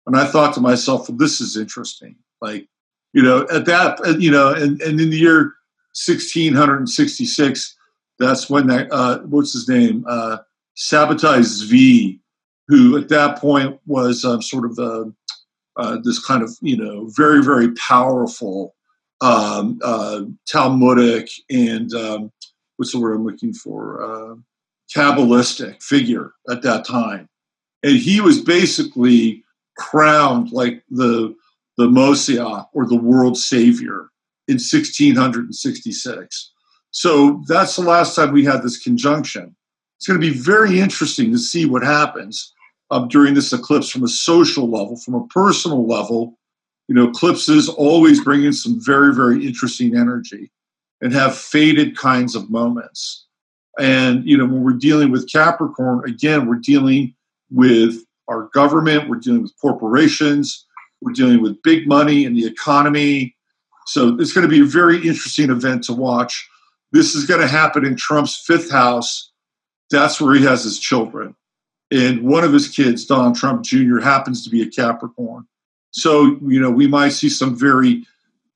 And 0.06 0.16
I 0.16 0.26
thought 0.26 0.52
to 0.54 0.60
myself, 0.60 1.08
well, 1.08 1.16
this 1.16 1.40
is 1.40 1.56
interesting. 1.56 2.16
Like, 2.40 2.66
you 3.14 3.22
know, 3.22 3.46
at 3.50 3.64
that, 3.64 3.98
you 4.20 4.30
know, 4.30 4.52
and, 4.52 4.82
and 4.82 5.00
in 5.00 5.10
the 5.10 5.16
year 5.16 5.54
1666, 5.94 7.76
that's 8.18 8.50
when 8.50 8.66
that, 8.66 8.88
uh, 8.90 9.20
what's 9.20 9.52
his 9.52 9.68
name? 9.68 10.04
Uh, 10.08 10.38
Sabbatai 10.76 11.38
Zvi, 11.38 12.18
who 12.66 12.98
at 12.98 13.08
that 13.08 13.38
point 13.38 13.78
was 13.86 14.24
um, 14.24 14.42
sort 14.42 14.64
of 14.64 14.74
the, 14.74 15.14
uh, 15.76 15.98
this 16.02 16.24
kind 16.24 16.42
of, 16.42 16.50
you 16.60 16.76
know, 16.76 17.06
very, 17.16 17.42
very 17.42 17.72
powerful 17.74 18.74
um, 19.20 19.78
uh, 19.82 20.22
Talmudic 20.50 21.30
and 21.50 21.94
um, 21.94 22.32
what's 22.76 22.92
the 22.92 22.98
word 22.98 23.14
I'm 23.14 23.24
looking 23.24 23.52
for? 23.52 24.02
Uh, 24.02 24.34
Kabbalistic 24.94 25.82
figure 25.82 26.32
at 26.50 26.62
that 26.62 26.84
time. 26.84 27.28
And 27.84 27.96
he 27.96 28.20
was 28.20 28.40
basically 28.40 29.44
crowned 29.76 30.50
like 30.50 30.82
the 30.90 31.34
the 31.76 31.88
Messiah 31.88 32.64
or 32.72 32.86
the 32.86 32.96
world 32.96 33.36
savior 33.36 34.10
in 34.48 34.54
1666. 34.54 36.52
So 36.90 37.42
that's 37.46 37.76
the 37.76 37.82
last 37.82 38.14
time 38.14 38.32
we 38.32 38.44
had 38.44 38.62
this 38.62 38.78
conjunction. 38.78 39.56
It's 39.96 40.06
going 40.06 40.20
to 40.20 40.32
be 40.32 40.38
very 40.38 40.78
interesting 40.80 41.32
to 41.32 41.38
see 41.38 41.66
what 41.66 41.82
happens 41.82 42.52
um, 42.90 43.08
during 43.08 43.34
this 43.34 43.52
eclipse 43.52 43.90
from 43.90 44.04
a 44.04 44.08
social 44.08 44.70
level, 44.70 44.96
from 44.96 45.14
a 45.14 45.26
personal 45.28 45.86
level. 45.86 46.38
You 46.88 46.94
know, 46.94 47.08
eclipses 47.08 47.68
always 47.68 48.22
bring 48.22 48.44
in 48.44 48.52
some 48.52 48.78
very, 48.84 49.14
very 49.14 49.46
interesting 49.46 49.96
energy 49.96 50.52
and 51.00 51.12
have 51.12 51.36
faded 51.36 51.96
kinds 51.96 52.36
of 52.36 52.50
moments. 52.50 53.26
And, 53.78 54.24
you 54.24 54.36
know, 54.36 54.44
when 54.44 54.62
we're 54.62 54.72
dealing 54.72 55.10
with 55.10 55.30
Capricorn, 55.30 56.08
again, 56.08 56.46
we're 56.46 56.56
dealing 56.56 57.14
with 57.50 58.04
our 58.28 58.48
government, 58.54 59.08
we're 59.08 59.16
dealing 59.16 59.42
with 59.42 59.58
corporations, 59.60 60.66
we're 61.04 61.12
dealing 61.12 61.42
with 61.42 61.62
big 61.62 61.86
money 61.86 62.24
in 62.24 62.34
the 62.34 62.46
economy. 62.46 63.36
So 63.86 64.16
it's 64.18 64.32
going 64.32 64.48
to 64.48 64.50
be 64.50 64.62
a 64.62 64.64
very 64.64 64.96
interesting 64.96 65.50
event 65.50 65.84
to 65.84 65.92
watch. 65.92 66.48
This 66.92 67.14
is 67.14 67.26
going 67.26 67.40
to 67.40 67.48
happen 67.48 67.84
in 67.84 67.96
Trump's 67.96 68.36
fifth 68.36 68.70
house. 68.70 69.30
That's 69.90 70.20
where 70.20 70.34
he 70.34 70.44
has 70.44 70.64
his 70.64 70.78
children. 70.78 71.36
And 71.90 72.22
one 72.22 72.44
of 72.44 72.52
his 72.52 72.68
kids, 72.68 73.04
Donald 73.04 73.36
Trump 73.36 73.62
Jr., 73.62 73.98
happens 73.98 74.42
to 74.44 74.50
be 74.50 74.62
a 74.62 74.70
Capricorn. 74.70 75.46
So, 75.90 76.38
you 76.42 76.60
know, 76.60 76.70
we 76.70 76.86
might 76.86 77.10
see 77.10 77.28
some 77.28 77.56
very 77.56 78.04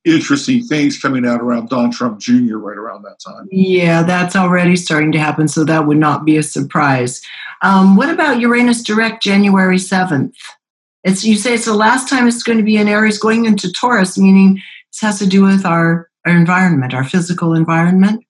interesting 0.05 0.65
things 0.65 0.99
coming 0.99 1.27
out 1.27 1.41
around 1.41 1.69
Donald 1.69 1.93
Trump 1.93 2.19
Jr. 2.19 2.57
right 2.57 2.77
around 2.77 3.03
that 3.03 3.21
time. 3.21 3.47
Yeah, 3.51 4.03
that's 4.03 4.35
already 4.35 4.77
starting 4.77 5.13
to 5.13 5.19
happen. 5.19 5.47
So 5.49 5.65
that 5.65 5.87
would 5.87 5.99
not 5.99 6.25
be 6.25 6.37
a 6.37 6.43
surprise. 6.43 7.21
Um, 7.63 7.97
what 7.97 8.09
about 8.09 8.41
Uranus 8.41 8.83
direct 8.83 9.23
January 9.23 9.77
7th? 9.77 10.35
It's 11.05 11.25
you 11.25 11.37
say 11.37 11.55
it's 11.55 11.65
the 11.65 11.75
last 11.75 12.09
time 12.09 12.27
it's 12.27 12.43
going 12.43 12.59
to 12.59 12.65
be 12.65 12.77
in 12.77 12.89
Aries 12.89 13.19
going 13.19 13.45
into 13.45 13.71
Taurus, 13.73 14.19
meaning 14.19 14.61
this 14.93 15.01
has 15.01 15.19
to 15.21 15.27
do 15.27 15.43
with 15.43 15.65
our, 15.65 16.11
our 16.27 16.37
environment, 16.37 16.95
our 16.95 17.05
physical 17.05 17.55
environment. 17.55 18.25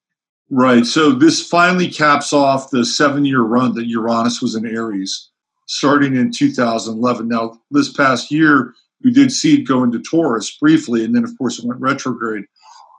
Right. 0.51 0.85
So 0.85 1.11
this 1.11 1.47
finally 1.47 1.89
caps 1.89 2.33
off 2.33 2.71
the 2.71 2.85
seven 2.85 3.25
year 3.25 3.41
run 3.41 3.73
that 3.75 3.87
Uranus 3.87 4.41
was 4.41 4.55
in 4.55 4.65
Aries, 4.65 5.29
starting 5.67 6.15
in 6.15 6.31
2011. 6.31 7.27
Now, 7.27 7.59
this 7.71 7.91
past 7.91 8.31
year, 8.31 8.73
we 9.03 9.11
did 9.11 9.31
see 9.31 9.59
it 9.59 9.67
go 9.67 9.83
into 9.83 10.01
Taurus 10.01 10.57
briefly, 10.57 11.05
and 11.05 11.15
then, 11.15 11.23
of 11.23 11.37
course, 11.37 11.59
it 11.59 11.65
went 11.65 11.79
retrograde 11.79 12.45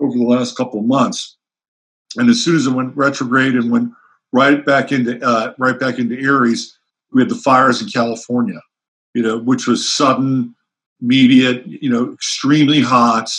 over 0.00 0.16
the 0.16 0.24
last 0.24 0.56
couple 0.56 0.80
of 0.80 0.86
months. 0.86 1.36
And 2.16 2.30
as 2.30 2.42
soon 2.42 2.56
as 2.56 2.66
it 2.66 2.72
went 2.72 2.96
retrograde 2.96 3.54
and 3.54 3.70
went 3.70 3.92
right 4.32 4.64
back 4.64 4.92
into 4.92 5.20
uh, 5.24 5.52
right 5.58 5.78
back 5.78 5.98
into 5.98 6.18
Aries, 6.18 6.76
we 7.12 7.22
had 7.22 7.28
the 7.28 7.34
fires 7.34 7.82
in 7.82 7.88
California 7.88 8.60
you 9.14 9.22
know, 9.22 9.38
which 9.38 9.66
was 9.66 9.88
sudden, 9.88 10.54
immediate, 11.00 11.66
you 11.66 11.90
know, 11.90 12.12
extremely 12.12 12.80
hot. 12.80 13.30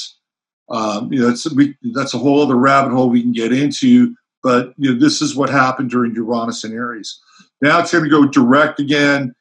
Um, 0.70 1.12
you 1.12 1.20
know, 1.20 1.28
that's 1.28 1.52
we, 1.54 1.76
that's 1.94 2.14
a 2.14 2.18
whole 2.18 2.42
other 2.42 2.56
rabbit 2.56 2.92
hole 2.92 3.10
we 3.10 3.22
can 3.22 3.34
get 3.34 3.52
into. 3.54 4.16
But 4.44 4.74
you 4.78 4.94
know, 4.94 5.00
this 5.00 5.22
is 5.22 5.36
what 5.36 5.50
happened 5.50 5.90
during 5.90 6.16
Uranus 6.16 6.64
and 6.64 6.74
Aries. 6.74 7.20
Now 7.62 7.80
it's 7.80 7.92
going 7.92 8.04
to 8.04 8.10
go 8.10 8.28
direct 8.28 8.80
again. 8.80 9.34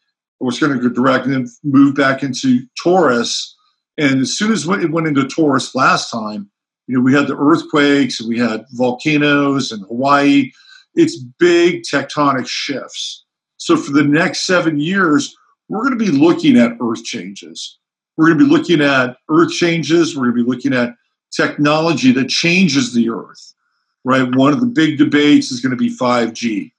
Or 0.42 0.48
it's 0.48 0.58
going 0.58 0.72
to 0.72 0.80
go 0.80 0.88
direct 0.88 1.26
and 1.26 1.34
then 1.34 1.46
move 1.62 1.94
back 1.94 2.22
into 2.22 2.60
Taurus. 2.82 3.54
And 3.98 4.22
as 4.22 4.38
soon 4.38 4.52
as 4.52 4.66
it 4.66 4.90
went 4.90 5.06
into 5.06 5.28
Taurus 5.28 5.74
last 5.74 6.10
time, 6.10 6.50
You 6.90 6.96
know, 6.96 7.02
we 7.02 7.14
had 7.14 7.28
the 7.28 7.36
earthquakes 7.36 8.18
and 8.18 8.28
we 8.28 8.36
had 8.36 8.64
volcanoes 8.72 9.70
in 9.70 9.78
Hawaii. 9.82 10.50
It's 10.96 11.22
big 11.38 11.82
tectonic 11.82 12.48
shifts. 12.48 13.24
So 13.58 13.76
for 13.76 13.92
the 13.92 14.02
next 14.02 14.40
seven 14.40 14.80
years, 14.80 15.36
we're 15.70 15.84
going 15.84 15.96
to 15.96 16.04
be 16.04 16.10
looking 16.10 16.58
at 16.58 16.76
earth 16.80 17.04
changes. 17.04 17.78
We're 18.16 18.26
going 18.26 18.38
to 18.40 18.44
be 18.44 18.50
looking 18.50 18.80
at 18.80 19.16
earth 19.30 19.52
changes. 19.52 20.16
We're 20.16 20.24
going 20.24 20.38
to 20.38 20.44
be 20.44 20.50
looking 20.50 20.74
at 20.74 20.96
technology 21.30 22.10
that 22.12 22.28
changes 22.28 22.92
the 22.92 23.08
earth, 23.08 23.54
right? 24.04 24.34
One 24.34 24.52
of 24.52 24.60
the 24.60 24.66
big 24.66 24.98
debates 24.98 25.52
is 25.52 25.60
going 25.60 25.70
to 25.70 25.76
be 25.76 25.96
5G, 25.96 26.72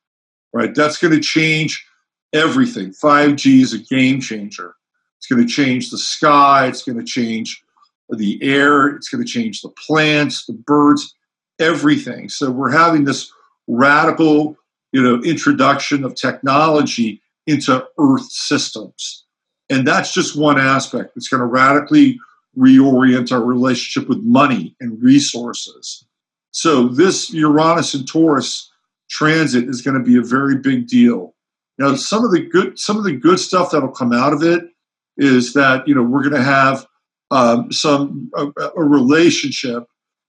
right? 0.54 0.76
That's 0.76 0.98
going 0.98 1.14
to 1.14 1.22
change 1.22 1.88
everything. 2.34 2.92
5G 2.92 3.62
is 3.62 3.74
a 3.74 3.80
game 3.80 4.20
changer. 4.20 4.76
It's 5.18 5.28
going 5.28 5.42
to 5.42 5.52
change 5.52 5.90
the 5.90 5.98
sky. 5.98 6.68
It's 6.68 6.84
going 6.84 6.98
to 6.98 7.06
change 7.06 7.64
the 8.10 8.44
air. 8.44 8.88
It's 8.88 9.08
going 9.08 9.24
to 9.24 9.30
change 9.30 9.62
the 9.62 9.70
plants, 9.70 10.46
the 10.46 10.54
birds, 10.54 11.16
everything. 11.62 12.28
So 12.28 12.52
we're 12.52 12.72
having 12.72 13.06
this 13.06 13.32
radical, 13.68 14.58
you 14.92 15.02
know, 15.02 15.24
introduction 15.24 16.04
of 16.04 16.16
technology 16.16 17.22
into 17.48 17.86
Earth 17.98 18.30
systems, 18.32 19.26
and 19.70 19.88
that's 19.88 20.14
just 20.14 20.38
one 20.38 20.60
aspect. 20.60 21.14
It's 21.16 21.28
going 21.28 21.42
to 21.42 21.46
radically 21.46 22.20
reorient 22.58 23.32
our 23.32 23.44
relationship 23.44 24.10
with 24.10 24.20
money 24.20 24.76
and 24.80 25.02
resources. 25.02 26.06
So 26.52 26.88
this 26.88 27.34
Uranus 27.34 27.94
and 27.94 28.08
Taurus 28.08 28.72
transit 29.10 29.66
is 29.70 29.82
going 29.82 29.98
to 29.98 30.04
be 30.04 30.18
a 30.18 30.22
very 30.22 30.58
big 30.58 30.88
deal. 30.88 31.34
Now, 31.78 31.96
some 31.96 32.24
of 32.24 32.32
the 32.32 32.42
good 32.42 32.78
some 32.78 32.98
of 32.98 33.04
the 33.04 33.14
good 33.14 33.40
stuff 33.40 33.72
that'll 33.72 33.90
come 33.90 34.14
out 34.14 34.34
of 34.34 34.44
it 34.44 34.66
is 35.18 35.54
that 35.54 35.88
you 35.88 35.96
know 35.96 36.04
we're 36.04 36.22
going 36.22 36.36
to 36.36 36.44
have 36.44 36.86
um, 37.32 37.72
some 37.72 38.30
a, 38.36 38.48
a 38.76 38.84
relationship 38.84 39.86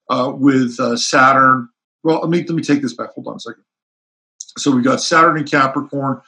uh, 0.09 0.33
with 0.35 0.79
uh, 0.79 0.97
Saturn. 0.97 1.69
Well, 2.05 2.21
let 2.21 2.31
me 2.31 2.39
let 2.39 2.55
me 2.55 2.63
take 2.63 2.83
this 2.83 2.95
back. 2.95 3.11
Hold 3.11 3.29
on 3.29 3.37
a 3.37 3.41
second. 3.41 3.65
So 4.59 4.71
we've 4.71 4.85
got 4.85 5.01
Saturn 5.01 5.37
and 5.37 5.51
Capricorn. 5.51 6.21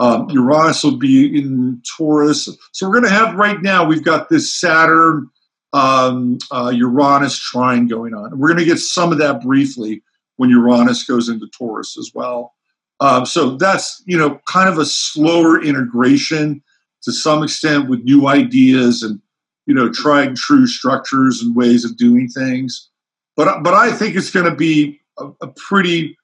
Um, 0.00 0.30
Uranus 0.30 0.84
will 0.84 0.96
be 0.96 1.38
in 1.38 1.82
Taurus. 1.96 2.48
So 2.72 2.86
we're 2.86 3.00
going 3.00 3.10
to 3.12 3.18
have 3.18 3.34
right 3.34 3.60
now. 3.60 3.84
We've 3.84 4.04
got 4.04 4.28
this 4.28 4.54
Saturn 4.54 5.28
um, 5.72 6.38
uh, 6.50 6.72
Uranus 6.74 7.38
trine 7.38 7.88
going 7.88 8.14
on. 8.14 8.38
We're 8.38 8.48
going 8.48 8.60
to 8.60 8.64
get 8.64 8.78
some 8.78 9.12
of 9.12 9.18
that 9.18 9.40
briefly 9.40 10.02
when 10.36 10.50
Uranus 10.50 11.04
goes 11.04 11.28
into 11.28 11.48
Taurus 11.48 11.96
as 11.98 12.12
well. 12.14 12.54
Um, 13.00 13.26
so 13.26 13.56
that's 13.56 14.02
you 14.06 14.16
know 14.16 14.40
kind 14.48 14.68
of 14.68 14.78
a 14.78 14.84
slower 14.84 15.62
integration 15.62 16.62
to 17.02 17.12
some 17.12 17.42
extent 17.42 17.88
with 17.88 18.02
new 18.02 18.26
ideas 18.26 19.02
and 19.02 19.20
you 19.66 19.74
know 19.74 19.90
tried 19.90 20.36
true 20.36 20.66
structures 20.66 21.40
and 21.40 21.54
ways 21.54 21.84
of 21.84 21.96
doing 21.96 22.28
things. 22.28 22.88
But 23.36 23.62
but 23.62 23.74
I 23.74 23.92
think 23.92 24.16
it's 24.16 24.30
going 24.30 24.46
to 24.46 24.54
be 24.54 25.00
a, 25.18 25.28
a 25.42 25.46
pretty 25.48 26.16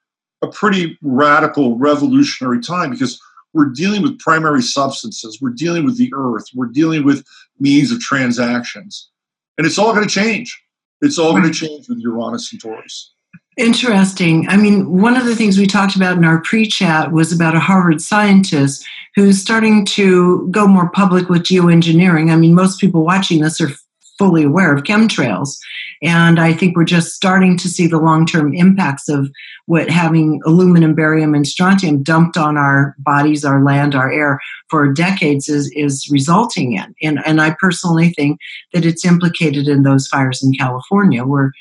a 0.42 0.48
pretty 0.48 0.98
radical 1.02 1.78
revolutionary 1.78 2.60
time 2.60 2.90
because 2.90 3.20
we're 3.54 3.70
dealing 3.70 4.02
with 4.02 4.18
primary 4.18 4.62
substances, 4.62 5.38
we're 5.40 5.50
dealing 5.50 5.84
with 5.84 5.96
the 5.96 6.12
earth, 6.14 6.44
we're 6.54 6.66
dealing 6.66 7.04
with 7.04 7.24
means 7.58 7.90
of 7.90 8.00
transactions, 8.00 9.10
and 9.56 9.66
it's 9.66 9.78
all 9.78 9.92
going 9.94 10.06
to 10.06 10.12
change. 10.12 10.60
It's 11.00 11.18
all 11.18 11.32
going 11.32 11.44
to 11.44 11.52
change 11.52 11.88
with 11.88 11.98
Uranus 11.98 12.52
and 12.52 12.60
Taurus. 12.60 13.12
Interesting. 13.56 14.48
I 14.48 14.56
mean, 14.56 15.00
one 15.00 15.16
of 15.16 15.26
the 15.26 15.36
things 15.36 15.58
we 15.58 15.66
talked 15.66 15.94
about 15.94 16.16
in 16.16 16.24
our 16.24 16.40
pre 16.40 16.66
chat 16.66 17.12
was 17.12 17.32
about 17.32 17.54
a 17.54 17.60
Harvard 17.60 18.00
scientist 18.00 18.84
who's 19.14 19.40
starting 19.40 19.84
to 19.86 20.48
go 20.50 20.66
more 20.66 20.90
public 20.90 21.28
with 21.28 21.44
geoengineering. 21.44 22.32
I 22.32 22.36
mean, 22.36 22.54
most 22.54 22.80
people 22.80 23.04
watching 23.04 23.40
this 23.40 23.60
are 23.60 23.70
fully 24.18 24.44
aware 24.44 24.74
of 24.74 24.84
chemtrails. 24.84 25.56
And 26.02 26.38
I 26.38 26.52
think 26.52 26.76
we're 26.76 26.84
just 26.84 27.14
starting 27.14 27.56
to 27.58 27.68
see 27.68 27.86
the 27.86 27.98
long 27.98 28.26
term 28.26 28.54
impacts 28.54 29.08
of 29.08 29.30
what 29.66 29.88
having 29.88 30.40
aluminum, 30.44 30.94
barium, 30.94 31.34
and 31.34 31.46
strontium 31.46 32.02
dumped 32.02 32.36
on 32.36 32.56
our 32.56 32.94
bodies, 32.98 33.44
our 33.44 33.62
land, 33.62 33.94
our 33.94 34.12
air 34.12 34.40
for 34.68 34.92
decades 34.92 35.48
is, 35.48 35.70
is 35.74 36.08
resulting 36.10 36.74
in. 36.74 36.94
And, 37.02 37.20
and 37.24 37.40
I 37.40 37.56
personally 37.58 38.10
think 38.10 38.38
that 38.72 38.84
it's 38.84 39.04
implicated 39.04 39.66
in 39.68 39.82
those 39.82 40.06
fires 40.06 40.42
in 40.42 40.52
California 40.52 41.24
where 41.24 41.52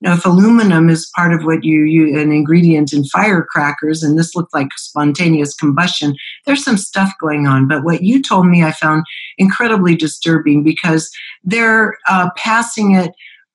now, 0.00 0.14
if 0.14 0.24
aluminum 0.24 0.88
is 0.88 1.10
part 1.16 1.32
of 1.32 1.44
what 1.44 1.64
you 1.64 1.82
use, 1.82 2.16
an 2.16 2.30
ingredient 2.30 2.92
in 2.92 3.04
firecrackers, 3.04 4.02
and 4.04 4.16
this 4.16 4.34
looked 4.36 4.54
like 4.54 4.68
spontaneous 4.76 5.54
combustion, 5.54 6.14
there's 6.46 6.62
some 6.62 6.76
stuff 6.76 7.12
going 7.20 7.48
on. 7.48 7.66
But 7.66 7.82
what 7.82 8.02
you 8.02 8.22
told 8.22 8.46
me, 8.46 8.62
I 8.62 8.70
found 8.70 9.04
incredibly 9.38 9.96
disturbing 9.96 10.62
because 10.62 11.10
they're 11.42 11.98
uh, 12.08 12.30
passing 12.36 12.94
it. 12.94 13.10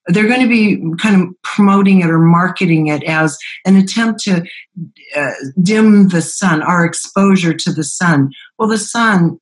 They're 0.07 0.27
going 0.27 0.41
to 0.41 0.49
be 0.49 0.83
kind 0.97 1.21
of 1.21 1.29
promoting 1.43 2.01
it 2.01 2.09
or 2.09 2.19
marketing 2.19 2.87
it 2.87 3.03
as 3.03 3.37
an 3.65 3.77
attempt 3.77 4.19
to 4.23 4.45
uh, 5.15 5.31
dim 5.61 6.09
the 6.09 6.21
sun, 6.21 6.61
our 6.61 6.83
exposure 6.83 7.53
to 7.53 7.71
the 7.71 7.85
sun. 7.85 8.31
Well, 8.59 8.67
the 8.67 8.77
sun, 8.77 9.39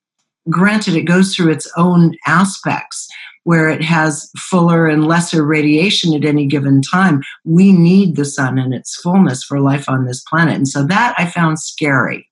granted, 0.52 0.94
it 0.94 1.06
goes 1.06 1.34
through 1.36 1.52
its 1.52 1.72
own 1.76 2.16
aspects 2.28 3.08
where 3.44 3.70
it 3.70 3.82
has 3.82 4.30
fuller 4.38 4.88
and 4.88 5.08
lesser 5.08 5.44
radiation 5.44 6.14
at 6.14 6.26
any 6.26 6.46
given 6.46 6.82
time. 6.82 7.22
We 7.44 7.72
need 7.72 8.16
the 8.16 8.26
sun 8.26 8.58
in 8.58 8.72
its 8.72 8.96
fullness 8.96 9.44
for 9.44 9.60
life 9.60 9.90
on 9.90 10.06
this 10.06 10.22
planet. 10.22 10.56
And 10.56 10.68
so 10.68 10.86
that 10.86 11.16
I 11.18 11.26
found 11.26 11.60
scary. 11.60 12.28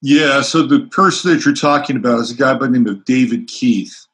Yeah, 0.00 0.40
so 0.40 0.62
the 0.62 0.86
person 0.86 1.30
that 1.30 1.44
you're 1.44 1.54
talking 1.54 1.96
about 1.96 2.18
is 2.20 2.32
a 2.32 2.34
guy 2.34 2.54
by 2.54 2.66
the 2.66 2.72
name 2.72 2.88
of 2.88 3.04
David 3.04 3.46
Keith. 3.46 4.06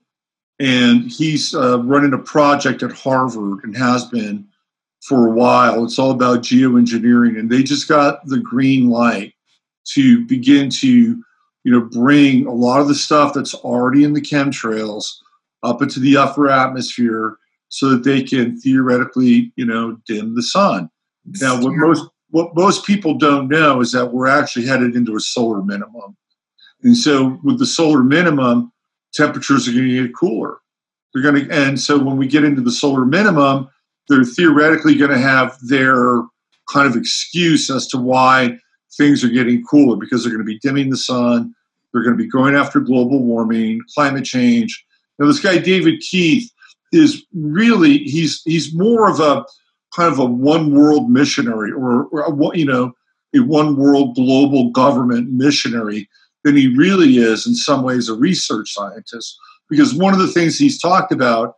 And 0.61 1.11
he's 1.11 1.55
uh, 1.55 1.81
running 1.81 2.13
a 2.13 2.19
project 2.19 2.83
at 2.83 2.93
Harvard 2.93 3.65
and 3.65 3.77
has 3.77 4.05
been 4.05 4.47
for 5.01 5.29
a 5.29 5.31
while. 5.31 5.85
It's 5.85 5.99
all 5.99 6.11
about 6.11 6.41
geoengineering. 6.41 7.39
And 7.39 7.49
they 7.49 7.63
just 7.63 7.89
got 7.89 8.27
the 8.27 8.41
green 8.41 8.91
light 8.91 9.33
to 9.93 10.27
begin 10.27 10.69
to, 10.69 10.89
you 10.89 11.73
know, 11.73 11.81
bring 11.81 12.47
a 12.47 12.53
lot 12.53 12.81
of 12.81 12.89
the 12.89 12.95
stuff 12.95 13.33
that's 13.33 13.55
already 13.55 14.05
in 14.05 14.13
the 14.13 14.21
chemtrails– 14.21 15.07
up 15.63 15.83
into 15.83 16.01
the 16.01 16.17
upper 16.17 16.49
atmosphere 16.51 17.37
so 17.69 17.91
that 17.91 18.05
they 18.05 18.23
can 18.23 18.59
theoretically, 18.61 19.53
you 19.57 19.65
know, 19.65 19.99
dim 20.07 20.35
the 20.35 20.43
sun. 20.43 20.89
Now, 21.41 21.61
what 21.61 21.75
most 21.75 22.09
what 22.31 22.55
most 22.55 22.85
people 22.85 23.15
don't 23.15 23.49
know 23.49 23.81
is 23.81 23.93
that 23.93 24.13
we're 24.13 24.27
actually 24.29 24.67
headed 24.67 24.95
into 24.95 25.17
a 25.17 25.21
solar 25.21 25.63
minimum, 25.63 26.17
and 26.83 26.97
so 26.97 27.39
with 27.43 27.59
the 27.59 27.67
solar 27.67 28.03
minimum, 28.03 28.73
temperatures 29.13 29.69
are 29.69 29.73
going 29.73 29.89
to 29.89 30.07
get 30.07 30.15
cooler. 30.15 30.59
They're 31.13 31.23
going 31.23 31.47
to, 31.47 31.55
and 31.55 31.81
so 31.81 31.99
when 31.99 32.17
we 32.17 32.27
get 32.27 32.45
into 32.45 32.61
the 32.61 32.71
solar 32.71 33.05
minimum, 33.05 33.69
they're 34.09 34.25
theoretically 34.25 34.95
going 34.95 35.11
to 35.11 35.19
have 35.19 35.57
their 35.63 36.23
kind 36.71 36.87
of 36.87 36.97
excuse 36.97 37.71
as 37.71 37.87
to 37.89 37.99
why 37.99 38.59
things 38.97 39.25
are 39.25 39.29
getting 39.29 39.65
cooler 39.65 39.97
because 39.97 40.23
they're 40.23 40.33
going 40.33 40.45
to 40.45 40.53
be 40.53 40.59
dimming 40.59 40.91
the 40.91 40.97
sun. 40.97 41.55
They're 41.93 42.03
going 42.03 42.17
to 42.17 42.23
be 42.23 42.29
going 42.29 42.55
after 42.55 42.81
global 42.81 43.23
warming, 43.23 43.81
climate 43.95 44.25
change, 44.25 44.85
now, 45.19 45.27
this 45.27 45.41
guy 45.41 45.59
David 45.59 46.01
Keith 46.01 46.51
is 46.93 47.25
really 47.35 47.99
he's 47.99 48.41
he's 48.45 48.75
more 48.75 49.11
of 49.11 49.21
a 49.21 49.45
kind 49.95 50.13
of 50.13 50.19
a 50.19 50.25
one 50.25 50.75
world 50.75 51.11
missionary 51.11 51.73
or, 51.73 52.05
or 52.07 52.21
a, 52.21 52.57
you 52.57 52.65
know 52.65 52.93
a 53.35 53.41
one 53.41 53.77
world 53.77 54.15
global 54.15 54.71
government 54.71 55.31
missionary 55.31 56.09
than 56.45 56.57
he 56.57 56.75
really 56.77 57.19
is 57.19 57.47
in 57.47 57.55
some 57.55 57.83
ways 57.83 58.09
a 58.09 58.15
research 58.15 58.73
scientist. 58.73 59.37
Because 59.69 59.95
one 59.95 60.15
of 60.15 60.21
the 60.21 60.29
things 60.29 60.57
he's 60.57 60.81
talked 60.81 61.13
about 61.13 61.57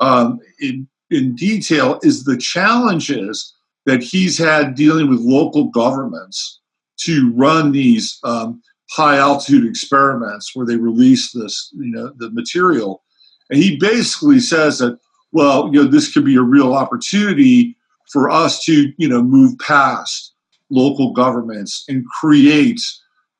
um, 0.00 0.40
in, 0.58 0.88
in 1.10 1.36
detail 1.36 2.00
is 2.02 2.24
the 2.24 2.36
challenges 2.36 3.54
that 3.86 4.02
he's 4.02 4.36
had 4.36 4.74
dealing 4.74 5.08
with 5.08 5.20
local 5.20 5.66
governments 5.66 6.60
to 7.00 7.32
run 7.34 7.70
these 7.70 8.18
um, 8.24 8.60
high 8.92 9.16
altitude 9.16 9.66
experiments 9.66 10.54
where 10.54 10.66
they 10.66 10.76
release 10.76 11.32
this, 11.32 11.70
you 11.72 11.90
know, 11.90 12.12
the 12.16 12.30
material. 12.30 13.02
And 13.48 13.62
he 13.62 13.78
basically 13.78 14.38
says 14.38 14.78
that, 14.78 14.98
well, 15.32 15.70
you 15.72 15.82
know, 15.82 15.88
this 15.88 16.12
could 16.12 16.26
be 16.26 16.36
a 16.36 16.42
real 16.42 16.74
opportunity 16.74 17.74
for 18.12 18.30
us 18.30 18.62
to, 18.64 18.92
you 18.98 19.08
know, 19.08 19.22
move 19.22 19.58
past 19.58 20.34
local 20.68 21.12
governments 21.12 21.84
and 21.88 22.04
create 22.20 22.80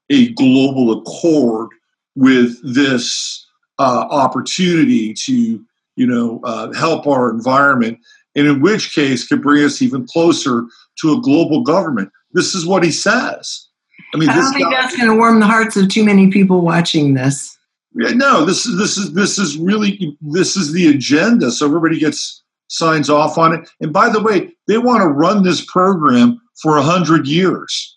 a 0.09 0.33
global 0.33 0.99
accord 0.99 1.69
with 2.15 2.57
this 2.75 3.47
uh, 3.79 4.07
opportunity 4.11 5.13
to, 5.13 5.63
you 5.97 6.07
know, 6.07 6.41
uh, 6.45 6.73
help 6.73 7.07
our 7.07 7.31
environment, 7.31 7.99
and 8.35 8.47
in 8.47 8.63
which 8.63 8.95
case 8.95 9.27
could 9.27 9.43
bring 9.43 9.65
us 9.65 9.83
even 9.83 10.07
closer 10.07 10.65
to 11.01 11.13
a 11.13 11.21
global 11.21 11.63
government. 11.63 12.11
This 12.33 12.55
is 12.55 12.65
what 12.65 12.83
he 12.83 12.91
says. 12.91 13.69
I 14.15 14.19
mean, 14.19 14.29
I 14.29 14.37
don't 14.37 14.53
think 14.53 14.71
guy, 14.71 14.81
that's 14.81 14.97
going 14.97 15.09
to 15.09 15.17
warm 15.17 15.41
the 15.41 15.47
hearts 15.47 15.77
of 15.77 15.89
too 15.89 16.05
many 16.05 16.31
people 16.31 16.61
watching 16.61 17.15
this. 17.15 17.57
Yeah, 17.95 18.11
no, 18.11 18.45
this 18.45 18.67
is 18.67 18.79
this 18.79 18.97
is 18.97 19.13
this 19.13 19.39
is 19.39 19.57
really 19.59 20.17
this 20.21 20.57
is 20.57 20.73
the 20.73 20.89
agenda. 20.89 21.51
So 21.51 21.67
everybody 21.67 21.99
gets 21.99 22.43
signs 22.69 23.11
off 23.11 23.37
on 23.37 23.55
it. 23.55 23.69
And 23.81 23.93
by 23.93 24.09
the 24.09 24.23
way, 24.23 24.51
they 24.67 24.79
want 24.79 25.03
to 25.03 25.09
run 25.09 25.43
this 25.43 25.65
program 25.65 26.41
for 26.63 26.79
a 26.79 26.83
hundred 26.83 27.27
years. 27.27 27.95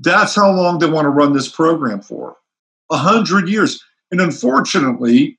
That's 0.00 0.34
how 0.34 0.50
long 0.50 0.78
they 0.78 0.88
want 0.88 1.04
to 1.04 1.10
run 1.10 1.34
this 1.34 1.48
program 1.48 2.00
for. 2.00 2.36
A 2.90 2.96
hundred 2.96 3.48
years. 3.48 3.82
And 4.10 4.20
unfortunately, 4.20 5.38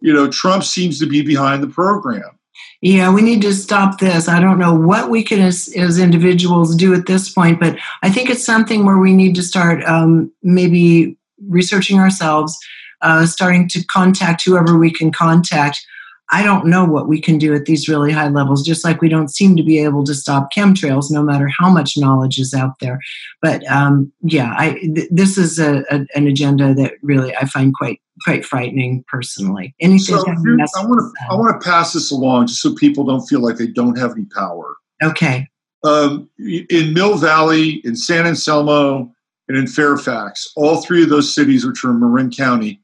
you 0.00 0.12
know, 0.12 0.28
Trump 0.30 0.62
seems 0.62 0.98
to 1.00 1.06
be 1.06 1.22
behind 1.22 1.62
the 1.62 1.68
program. 1.68 2.38
Yeah, 2.80 3.12
we 3.12 3.22
need 3.22 3.42
to 3.42 3.54
stop 3.54 3.98
this. 3.98 4.28
I 4.28 4.40
don't 4.40 4.58
know 4.58 4.74
what 4.74 5.10
we 5.10 5.22
can, 5.22 5.40
as, 5.40 5.72
as 5.76 5.98
individuals, 5.98 6.74
do 6.76 6.94
at 6.94 7.06
this 7.06 7.28
point, 7.28 7.60
but 7.60 7.76
I 8.02 8.10
think 8.10 8.28
it's 8.28 8.44
something 8.44 8.84
where 8.84 8.98
we 8.98 9.14
need 9.14 9.34
to 9.36 9.42
start 9.42 9.84
um, 9.84 10.32
maybe 10.42 11.16
researching 11.48 11.98
ourselves, 11.98 12.58
uh, 13.00 13.26
starting 13.26 13.68
to 13.68 13.84
contact 13.84 14.44
whoever 14.44 14.78
we 14.78 14.92
can 14.92 15.12
contact 15.12 15.84
I 16.32 16.42
don't 16.42 16.66
know 16.66 16.84
what 16.86 17.08
we 17.08 17.20
can 17.20 17.36
do 17.36 17.54
at 17.54 17.66
these 17.66 17.88
really 17.90 18.10
high 18.10 18.28
levels, 18.28 18.64
just 18.64 18.84
like 18.84 19.02
we 19.02 19.10
don't 19.10 19.28
seem 19.28 19.54
to 19.56 19.62
be 19.62 19.78
able 19.78 20.02
to 20.04 20.14
stop 20.14 20.50
chemtrails, 20.50 21.10
no 21.10 21.22
matter 21.22 21.46
how 21.46 21.68
much 21.68 21.98
knowledge 21.98 22.38
is 22.38 22.54
out 22.54 22.78
there. 22.80 22.98
But 23.42 23.70
um, 23.70 24.10
yeah, 24.22 24.54
I, 24.56 24.72
th- 24.72 25.08
this 25.10 25.36
is 25.36 25.58
a, 25.58 25.84
a, 25.90 26.06
an 26.14 26.26
agenda 26.26 26.72
that 26.74 26.94
really 27.02 27.36
I 27.36 27.44
find 27.44 27.74
quite 27.74 28.00
quite 28.24 28.44
frightening 28.44 29.04
personally. 29.08 29.74
Anything 29.80 30.16
so 30.16 30.24
I 30.26 30.84
want 30.86 31.00
to 31.00 31.12
I 31.30 31.34
want 31.34 31.60
to 31.60 31.68
pass 31.68 31.92
this 31.92 32.10
along 32.10 32.48
just 32.48 32.62
so 32.62 32.74
people 32.74 33.04
don't 33.04 33.26
feel 33.26 33.40
like 33.40 33.56
they 33.56 33.66
don't 33.66 33.98
have 33.98 34.12
any 34.12 34.26
power. 34.26 34.76
Okay. 35.02 35.48
Um, 35.84 36.28
in 36.38 36.94
Mill 36.94 37.16
Valley, 37.16 37.80
in 37.84 37.96
San 37.96 38.26
Anselmo, 38.26 39.12
and 39.48 39.56
in 39.58 39.66
Fairfax, 39.66 40.52
all 40.54 40.80
three 40.80 41.02
of 41.02 41.08
those 41.08 41.34
cities, 41.34 41.66
which 41.66 41.84
are 41.84 41.90
in 41.90 42.00
Marin 42.00 42.30
County, 42.30 42.80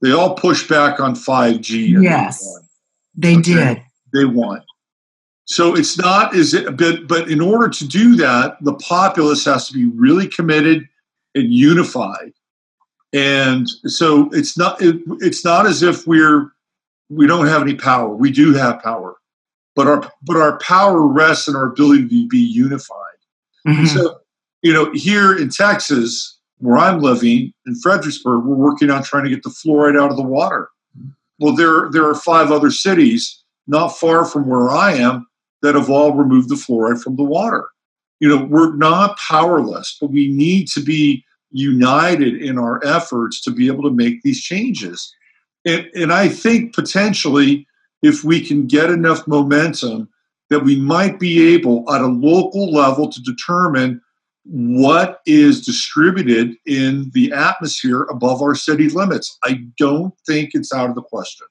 they 0.00 0.10
all 0.10 0.34
push 0.34 0.68
back 0.68 0.98
on 0.98 1.14
5G. 1.14 2.02
Yes. 2.02 2.44
They 3.14 3.36
okay? 3.36 3.42
did. 3.42 3.82
They 4.12 4.24
won. 4.24 4.62
So 5.44 5.76
it's 5.76 5.98
not 5.98 6.34
as 6.34 6.54
it, 6.54 6.76
but 6.76 7.06
but 7.06 7.30
in 7.30 7.40
order 7.40 7.68
to 7.68 7.86
do 7.86 8.16
that, 8.16 8.56
the 8.62 8.74
populace 8.74 9.44
has 9.44 9.68
to 9.68 9.74
be 9.74 9.84
really 9.86 10.28
committed 10.28 10.88
and 11.34 11.52
unified. 11.52 12.32
And 13.12 13.68
so 13.86 14.30
it's 14.32 14.56
not 14.56 14.80
it, 14.80 14.96
it's 15.20 15.44
not 15.44 15.66
as 15.66 15.82
if 15.82 16.06
we're 16.06 16.50
we 17.10 17.26
don't 17.26 17.46
have 17.46 17.62
any 17.62 17.74
power. 17.74 18.08
We 18.08 18.30
do 18.30 18.54
have 18.54 18.82
power, 18.82 19.16
but 19.74 19.86
our 19.86 20.10
but 20.22 20.36
our 20.36 20.58
power 20.58 21.06
rests 21.06 21.48
in 21.48 21.56
our 21.56 21.66
ability 21.66 22.08
to 22.08 22.28
be 22.28 22.38
unified. 22.38 22.96
Mm-hmm. 23.66 23.86
So 23.86 24.18
you 24.62 24.72
know, 24.72 24.90
here 24.92 25.36
in 25.36 25.50
Texas, 25.50 26.38
where 26.58 26.78
I'm 26.78 27.00
living 27.00 27.52
in 27.66 27.74
Fredericksburg, 27.74 28.44
we're 28.44 28.54
working 28.54 28.90
on 28.90 29.02
trying 29.02 29.24
to 29.24 29.30
get 29.30 29.42
the 29.42 29.50
fluoride 29.50 30.00
out 30.00 30.10
of 30.10 30.16
the 30.16 30.22
water. 30.22 30.68
Well, 31.40 31.56
there, 31.56 31.90
there 31.90 32.08
are 32.08 32.14
five 32.14 32.52
other 32.52 32.70
cities 32.70 33.42
not 33.66 33.88
far 33.88 34.24
from 34.24 34.46
where 34.46 34.70
I 34.70 34.92
am 34.92 35.26
that 35.62 35.74
have 35.74 35.90
all 35.90 36.12
removed 36.12 36.48
the 36.48 36.54
fluoride 36.54 37.02
from 37.02 37.16
the 37.16 37.24
water. 37.24 37.68
You 38.20 38.28
know, 38.28 38.44
we're 38.44 38.76
not 38.76 39.18
powerless, 39.18 39.96
but 40.00 40.10
we 40.10 40.28
need 40.28 40.68
to 40.68 40.80
be 40.80 41.24
united 41.52 42.40
in 42.40 42.58
our 42.58 42.84
efforts 42.84 43.40
to 43.42 43.50
be 43.50 43.66
able 43.66 43.82
to 43.82 43.94
make 43.94 44.22
these 44.22 44.42
changes. 44.42 45.14
And, 45.64 45.88
and 45.94 46.12
I 46.12 46.28
think 46.28 46.74
potentially, 46.74 47.66
if 48.02 48.24
we 48.24 48.44
can 48.44 48.66
get 48.66 48.90
enough 48.90 49.26
momentum, 49.28 50.08
that 50.50 50.60
we 50.60 50.76
might 50.76 51.18
be 51.18 51.54
able 51.54 51.90
at 51.92 52.02
a 52.02 52.06
local 52.06 52.72
level 52.72 53.08
to 53.08 53.22
determine 53.22 54.00
what 54.44 55.20
is 55.24 55.64
distributed 55.64 56.54
in 56.66 57.10
the 57.14 57.32
atmosphere 57.32 58.02
above 58.10 58.42
our 58.42 58.54
city 58.54 58.88
limits. 58.88 59.38
I 59.44 59.60
don't 59.78 60.14
think 60.26 60.50
it's 60.54 60.72
out 60.72 60.88
of 60.88 60.94
the 60.94 61.02
question. 61.02 61.46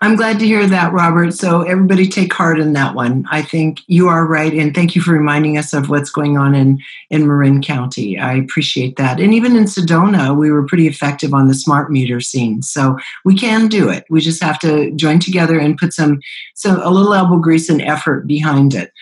I'm 0.00 0.16
glad 0.16 0.38
to 0.40 0.46
hear 0.46 0.66
that, 0.66 0.92
Robert. 0.92 1.32
So, 1.34 1.62
everybody 1.62 2.08
take 2.08 2.32
heart 2.32 2.58
in 2.58 2.72
that 2.72 2.94
one. 2.94 3.24
I 3.30 3.42
think 3.42 3.80
you 3.86 4.08
are 4.08 4.26
right. 4.26 4.52
And 4.52 4.74
thank 4.74 4.94
you 4.94 5.02
for 5.02 5.12
reminding 5.12 5.56
us 5.56 5.72
of 5.72 5.88
what's 5.88 6.10
going 6.10 6.36
on 6.36 6.54
in, 6.54 6.78
in 7.10 7.26
Marin 7.26 7.62
County. 7.62 8.18
I 8.18 8.34
appreciate 8.34 8.96
that. 8.96 9.20
And 9.20 9.32
even 9.32 9.56
in 9.56 9.64
Sedona, 9.64 10.36
we 10.36 10.50
were 10.50 10.66
pretty 10.66 10.88
effective 10.88 11.32
on 11.32 11.48
the 11.48 11.54
smart 11.54 11.90
meter 11.90 12.20
scene. 12.20 12.62
So, 12.62 12.96
we 13.24 13.34
can 13.34 13.68
do 13.68 13.88
it. 13.88 14.04
We 14.10 14.20
just 14.20 14.42
have 14.42 14.58
to 14.60 14.90
join 14.92 15.20
together 15.20 15.58
and 15.58 15.78
put 15.78 15.92
some, 15.92 16.20
some 16.54 16.80
a 16.80 16.90
little 16.90 17.14
elbow 17.14 17.38
grease 17.38 17.68
and 17.68 17.82
effort 17.82 18.26
behind 18.26 18.74
it. 18.74 18.92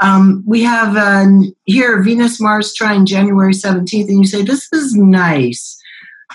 Um, 0.00 0.42
we 0.46 0.62
have 0.62 0.96
uh, 0.96 1.26
here 1.64 2.02
Venus 2.02 2.40
Mars 2.40 2.72
trine 2.72 3.04
January 3.04 3.52
17th, 3.52 4.08
and 4.08 4.18
you 4.18 4.26
say, 4.26 4.42
This 4.42 4.68
is 4.72 4.94
nice. 4.94 5.79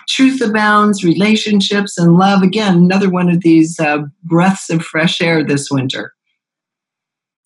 Truth 0.08 0.42
abounds, 0.42 1.04
relationships, 1.04 1.98
and 1.98 2.18
love. 2.18 2.42
Again, 2.42 2.78
another 2.78 3.10
one 3.10 3.30
of 3.30 3.42
these 3.42 3.80
uh, 3.80 4.04
breaths 4.24 4.70
of 4.70 4.84
fresh 4.84 5.22
air 5.22 5.44
this 5.44 5.70
winter. 5.72 6.14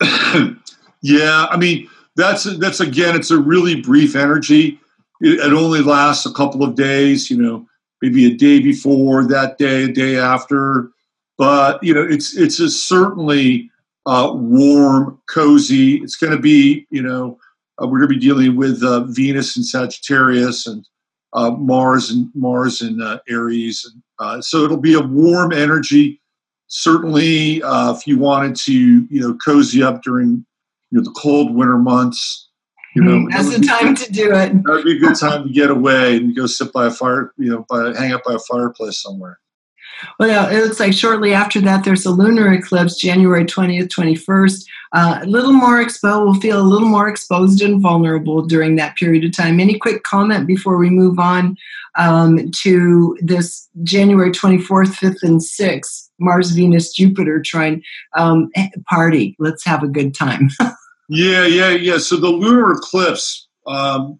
yeah, 1.02 1.46
I 1.50 1.56
mean, 1.56 1.88
that's 2.16 2.44
that's 2.58 2.80
again, 2.80 3.16
it's 3.16 3.30
a 3.30 3.38
really 3.38 3.80
brief 3.80 4.16
energy. 4.16 4.78
It, 5.20 5.40
it 5.40 5.52
only 5.52 5.80
lasts 5.80 6.26
a 6.26 6.32
couple 6.32 6.62
of 6.62 6.74
days, 6.74 7.30
you 7.30 7.40
know, 7.40 7.66
maybe 8.02 8.26
a 8.26 8.36
day 8.36 8.60
before, 8.60 9.24
that 9.26 9.58
day, 9.58 9.84
a 9.84 9.92
day 9.92 10.16
after. 10.16 10.90
But 11.38 11.82
you 11.82 11.94
know, 11.94 12.02
it's 12.02 12.36
it's 12.36 12.60
a 12.60 12.68
certainly 12.68 13.70
uh, 14.06 14.32
warm, 14.34 15.20
cozy. 15.28 15.96
It's 15.96 16.16
going 16.16 16.32
to 16.32 16.38
be, 16.38 16.86
you 16.90 17.02
know, 17.02 17.38
uh, 17.80 17.86
we're 17.86 17.98
going 17.98 18.10
to 18.10 18.14
be 18.14 18.20
dealing 18.20 18.56
with 18.56 18.82
uh, 18.82 19.04
Venus 19.04 19.56
and 19.56 19.64
Sagittarius 19.64 20.66
and 20.66 20.86
uh, 21.32 21.50
Mars 21.50 22.10
and 22.10 22.30
Mars 22.34 22.80
and 22.80 23.02
uh, 23.02 23.20
Aries, 23.28 23.90
uh, 24.18 24.40
so 24.40 24.64
it'll 24.64 24.76
be 24.76 24.94
a 24.94 25.00
warm 25.00 25.52
energy. 25.52 26.20
Certainly, 26.68 27.62
if 27.64 28.06
you 28.06 28.18
wanted 28.18 28.54
to, 28.56 28.72
you 28.72 29.20
know, 29.20 29.36
cozy 29.44 29.82
up 29.82 30.02
during 30.02 30.44
you 30.90 30.98
know 30.98 31.02
the 31.02 31.10
cold 31.12 31.54
winter 31.54 31.78
months, 31.78 32.48
you 32.94 33.02
know, 33.02 33.28
that's 33.30 33.56
the 33.56 33.64
time 33.64 33.94
to 33.94 34.12
do 34.12 34.32
it. 34.34 34.52
That 34.52 34.64
would 34.66 34.84
be 34.84 34.96
a 34.96 34.98
good 34.98 35.16
time 35.16 35.44
to 35.44 35.52
get 35.52 35.70
away 35.70 36.16
and 36.16 36.34
go 36.34 36.46
sit 36.46 36.72
by 36.72 36.86
a 36.86 36.90
fire, 36.90 37.32
you 37.38 37.50
know, 37.50 37.64
by 37.68 37.94
hang 37.96 38.12
out 38.12 38.22
by 38.24 38.34
a 38.34 38.38
fireplace 38.38 39.00
somewhere. 39.00 39.38
Well, 40.18 40.48
it 40.48 40.62
looks 40.62 40.80
like 40.80 40.92
shortly 40.92 41.32
after 41.32 41.60
that, 41.62 41.84
there's 41.84 42.06
a 42.06 42.10
lunar 42.10 42.52
eclipse, 42.52 42.96
January 42.96 43.44
20th, 43.44 43.88
21st. 43.88 44.66
Uh, 44.92 45.20
a 45.22 45.26
little 45.26 45.52
more 45.52 45.80
exposed, 45.80 46.24
we'll 46.24 46.40
feel 46.40 46.60
a 46.60 46.62
little 46.62 46.88
more 46.88 47.08
exposed 47.08 47.62
and 47.62 47.80
vulnerable 47.80 48.42
during 48.42 48.76
that 48.76 48.96
period 48.96 49.24
of 49.24 49.36
time. 49.36 49.60
Any 49.60 49.78
quick 49.78 50.02
comment 50.02 50.46
before 50.46 50.76
we 50.76 50.90
move 50.90 51.18
on 51.18 51.56
um, 51.96 52.50
to 52.62 53.16
this 53.20 53.68
January 53.82 54.30
24th, 54.30 54.94
5th, 54.94 55.22
and 55.22 55.40
6th, 55.40 56.08
Mars, 56.18 56.50
Venus, 56.50 56.92
Jupiter 56.92 57.40
trine 57.40 57.82
um, 58.16 58.50
party? 58.88 59.36
Let's 59.38 59.64
have 59.64 59.82
a 59.82 59.88
good 59.88 60.14
time. 60.14 60.50
yeah, 61.08 61.46
yeah, 61.46 61.70
yeah. 61.70 61.98
So 61.98 62.16
the 62.16 62.28
lunar 62.28 62.72
eclipse. 62.72 63.46
Um, 63.66 64.18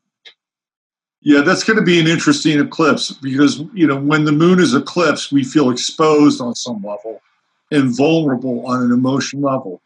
yeah, 1.22 1.42
that's 1.42 1.64
going 1.64 1.78
to 1.78 1.84
be 1.84 2.00
an 2.00 2.06
interesting 2.06 2.58
eclipse 2.58 3.12
because 3.12 3.62
you 3.74 3.86
know 3.86 3.96
when 3.96 4.24
the 4.24 4.32
moon 4.32 4.58
is 4.58 4.74
eclipsed, 4.74 5.32
we 5.32 5.44
feel 5.44 5.70
exposed 5.70 6.40
on 6.40 6.54
some 6.54 6.82
level 6.82 7.20
and 7.70 7.94
vulnerable 7.94 8.66
on 8.66 8.82
an 8.82 8.90
emotional 8.90 9.42
level. 9.42 9.82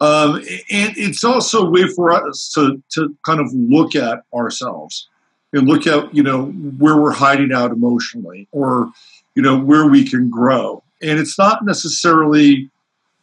Um, 0.00 0.36
and 0.70 0.96
it's 0.96 1.24
also 1.24 1.66
a 1.66 1.70
way 1.70 1.88
for 1.88 2.12
us 2.12 2.52
to, 2.54 2.82
to 2.90 3.16
kind 3.26 3.40
of 3.40 3.52
look 3.52 3.96
at 3.96 4.22
ourselves 4.32 5.08
and 5.52 5.66
look 5.66 5.86
at 5.86 6.14
you 6.14 6.22
know 6.22 6.46
where 6.46 6.96
we're 6.96 7.12
hiding 7.12 7.52
out 7.52 7.70
emotionally 7.70 8.48
or 8.52 8.90
you 9.34 9.42
know 9.42 9.58
where 9.58 9.86
we 9.86 10.08
can 10.08 10.30
grow. 10.30 10.82
And 11.02 11.18
it's 11.18 11.38
not 11.38 11.64
necessarily 11.64 12.70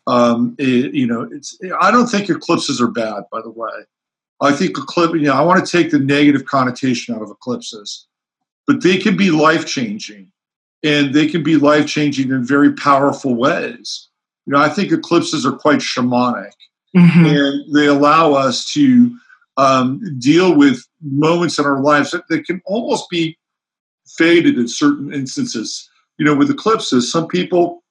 um, 0.05 0.55
it, 0.59 0.93
you 0.93 1.07
know 1.07 1.27
it's 1.31 1.57
I 1.81 1.89
don't 1.89 2.07
think 2.07 2.29
eclipses 2.29 2.79
are 2.79 2.87
bad, 2.87 3.23
by 3.31 3.41
the 3.41 3.49
way. 3.49 3.71
I 4.45 4.51
think 4.51 4.77
eclipse, 4.77 5.13
you 5.13 5.21
know, 5.21 5.33
I 5.33 5.41
want 5.41 5.65
to 5.65 5.71
take 5.71 5.91
the 5.91 5.99
negative 5.99 6.45
connotation 6.45 7.15
out 7.15 7.21
of 7.21 7.29
eclipses, 7.29 8.07
but 8.67 8.83
they 8.83 8.97
can 8.97 9.17
be 9.17 9.31
life 9.31 9.65
changing 9.65 10.31
and 10.83 11.13
they 11.13 11.27
can 11.27 11.43
be 11.43 11.57
life 11.57 11.87
changing 11.87 12.29
in 12.31 12.45
very 12.45 12.73
powerful 12.73 13.35
ways. 13.35 14.09
You 14.45 14.53
know, 14.53 14.59
I 14.59 14.69
think 14.69 14.91
eclipses 14.91 15.45
are 15.45 15.53
quite 15.53 15.79
shamanic 15.79 16.51
mm-hmm. 16.95 17.25
and 17.25 17.75
they 17.75 17.87
allow 17.87 18.33
us 18.33 18.71
to 18.73 19.15
um, 19.57 20.01
deal 20.19 20.55
with 20.55 20.85
moments 21.01 21.57
in 21.57 21.65
our 21.65 21.81
lives 21.81 22.11
that, 22.11 22.27
that 22.27 22.45
can 22.45 22.61
almost 22.65 23.09
be 23.09 23.37
faded 24.05 24.57
in 24.57 24.67
certain 24.67 25.13
instances. 25.13 25.89
You 26.17 26.25
know, 26.25 26.35
with 26.35 26.51
eclipses, 26.51 27.11
some 27.11 27.27
people 27.27 27.83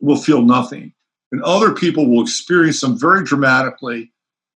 will 0.00 0.16
feel 0.16 0.42
nothing 0.42 0.92
and 1.32 1.42
other 1.42 1.72
people 1.72 2.08
will 2.08 2.22
experience 2.22 2.80
them 2.80 2.98
very 2.98 3.24
dramatically 3.24 4.11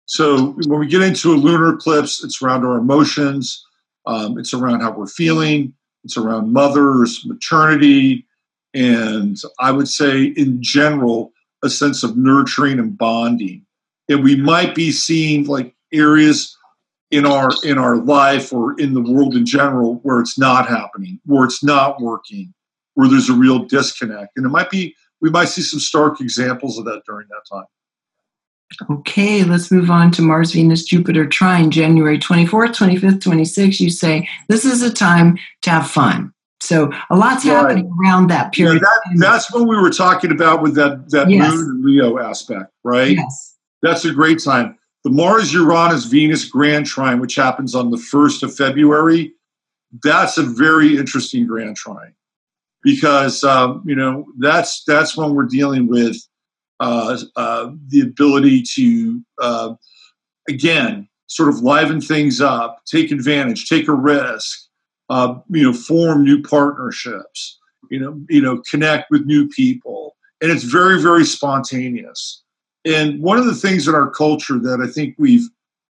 so 0.07 0.53
when 0.67 0.81
we 0.81 0.87
get 0.87 1.03
into 1.03 1.33
a 1.33 1.37
lunar 1.37 1.75
eclipse, 1.75 2.23
it's 2.25 2.43
around 2.43 2.65
our 2.65 2.79
emotions, 2.79 3.65
um, 4.07 4.39
it's 4.39 4.53
around 4.53 4.81
how 4.81 4.93
we're 4.93 5.07
feeling, 5.07 5.75
it's 6.05 6.17
around 6.17 6.53
mothers, 6.53 7.25
maternity, 7.25 8.27
and 8.75 9.37
I 9.61 9.71
would 9.71 9.89
say 9.89 10.25
in 10.25 10.63
general, 10.63 11.33
a 11.63 11.71
sense 11.71 12.03
of 12.03 12.17
nurturing 12.17 12.79
and 12.79 12.97
bonding. 12.97 13.65
And 14.09 14.25
we 14.25 14.35
might 14.35 14.75
be 14.75 14.91
seeing 14.91 15.45
like 15.45 15.75
areas 15.93 16.57
in 17.11 17.27
our 17.27 17.51
in 17.63 17.79
our 17.79 17.97
life 17.97 18.53
or 18.53 18.79
in 18.81 18.95
the 18.95 19.01
world 19.01 19.37
in 19.37 19.47
general 19.47 19.97
where 20.03 20.19
it's 20.19 20.39
not 20.39 20.69
happening, 20.69 21.21
where 21.27 21.45
it's 21.45 21.63
not 21.63 22.01
working, 22.01 22.53
where 22.95 23.09
there's 23.09 23.29
a 23.29 23.35
real 23.35 23.65
disconnect. 23.65 24.37
And 24.37 24.47
it 24.47 24.49
might 24.49 24.71
be 24.71 24.97
we 25.21 25.31
might 25.31 25.49
see 25.49 25.63
some 25.63 25.79
stark 25.79 26.21
examples 26.21 26.79
of 26.79 26.85
that 26.87 27.03
during 27.07 27.29
that 27.29 27.43
time. 27.55 27.67
Okay, 28.91 29.45
let's 29.45 29.71
move 29.71 29.91
on 29.91 30.11
to 30.13 30.23
Mars, 30.23 30.53
Venus, 30.53 30.85
Jupiter 30.85 31.27
trine, 31.27 31.71
January 31.71 32.19
24th, 32.19 32.75
25th, 32.75 33.19
26th. 33.21 33.81
You 33.81 33.91
say 33.91 34.29
this 34.49 34.65
is 34.65 34.83
a 34.83 34.93
time 34.93 35.39
to 35.63 35.71
have 35.71 35.91
fun, 35.91 36.33
So 36.61 36.93
a 37.11 37.17
lot's 37.17 37.45
right. 37.45 37.55
happening 37.55 37.93
around 38.01 38.29
that 38.29 38.53
period. 38.53 38.83
Yeah, 38.83 38.89
that, 38.89 39.21
that's 39.21 39.53
what 39.53 39.69
we 39.69 39.77
were 39.77 39.91
talking 39.91 40.33
about 40.33 40.63
with 40.63 40.75
that 40.77 41.11
that 41.11 41.29
yes. 41.31 41.53
moon 41.53 41.61
and 41.61 41.85
Leo 41.85 42.19
aspect, 42.19 42.73
right? 42.85 43.17
Yes. 43.17 43.57
That's 43.83 44.05
a 44.05 44.13
great 44.13 44.43
time. 44.43 44.79
The 45.05 45.11
Mars 45.11 45.53
Uranus 45.53 46.05
Venus 46.05 46.45
Grand 46.45 46.87
Trine, 46.87 47.21
which 47.21 47.35
happens 47.35 47.75
on 47.75 47.91
the 47.91 47.99
first 47.99 48.45
of 48.45 48.55
February, 48.55 49.33
that's 50.03 50.39
a 50.39 50.43
very 50.43 50.97
interesting 50.97 51.47
Grand 51.47 51.77
Trine 51.77 52.15
because 52.83 53.45
um, 53.45 53.83
you 53.85 53.95
know 53.95 54.27
that's 54.39 54.85
that's 54.85 55.17
when 55.17 55.35
we're 55.35 55.45
dealing 55.45 55.87
with 55.87 56.17
the 56.81 58.01
ability 58.03 58.63
to 58.75 59.23
uh, 59.41 59.75
again 60.49 61.09
sort 61.29 61.49
of 61.49 61.61
liven 61.61 62.01
things 62.01 62.41
up, 62.41 62.83
take 62.85 63.11
advantage, 63.11 63.69
take 63.69 63.89
a 63.89 63.95
risk, 63.95 64.69
uh, 65.09 65.35
you 65.49 65.63
know, 65.63 65.73
form 65.73 66.25
new 66.25 66.43
partnerships, 66.43 67.59
you 67.91 67.99
know, 67.99 68.21
you 68.29 68.41
know, 68.41 68.63
connect 68.71 69.11
with 69.11 69.25
new 69.25 69.49
people, 69.49 70.15
and 70.41 70.51
it's 70.51 70.65
very, 70.65 71.01
very 71.01 71.25
spontaneous. 71.25 72.43
And 72.85 73.23
one 73.23 73.39
of 73.39 73.47
the 73.47 73.55
things 73.55 73.87
in 73.87 73.95
our 73.95 74.11
culture 74.11 74.59
that 74.59 74.81
I 74.81 74.91
think 74.91 75.15
we've 75.19 75.49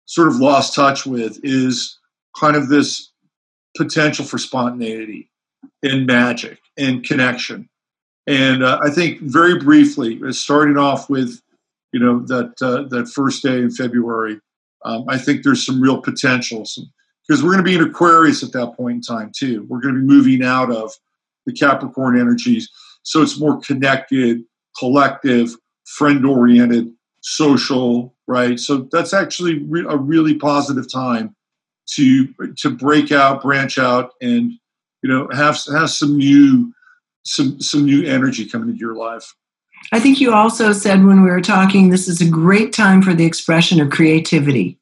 sort 0.07 0.29
of 0.29 0.37
lost 0.37 0.75
touch 0.75 1.07
with 1.07 1.39
is 1.43 1.97
kind 2.39 2.57
of 2.57 2.69
this 2.69 3.11
potential 3.77 4.25
for 4.25 4.39
spontaneity 4.39 5.31
and 5.83 6.07
magic 6.07 6.59
and 6.77 7.05
connection. 7.05 7.69
And 8.27 8.63
uh, 8.63 8.79
I 8.83 8.91
think 8.91 9.21
very 9.23 9.59
briefly, 9.59 10.21
starting 10.33 10.77
off 10.77 11.09
with, 11.09 11.41
you 11.93 12.01
know, 12.01 12.21
that 12.27 12.53
uh, 12.63 12.83
that 12.89 13.09
first 13.09 13.43
day 13.43 13.59
in 13.59 13.71
February, 13.71 14.41
um, 14.85 15.05
I 15.09 15.19
think 15.19 15.43
there's 15.43 15.65
some 15.65 15.81
real 15.81 16.01
potential, 16.01 16.65
because 17.27 17.43
we're 17.43 17.53
going 17.53 17.65
to 17.65 17.71
be 17.71 17.75
in 17.75 17.83
Aquarius 17.83 18.43
at 18.43 18.53
that 18.53 18.77
point 18.77 18.97
in 18.97 19.03
time 19.03 19.33
too. 19.35 19.67
We're 19.69 19.81
going 19.81 19.95
to 19.95 20.01
be 20.01 20.07
moving 20.07 20.45
out 20.45 20.71
of 20.71 20.93
the 21.47 21.53
Capricorn 21.53 22.21
energies, 22.21 22.69
so 23.03 23.23
it's 23.23 23.41
more 23.41 23.59
connected, 23.61 24.43
collective, 24.79 25.57
friend-oriented, 25.87 26.93
social, 27.23 28.15
right? 28.27 28.61
So 28.61 28.89
that's 28.93 29.13
actually 29.13 29.65
re- 29.65 29.87
a 29.89 29.97
really 29.97 30.35
positive 30.35 30.91
time 30.93 31.35
to 31.95 32.29
to 32.59 32.71
break 32.71 33.11
out, 33.11 33.43
branch 33.43 33.79
out, 33.79 34.13
and 34.21 34.53
you 35.03 35.09
know 35.11 35.29
have 35.33 35.59
have 35.73 35.91
some 35.91 36.17
new 36.17 36.73
some 37.25 37.61
some 37.61 37.85
new 37.85 38.05
energy 38.05 38.47
coming 38.47 38.71
into 38.71 38.81
your 38.81 38.95
life. 38.95 39.35
I 39.93 40.01
think 40.01 40.21
you 40.21 40.33
also 40.33 40.73
said 40.73 41.05
when 41.05 41.23
we 41.23 41.31
were 41.31 41.41
talking, 41.41 41.89
this 41.89 42.07
is 42.07 42.21
a 42.21 42.29
great 42.29 42.73
time 42.73 43.01
for 43.01 43.15
the 43.15 43.25
expression 43.25 43.81
of 43.81 43.91
creativity 43.91 44.81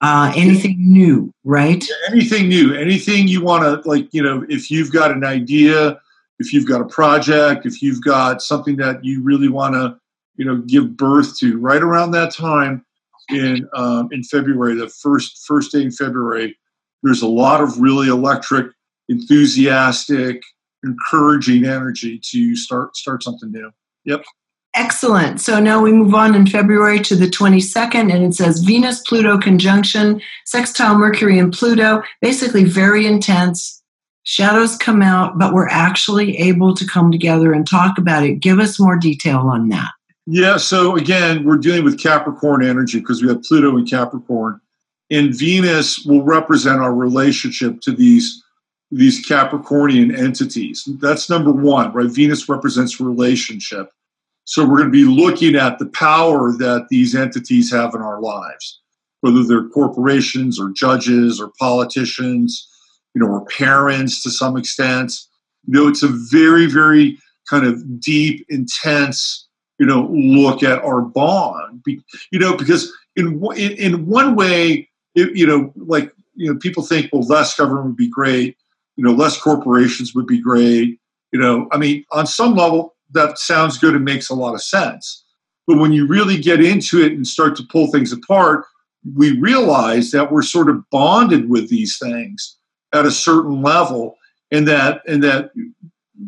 uh, 0.00 0.32
anything 0.36 0.76
new, 0.78 1.32
right? 1.44 1.84
Yeah, 1.88 2.12
anything 2.12 2.48
new, 2.48 2.74
anything 2.74 3.26
you 3.26 3.42
want 3.42 3.64
to 3.64 3.88
like, 3.88 4.12
you 4.12 4.22
know, 4.22 4.44
if 4.48 4.70
you've 4.70 4.92
got 4.92 5.10
an 5.10 5.24
idea, 5.24 6.00
if 6.38 6.52
you've 6.52 6.66
got 6.66 6.80
a 6.80 6.84
project, 6.84 7.66
if 7.66 7.82
you've 7.82 8.02
got 8.02 8.40
something 8.40 8.76
that 8.76 9.04
you 9.04 9.22
really 9.22 9.48
want 9.48 9.74
to, 9.74 9.98
you 10.36 10.44
know, 10.44 10.58
give 10.58 10.96
birth 10.96 11.36
to, 11.38 11.58
right 11.58 11.82
around 11.82 12.12
that 12.12 12.32
time 12.32 12.84
in 13.30 13.68
um, 13.74 14.08
in 14.12 14.22
February, 14.22 14.76
the 14.76 14.88
first 14.88 15.44
first 15.46 15.72
day 15.72 15.82
in 15.82 15.90
February, 15.90 16.56
there's 17.02 17.22
a 17.22 17.28
lot 17.28 17.60
of 17.60 17.80
really 17.80 18.08
electric, 18.08 18.72
enthusiastic, 19.08 20.40
encouraging 20.84 21.64
energy 21.64 22.20
to 22.30 22.56
start 22.56 22.96
start 22.96 23.22
something 23.22 23.50
new. 23.50 23.70
Yep. 24.04 24.24
Excellent. 24.74 25.40
So 25.40 25.58
now 25.58 25.82
we 25.82 25.92
move 25.92 26.14
on 26.14 26.34
in 26.34 26.46
February 26.46 27.00
to 27.00 27.16
the 27.16 27.26
22nd, 27.26 28.12
and 28.14 28.24
it 28.24 28.34
says 28.34 28.60
Venus 28.60 29.00
Pluto 29.00 29.38
conjunction, 29.38 30.20
sextile 30.44 30.96
Mercury 30.96 31.38
and 31.38 31.52
Pluto, 31.52 32.02
basically 32.20 32.64
very 32.64 33.06
intense. 33.06 33.82
Shadows 34.22 34.76
come 34.76 35.00
out, 35.00 35.38
but 35.38 35.54
we're 35.54 35.68
actually 35.68 36.36
able 36.36 36.74
to 36.74 36.86
come 36.86 37.10
together 37.10 37.52
and 37.52 37.66
talk 37.66 37.96
about 37.96 38.24
it. 38.24 38.40
Give 38.40 38.60
us 38.60 38.78
more 38.78 38.96
detail 38.96 39.38
on 39.38 39.70
that. 39.70 39.90
Yeah, 40.26 40.58
so 40.58 40.94
again, 40.96 41.44
we're 41.44 41.56
dealing 41.56 41.84
with 41.84 41.98
Capricorn 41.98 42.62
energy 42.62 43.00
because 43.00 43.22
we 43.22 43.28
have 43.28 43.42
Pluto 43.42 43.78
in 43.78 43.86
Capricorn. 43.86 44.60
And 45.10 45.34
Venus 45.34 46.04
will 46.04 46.22
represent 46.22 46.80
our 46.80 46.94
relationship 46.94 47.80
to 47.80 47.92
these 47.92 48.44
these 48.90 49.26
Capricornian 49.28 50.16
entities. 50.16 50.88
That's 51.00 51.28
number 51.28 51.52
one, 51.52 51.92
right? 51.92 52.10
Venus 52.10 52.48
represents 52.48 53.00
relationship. 53.00 53.90
So 54.44 54.64
we're 54.64 54.78
going 54.78 54.90
to 54.90 55.04
be 55.04 55.04
looking 55.04 55.56
at 55.56 55.78
the 55.78 55.86
power 55.86 56.52
that 56.52 56.86
these 56.88 57.14
entities 57.14 57.70
have 57.70 57.94
in 57.94 58.00
our 58.00 58.20
lives, 58.20 58.80
whether 59.20 59.44
they're 59.44 59.68
corporations 59.68 60.58
or 60.58 60.70
judges 60.70 61.38
or 61.38 61.52
politicians, 61.58 62.66
you 63.14 63.20
know, 63.20 63.28
or 63.28 63.44
parents 63.44 64.22
to 64.22 64.30
some 64.30 64.56
extent. 64.56 65.12
You 65.66 65.74
know, 65.74 65.88
it's 65.88 66.02
a 66.02 66.08
very, 66.08 66.64
very 66.64 67.18
kind 67.50 67.66
of 67.66 68.00
deep, 68.00 68.46
intense, 68.48 69.46
you 69.78 69.84
know, 69.84 70.08
look 70.10 70.62
at 70.62 70.82
our 70.82 71.02
bond. 71.02 71.82
You 71.86 72.38
know, 72.38 72.56
because 72.56 72.90
in 73.16 73.42
in, 73.54 74.06
one 74.06 74.34
way, 74.34 74.88
it, 75.14 75.36
you 75.36 75.46
know, 75.46 75.72
like 75.76 76.12
you 76.34 76.52
know, 76.52 76.58
people 76.58 76.82
think, 76.82 77.10
well, 77.12 77.22
less 77.22 77.54
government 77.54 77.86
would 77.86 77.96
be 77.96 78.08
great. 78.08 78.56
You 78.98 79.04
know, 79.04 79.12
less 79.12 79.40
corporations 79.40 80.14
would 80.14 80.26
be 80.26 80.40
great. 80.40 80.98
You 81.32 81.38
know, 81.38 81.68
I 81.72 81.78
mean, 81.78 82.04
on 82.12 82.26
some 82.26 82.54
level, 82.54 82.96
that 83.12 83.38
sounds 83.38 83.78
good 83.78 83.94
and 83.94 84.04
makes 84.04 84.28
a 84.28 84.34
lot 84.34 84.54
of 84.54 84.62
sense. 84.62 85.24
But 85.66 85.78
when 85.78 85.92
you 85.92 86.06
really 86.06 86.38
get 86.38 86.62
into 86.62 87.00
it 87.00 87.12
and 87.12 87.26
start 87.26 87.56
to 87.56 87.62
pull 87.70 87.86
things 87.92 88.12
apart, 88.12 88.64
we 89.16 89.38
realize 89.38 90.10
that 90.10 90.32
we're 90.32 90.42
sort 90.42 90.68
of 90.68 90.82
bonded 90.90 91.48
with 91.48 91.70
these 91.70 91.96
things 91.96 92.56
at 92.92 93.06
a 93.06 93.10
certain 93.10 93.62
level 93.62 94.16
and 94.50 94.66
that 94.66 95.02
and 95.06 95.22
that 95.22 95.52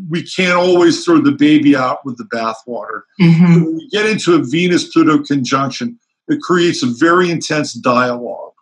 we 0.08 0.22
can't 0.22 0.58
always 0.58 1.04
throw 1.04 1.20
the 1.20 1.32
baby 1.32 1.74
out 1.74 2.04
with 2.04 2.16
the 2.16 2.24
bathwater. 2.24 3.02
Mm-hmm. 3.20 3.64
When 3.64 3.74
we 3.76 3.88
get 3.88 4.06
into 4.06 4.34
a 4.34 4.44
Venus 4.44 4.92
Pluto 4.92 5.22
conjunction, 5.22 5.98
it 6.28 6.40
creates 6.40 6.82
a 6.82 6.86
very 6.86 7.30
intense 7.30 7.72
dialogue 7.72 8.52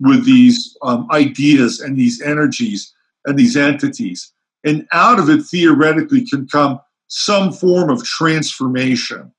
with 0.00 0.24
these 0.24 0.76
um, 0.82 1.06
ideas 1.12 1.80
and 1.80 1.96
these 1.96 2.20
energies 2.20 2.92
and 3.26 3.38
these 3.38 3.56
entities. 3.56 4.32
And 4.64 4.86
out 4.92 5.18
of 5.18 5.28
it, 5.28 5.42
theoretically, 5.42 6.26
can 6.26 6.46
come 6.46 6.80
some 7.08 7.52
form 7.52 7.90
of 7.90 8.04
transformation. 8.04 9.32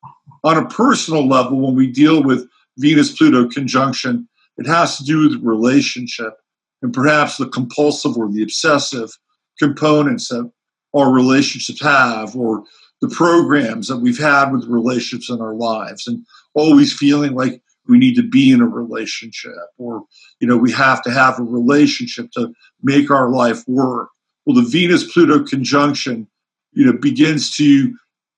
On 0.43 0.57
a 0.57 0.67
personal 0.67 1.27
level, 1.27 1.59
when 1.59 1.75
we 1.75 1.87
deal 1.87 2.21
with 2.21 2.47
Venus 2.77 3.15
Pluto 3.15 3.47
conjunction, 3.47 4.27
it 4.57 4.67
has 4.67 4.97
to 4.97 5.03
do 5.03 5.29
with 5.29 5.43
relationship 5.43 6.33
and 6.81 6.93
perhaps 6.93 7.37
the 7.37 7.47
compulsive 7.47 8.17
or 8.17 8.29
the 8.29 8.43
obsessive 8.43 9.09
components 9.57 10.27
that 10.27 10.51
our 10.93 11.11
relationships 11.11 11.81
have, 11.81 12.35
or 12.35 12.63
the 13.01 13.07
programs 13.07 13.87
that 13.87 13.97
we've 13.97 14.19
had 14.19 14.51
with 14.51 14.65
relationships 14.65 15.29
in 15.29 15.41
our 15.41 15.55
lives, 15.55 16.05
and 16.05 16.23
always 16.53 16.93
feeling 16.93 17.33
like 17.33 17.61
we 17.87 17.97
need 17.97 18.15
to 18.15 18.23
be 18.23 18.51
in 18.51 18.61
a 18.61 18.67
relationship, 18.67 19.53
or 19.77 20.03
you 20.39 20.47
know, 20.47 20.57
we 20.57 20.71
have 20.71 21.01
to 21.03 21.11
have 21.11 21.39
a 21.39 21.43
relationship 21.43 22.31
to 22.31 22.53
make 22.81 23.11
our 23.11 23.29
life 23.29 23.63
work. 23.67 24.09
Well, 24.45 24.55
the 24.55 24.69
Venus 24.69 25.11
Pluto 25.11 25.43
conjunction 25.43 26.27
you 26.73 26.85
know 26.85 26.93
begins 26.93 27.55
to 27.57 27.95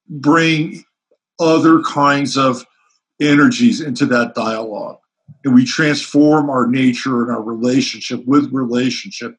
bring 0.08 0.84
other 1.40 1.82
kinds 1.82 2.38
of 2.38 2.66
energies 3.20 3.82
into 3.82 4.06
that 4.06 4.36
dialogue 4.36 4.98
and 5.44 5.56
we 5.56 5.66
transform 5.66 6.50
our 6.50 6.68
nature 6.68 7.24
and 7.24 7.32
our 7.32 7.42
relationship 7.42 8.24
with 8.26 8.52
relationship 8.52 9.38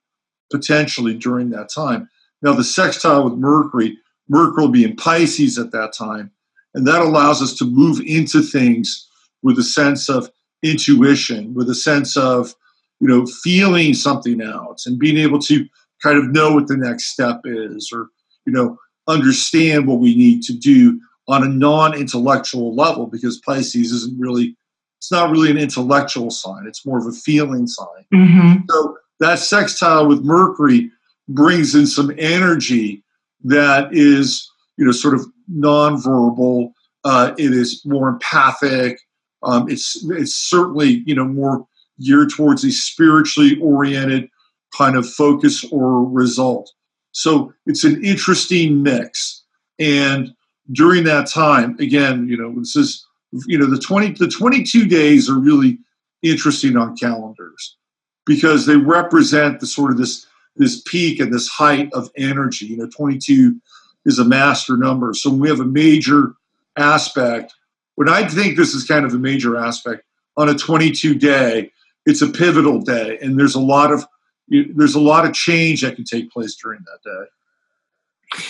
potentially 0.51 1.15
during 1.15 1.51
that 1.51 1.69
time 1.69 2.09
now 2.43 2.53
the 2.53 2.65
sextile 2.65 3.25
with 3.25 3.35
mercury 3.35 3.97
mercury 4.29 4.65
will 4.65 4.73
be 4.73 4.85
in 4.85 4.97
pisces 4.97 5.59
at 5.59 5.73
that 5.73 5.93
time 5.93 6.31
and 6.75 6.87
that 6.87 7.03
allows 7.03 7.43
us 7.43 7.55
to 7.55 7.65
move 7.65 8.01
into 8.01 8.43
things 8.43 9.09
with 9.43 9.59
a 9.59 9.63
sense 9.63 10.09
of 10.09 10.31
intuition 10.63 11.55
with 11.55 11.69
a 11.69 11.75
sense 11.75 12.17
of 12.17 12.55
you 13.01 13.09
know 13.09 13.27
feeling 13.43 13.95
something 13.95 14.43
out 14.43 14.81
and 14.87 14.99
being 14.99 15.17
able 15.17 15.39
to 15.39 15.67
kind 16.03 16.19
of 16.19 16.31
know 16.31 16.53
what 16.53 16.67
the 16.67 16.77
next 16.77 17.07
step 17.07 17.41
is 17.45 17.91
or 17.93 18.09
you 18.47 18.53
know 18.53 18.77
understand 19.09 19.87
what 19.87 20.01
we 20.01 20.15
need 20.15 20.43
to 20.43 20.53
do 20.53 21.01
on 21.29 21.43
a 21.43 21.49
non-intellectual 21.49 22.75
level 22.75 23.07
because 23.07 23.41
Pisces 23.41 23.93
isn't 23.93 24.19
really 24.19 24.57
it's 24.99 25.13
not 25.13 25.31
really 25.31 25.51
an 25.51 25.59
intellectual 25.59 26.31
sign. 26.31 26.67
It's 26.67 26.87
more 26.87 26.99
of 26.99 27.07
a 27.07 27.13
feeling 27.13 27.67
sign. 27.67 28.05
Mm-hmm. 28.15 28.63
so 28.71 28.97
that 29.21 29.39
sextile 29.39 30.07
with 30.07 30.23
Mercury 30.23 30.91
brings 31.29 31.75
in 31.75 31.87
some 31.87 32.13
energy 32.19 33.03
that 33.45 33.89
is 33.93 34.51
you 34.77 34.87
know 34.87 34.93
sort 34.93 35.15
of 35.15 35.27
non-verbal. 35.49 36.73
Uh, 37.05 37.33
it 37.39 37.53
is 37.53 37.83
more 37.85 38.09
empathic 38.09 38.99
um, 39.47 39.69
it's 39.71 40.05
it's 40.11 40.35
certainly 40.35 41.03
you 41.07 41.15
know 41.15 41.25
more 41.25 41.67
geared 42.01 42.31
towards 42.31 42.63
a 42.65 42.71
spiritually 42.71 43.59
oriented 43.61 44.29
kind 44.77 44.97
of 44.97 45.09
focus 45.09 45.65
or 45.73 46.05
result 46.05 46.71
so 47.17 47.55
it's 47.65 47.83
an 47.83 48.05
interesting 48.05 48.83
mix. 48.83 49.43
And 49.79 50.35
during 50.71 51.05
that 51.05 51.27
time, 51.27 51.75
again, 51.81 52.29
you 52.29 52.37
know, 52.37 52.55
this 52.59 52.77
is, 52.77 53.07
you 53.47 53.57
know, 53.59 53.65
the 53.65 53.79
20, 53.79 54.13
the 54.13 54.29
22 54.29 54.85
days 54.85 55.31
are 55.31 55.39
really 55.39 55.79
interesting 56.23 56.77
on 56.77 56.95
calendars 56.95 57.79
because 58.27 58.67
they 58.67 58.77
represent 58.77 59.61
the 59.61 59.67
sort 59.67 59.93
of 59.93 59.97
this, 59.97 60.27
this 60.57 60.83
peak 60.83 61.19
and 61.19 61.33
this 61.33 61.49
height 61.49 61.89
of 61.95 62.11
energy. 62.19 62.67
You 62.67 62.77
know, 62.77 62.89
22 62.95 63.59
is 64.05 64.19
a 64.19 64.25
master 64.25 64.77
number. 64.77 65.15
So 65.15 65.31
when 65.31 65.41
we 65.41 65.49
have 65.49 65.61
a 65.61 65.65
major 65.65 66.35
aspect, 66.77 67.55
when 67.97 68.09
I 68.09 68.27
think 68.29 68.57
this 68.57 68.75
is 68.75 68.85
kind 68.85 69.05
of 69.05 69.13
a 69.13 69.19
major 69.19 69.57
aspect, 69.57 70.05
on 70.37 70.49
a 70.49 70.55
22 70.55 71.15
day, 71.15 71.73
it's 72.05 72.23
a 72.23 72.29
pivotal 72.29 72.81
day, 72.81 73.19
and 73.21 73.39
there's 73.39 73.55
a 73.55 73.61
lot 73.61 73.93
of 73.93 74.07
there's 74.49 74.95
a 74.95 75.01
lot 75.01 75.27
of 75.27 75.35
change 75.35 75.83
that 75.83 75.97
can 75.97 76.05
take 76.05 76.31
place 76.31 76.55
during 76.55 76.81
that 76.85 77.03
day. 77.03 78.43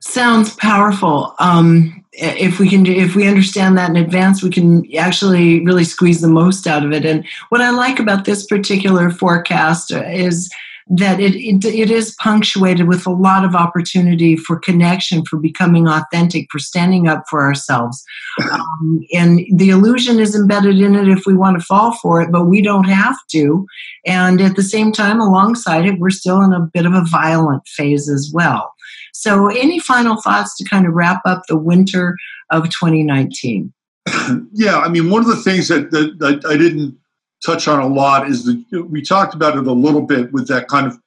Sounds 0.00 0.54
powerful. 0.54 1.34
Um, 1.38 2.04
if 2.12 2.58
we 2.58 2.70
can, 2.70 2.86
if 2.86 3.14
we 3.14 3.26
understand 3.26 3.76
that 3.76 3.90
in 3.90 3.96
advance, 3.96 4.42
we 4.42 4.48
can 4.48 4.84
actually 4.96 5.62
really 5.64 5.84
squeeze 5.84 6.22
the 6.22 6.28
most 6.28 6.66
out 6.66 6.84
of 6.84 6.92
it. 6.92 7.04
And 7.04 7.26
what 7.50 7.60
I 7.60 7.70
like 7.70 7.98
about 7.98 8.24
this 8.24 8.46
particular 8.46 9.10
forecast 9.10 9.90
is 9.90 10.50
that 10.88 11.18
it, 11.18 11.34
it, 11.34 11.64
it 11.64 11.90
is 11.90 12.14
punctuated 12.20 12.86
with 12.86 13.06
a 13.06 13.10
lot 13.10 13.44
of 13.44 13.56
opportunity 13.56 14.36
for 14.36 14.58
connection, 14.58 15.24
for 15.24 15.36
becoming 15.36 15.88
authentic, 15.88 16.46
for 16.50 16.60
standing 16.60 17.08
up 17.08 17.24
for 17.28 17.42
ourselves. 17.42 18.04
Um, 18.52 19.00
and 19.12 19.40
the 19.56 19.70
illusion 19.70 20.20
is 20.20 20.36
embedded 20.36 20.78
in 20.78 20.94
it 20.94 21.08
if 21.08 21.24
we 21.26 21.34
want 21.34 21.58
to 21.58 21.64
fall 21.64 21.94
for 21.96 22.22
it, 22.22 22.30
but 22.30 22.44
we 22.44 22.62
don't 22.62 22.84
have 22.84 23.16
to. 23.32 23.66
And 24.06 24.40
at 24.40 24.54
the 24.54 24.62
same 24.62 24.92
time, 24.92 25.20
alongside 25.20 25.86
it, 25.86 25.98
we're 25.98 26.10
still 26.10 26.40
in 26.42 26.52
a 26.52 26.68
bit 26.72 26.86
of 26.86 26.92
a 26.92 27.04
violent 27.04 27.66
phase 27.66 28.08
as 28.08 28.30
well. 28.32 28.72
So, 29.12 29.48
any 29.48 29.80
final 29.80 30.20
thoughts 30.20 30.56
to 30.58 30.68
kind 30.68 30.86
of 30.86 30.92
wrap 30.92 31.22
up 31.24 31.42
the 31.48 31.56
winter 31.56 32.16
of 32.50 32.64
2019? 32.64 33.72
Yeah, 34.52 34.78
I 34.78 34.88
mean, 34.88 35.10
one 35.10 35.22
of 35.22 35.28
the 35.28 35.36
things 35.36 35.68
that, 35.68 35.90
that, 35.90 36.18
that 36.18 36.44
I 36.46 36.56
didn't 36.56 36.96
touch 37.44 37.68
on 37.68 37.80
a 37.80 37.86
lot 37.86 38.28
is 38.28 38.44
that 38.44 38.88
we 38.90 39.02
talked 39.02 39.34
about 39.34 39.56
it 39.56 39.66
a 39.66 39.72
little 39.72 40.02
bit 40.02 40.32
with 40.32 40.48
that 40.48 40.68
kind 40.68 40.86
of 40.86 40.98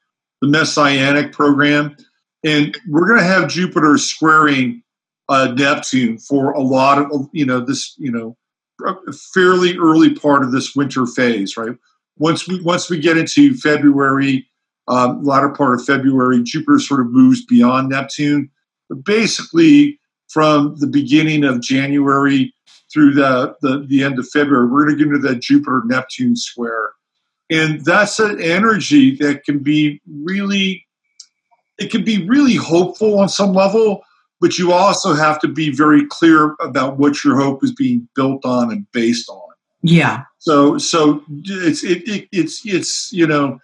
the 0.41 0.47
messianic 0.47 1.33
program, 1.33 1.95
and 2.43 2.77
we're 2.87 3.07
going 3.07 3.19
to 3.19 3.25
have 3.25 3.49
Jupiter 3.49 3.97
squaring 3.97 4.81
uh, 5.27 5.53
Neptune 5.55 6.17
for 6.17 6.51
a 6.51 6.61
lot 6.61 7.11
of 7.11 7.29
you 7.33 7.45
know 7.45 7.59
this 7.59 7.95
you 7.97 8.11
know 8.11 8.37
fairly 9.33 9.77
early 9.77 10.13
part 10.13 10.43
of 10.43 10.51
this 10.51 10.75
winter 10.75 11.05
phase, 11.05 11.57
right? 11.57 11.75
Once 12.17 12.47
we 12.47 12.61
once 12.61 12.89
we 12.89 12.99
get 12.99 13.17
into 13.17 13.53
February, 13.55 14.47
um, 14.87 15.23
latter 15.23 15.49
part 15.49 15.75
of 15.75 15.85
February, 15.85 16.41
Jupiter 16.43 16.79
sort 16.79 17.01
of 17.01 17.11
moves 17.11 17.45
beyond 17.45 17.89
Neptune. 17.89 18.49
But 18.87 19.03
basically, 19.03 19.99
from 20.29 20.75
the 20.79 20.87
beginning 20.87 21.43
of 21.43 21.61
January 21.61 22.53
through 22.91 23.13
the, 23.13 23.55
the, 23.61 23.85
the 23.87 24.03
end 24.03 24.19
of 24.19 24.27
February, 24.29 24.67
we're 24.67 24.85
going 24.85 24.97
to 24.97 25.03
get 25.03 25.13
into 25.13 25.27
that 25.27 25.41
Jupiter 25.41 25.83
Neptune 25.85 26.35
square. 26.35 26.91
And 27.49 27.83
that's 27.85 28.19
an 28.19 28.41
energy 28.41 29.15
that 29.17 29.43
can 29.43 29.59
be 29.59 30.01
really, 30.07 30.85
it 31.77 31.91
can 31.91 32.03
be 32.03 32.27
really 32.27 32.55
hopeful 32.55 33.19
on 33.19 33.29
some 33.29 33.53
level, 33.53 34.03
but 34.39 34.57
you 34.57 34.71
also 34.71 35.13
have 35.13 35.39
to 35.39 35.47
be 35.47 35.71
very 35.71 36.05
clear 36.07 36.55
about 36.61 36.97
what 36.97 37.23
your 37.23 37.37
hope 37.37 37.63
is 37.63 37.73
being 37.73 38.07
built 38.15 38.45
on 38.45 38.71
and 38.71 38.89
based 38.91 39.29
on. 39.29 39.41
Yeah. 39.81 40.23
So, 40.39 40.77
so 40.77 41.23
it's, 41.29 41.83
it, 41.83 42.07
it, 42.07 42.27
it's, 42.31 42.61
it's, 42.65 43.11
you 43.13 43.25
know, 43.25 43.59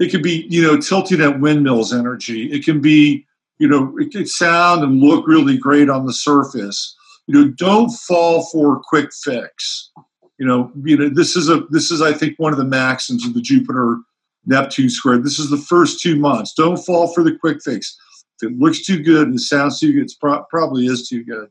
it 0.00 0.10
could 0.10 0.22
be, 0.22 0.46
you 0.48 0.62
know, 0.62 0.76
tilting 0.76 1.20
at 1.20 1.40
windmills 1.40 1.92
energy. 1.92 2.50
It 2.52 2.64
can 2.64 2.80
be, 2.80 3.26
you 3.58 3.68
know, 3.68 3.96
it 3.98 4.12
could 4.12 4.28
sound 4.28 4.82
and 4.82 5.00
look 5.00 5.26
really 5.26 5.58
great 5.58 5.90
on 5.90 6.06
the 6.06 6.12
surface 6.12 6.96
you 7.28 7.34
know, 7.34 7.48
don't 7.48 7.90
fall 7.90 8.46
for 8.46 8.76
a 8.76 8.80
quick 8.82 9.10
fix. 9.12 9.90
You 10.38 10.46
know, 10.46 10.72
you 10.82 10.96
know, 10.96 11.10
this 11.10 11.36
is 11.36 11.48
a 11.48 11.60
this 11.70 11.90
is 11.90 12.00
I 12.00 12.12
think 12.12 12.38
one 12.38 12.52
of 12.52 12.58
the 12.58 12.64
maxims 12.64 13.26
of 13.26 13.34
the 13.34 13.42
Jupiter 13.42 13.98
Neptune 14.46 14.88
square. 14.88 15.18
This 15.18 15.38
is 15.38 15.50
the 15.50 15.58
first 15.58 16.00
two 16.00 16.16
months. 16.16 16.54
Don't 16.54 16.78
fall 16.78 17.12
for 17.12 17.22
the 17.22 17.36
quick 17.36 17.58
fix. 17.62 17.96
If 18.40 18.50
it 18.50 18.58
looks 18.58 18.84
too 18.84 19.02
good 19.02 19.28
and 19.28 19.40
sounds 19.40 19.78
too 19.78 19.92
good, 19.92 20.06
it 20.06 20.12
pro- 20.20 20.44
probably 20.44 20.86
is 20.86 21.06
too 21.06 21.22
good. 21.22 21.48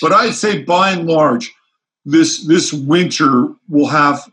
But 0.00 0.12
I'd 0.12 0.34
say 0.34 0.62
by 0.62 0.90
and 0.90 1.06
large, 1.06 1.52
this 2.04 2.44
this 2.46 2.72
winter 2.72 3.48
will 3.68 3.88
have 3.88 4.28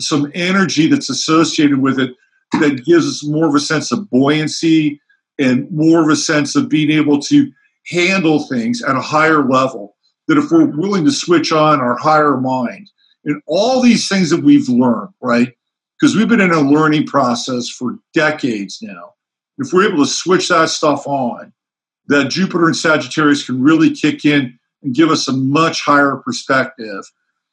some 0.00 0.32
energy 0.34 0.88
that's 0.88 1.10
associated 1.10 1.80
with 1.80 2.00
it 2.00 2.16
that 2.60 2.84
gives 2.84 3.06
us 3.06 3.24
more 3.24 3.46
of 3.46 3.54
a 3.54 3.60
sense 3.60 3.92
of 3.92 4.10
buoyancy 4.10 5.00
and 5.38 5.70
more 5.70 6.02
of 6.02 6.08
a 6.08 6.16
sense 6.16 6.56
of 6.56 6.68
being 6.68 6.90
able 6.90 7.20
to 7.20 7.50
handle 7.86 8.40
things 8.40 8.82
at 8.82 8.96
a 8.96 9.00
higher 9.00 9.48
level 9.48 9.94
that 10.28 10.38
if 10.38 10.50
we're 10.50 10.64
willing 10.64 11.04
to 11.04 11.12
switch 11.12 11.52
on 11.52 11.80
our 11.80 11.96
higher 11.96 12.36
mind 12.36 12.90
and 13.24 13.40
all 13.46 13.80
these 13.80 14.08
things 14.08 14.30
that 14.30 14.42
we've 14.42 14.68
learned, 14.68 15.12
right? 15.20 15.52
Because 16.00 16.16
we've 16.16 16.28
been 16.28 16.40
in 16.40 16.52
a 16.52 16.60
learning 16.60 17.06
process 17.06 17.68
for 17.68 17.98
decades 18.14 18.78
now. 18.82 19.12
If 19.58 19.72
we're 19.72 19.88
able 19.88 20.04
to 20.04 20.10
switch 20.10 20.48
that 20.48 20.70
stuff 20.70 21.06
on, 21.06 21.52
that 22.06 22.30
Jupiter 22.30 22.66
and 22.66 22.76
Sagittarius 22.76 23.46
can 23.46 23.62
really 23.62 23.90
kick 23.90 24.24
in 24.24 24.58
and 24.82 24.94
give 24.94 25.10
us 25.10 25.28
a 25.28 25.32
much 25.32 25.82
higher 25.82 26.16
perspective 26.16 27.04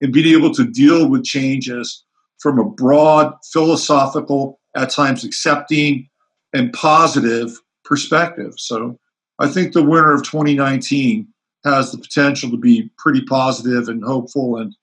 and 0.01 0.13
being 0.13 0.35
able 0.35 0.53
to 0.55 0.65
deal 0.65 1.07
with 1.07 1.23
changes 1.23 2.03
from 2.39 2.57
a 2.57 2.65
broad, 2.65 3.33
philosophical, 3.51 4.59
at 4.75 4.89
times 4.89 5.23
accepting, 5.23 6.07
and 6.53 6.73
positive 6.73 7.51
perspective. 7.83 8.53
So 8.57 8.97
I 9.39 9.47
think 9.47 9.73
the 9.73 9.83
winter 9.83 10.13
of 10.13 10.23
2019 10.23 11.27
has 11.63 11.91
the 11.91 11.97
potential 11.97 12.49
to 12.51 12.57
be 12.57 12.89
pretty 12.97 13.21
positive 13.21 13.89
and 13.89 14.03
hopeful 14.03 14.57
and 14.57 14.75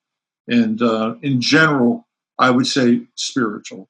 and 0.48 0.80
uh, 0.80 1.16
in 1.22 1.40
general, 1.40 2.06
I 2.38 2.50
would 2.50 2.68
say 2.68 3.02
spiritual. 3.16 3.88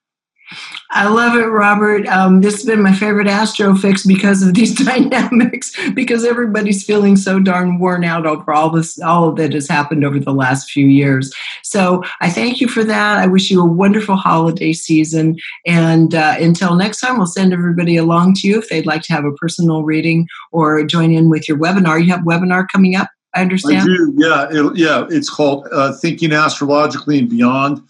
I 0.91 1.09
love 1.09 1.37
it, 1.37 1.47
Robert. 1.47 2.07
Um, 2.07 2.41
this 2.41 2.55
has 2.55 2.65
been 2.65 2.83
my 2.83 2.93
favorite 2.93 3.27
Astro 3.27 3.75
Fix 3.75 4.07
because 4.07 4.43
of 4.43 4.55
these 4.55 4.75
dynamics. 4.85 5.73
Because 5.95 6.25
everybody's 6.25 6.85
feeling 6.85 7.17
so 7.17 7.41
darn 7.41 7.79
worn 7.79 8.05
out 8.05 8.27
over 8.27 8.53
all 8.53 8.71
this, 8.71 9.01
all 9.01 9.33
that 9.33 9.53
has 9.53 9.69
happened 9.69 10.05
over 10.05 10.19
the 10.19 10.33
last 10.33 10.71
few 10.71 10.87
years. 10.87 11.33
So 11.63 12.03
I 12.21 12.31
thank 12.31 12.61
you 12.61 12.69
for 12.69 12.85
that. 12.85 13.19
I 13.19 13.27
wish 13.27 13.51
you 13.51 13.61
a 13.61 13.67
wonderful 13.67 14.17
holiday 14.17 14.73
season. 14.73 15.37
And 15.67 16.15
uh, 16.15 16.37
until 16.39 16.77
next 16.77 17.01
time, 17.01 17.19
we'll 17.19 17.27
send 17.27 17.53
everybody 17.53 17.97
along 17.97 18.35
to 18.35 18.49
you 18.49 18.59
if 18.59 18.69
they'd 18.69 18.87
like 18.87 19.03
to 19.03 19.13
have 19.13 19.25
a 19.25 19.33
personal 19.33 19.83
reading 19.83 20.29
or 20.53 20.85
join 20.85 21.13
in 21.13 21.29
with 21.29 21.49
your 21.49 21.59
webinar. 21.59 22.03
You 22.03 22.13
have 22.13 22.21
webinar 22.21 22.67
coming 22.73 22.95
up. 22.95 23.09
I 23.35 23.43
understand. 23.43 23.83
I 23.83 23.85
do. 23.85 24.15
Yeah, 24.17 24.49
it, 24.51 24.77
yeah. 24.77 25.07
It's 25.11 25.29
called 25.29 25.69
uh, 25.71 25.93
Thinking 25.93 26.33
Astrologically 26.33 27.19
and 27.19 27.29
Beyond 27.29 27.83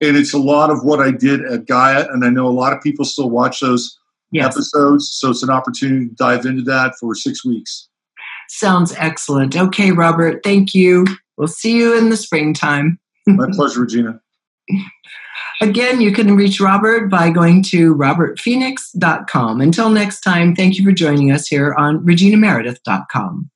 and 0.00 0.16
it's 0.16 0.34
a 0.34 0.38
lot 0.38 0.70
of 0.70 0.84
what 0.84 1.00
I 1.00 1.10
did 1.10 1.44
at 1.44 1.66
Gaia, 1.66 2.06
and 2.10 2.24
I 2.24 2.30
know 2.30 2.46
a 2.46 2.48
lot 2.48 2.72
of 2.72 2.82
people 2.82 3.04
still 3.04 3.30
watch 3.30 3.60
those 3.60 3.98
yes. 4.30 4.54
episodes, 4.54 5.10
so 5.10 5.30
it's 5.30 5.42
an 5.42 5.50
opportunity 5.50 6.08
to 6.08 6.14
dive 6.14 6.46
into 6.46 6.62
that 6.62 6.94
for 6.98 7.14
six 7.14 7.44
weeks. 7.44 7.88
Sounds 8.48 8.92
excellent. 8.96 9.56
Okay, 9.56 9.92
Robert, 9.92 10.42
thank 10.42 10.74
you. 10.74 11.06
We'll 11.36 11.48
see 11.48 11.76
you 11.76 11.96
in 11.96 12.10
the 12.10 12.16
springtime. 12.16 12.98
My 13.26 13.46
pleasure, 13.52 13.80
Regina. 13.80 14.20
Again, 15.62 16.00
you 16.00 16.12
can 16.12 16.36
reach 16.36 16.60
Robert 16.60 17.10
by 17.10 17.30
going 17.30 17.62
to 17.64 17.94
robertphoenix.com. 17.94 19.60
Until 19.60 19.90
next 19.90 20.20
time, 20.20 20.54
thank 20.54 20.78
you 20.78 20.84
for 20.84 20.92
joining 20.92 21.30
us 21.30 21.46
here 21.46 21.74
on 21.74 21.98
reginameredith.com. 22.04 23.50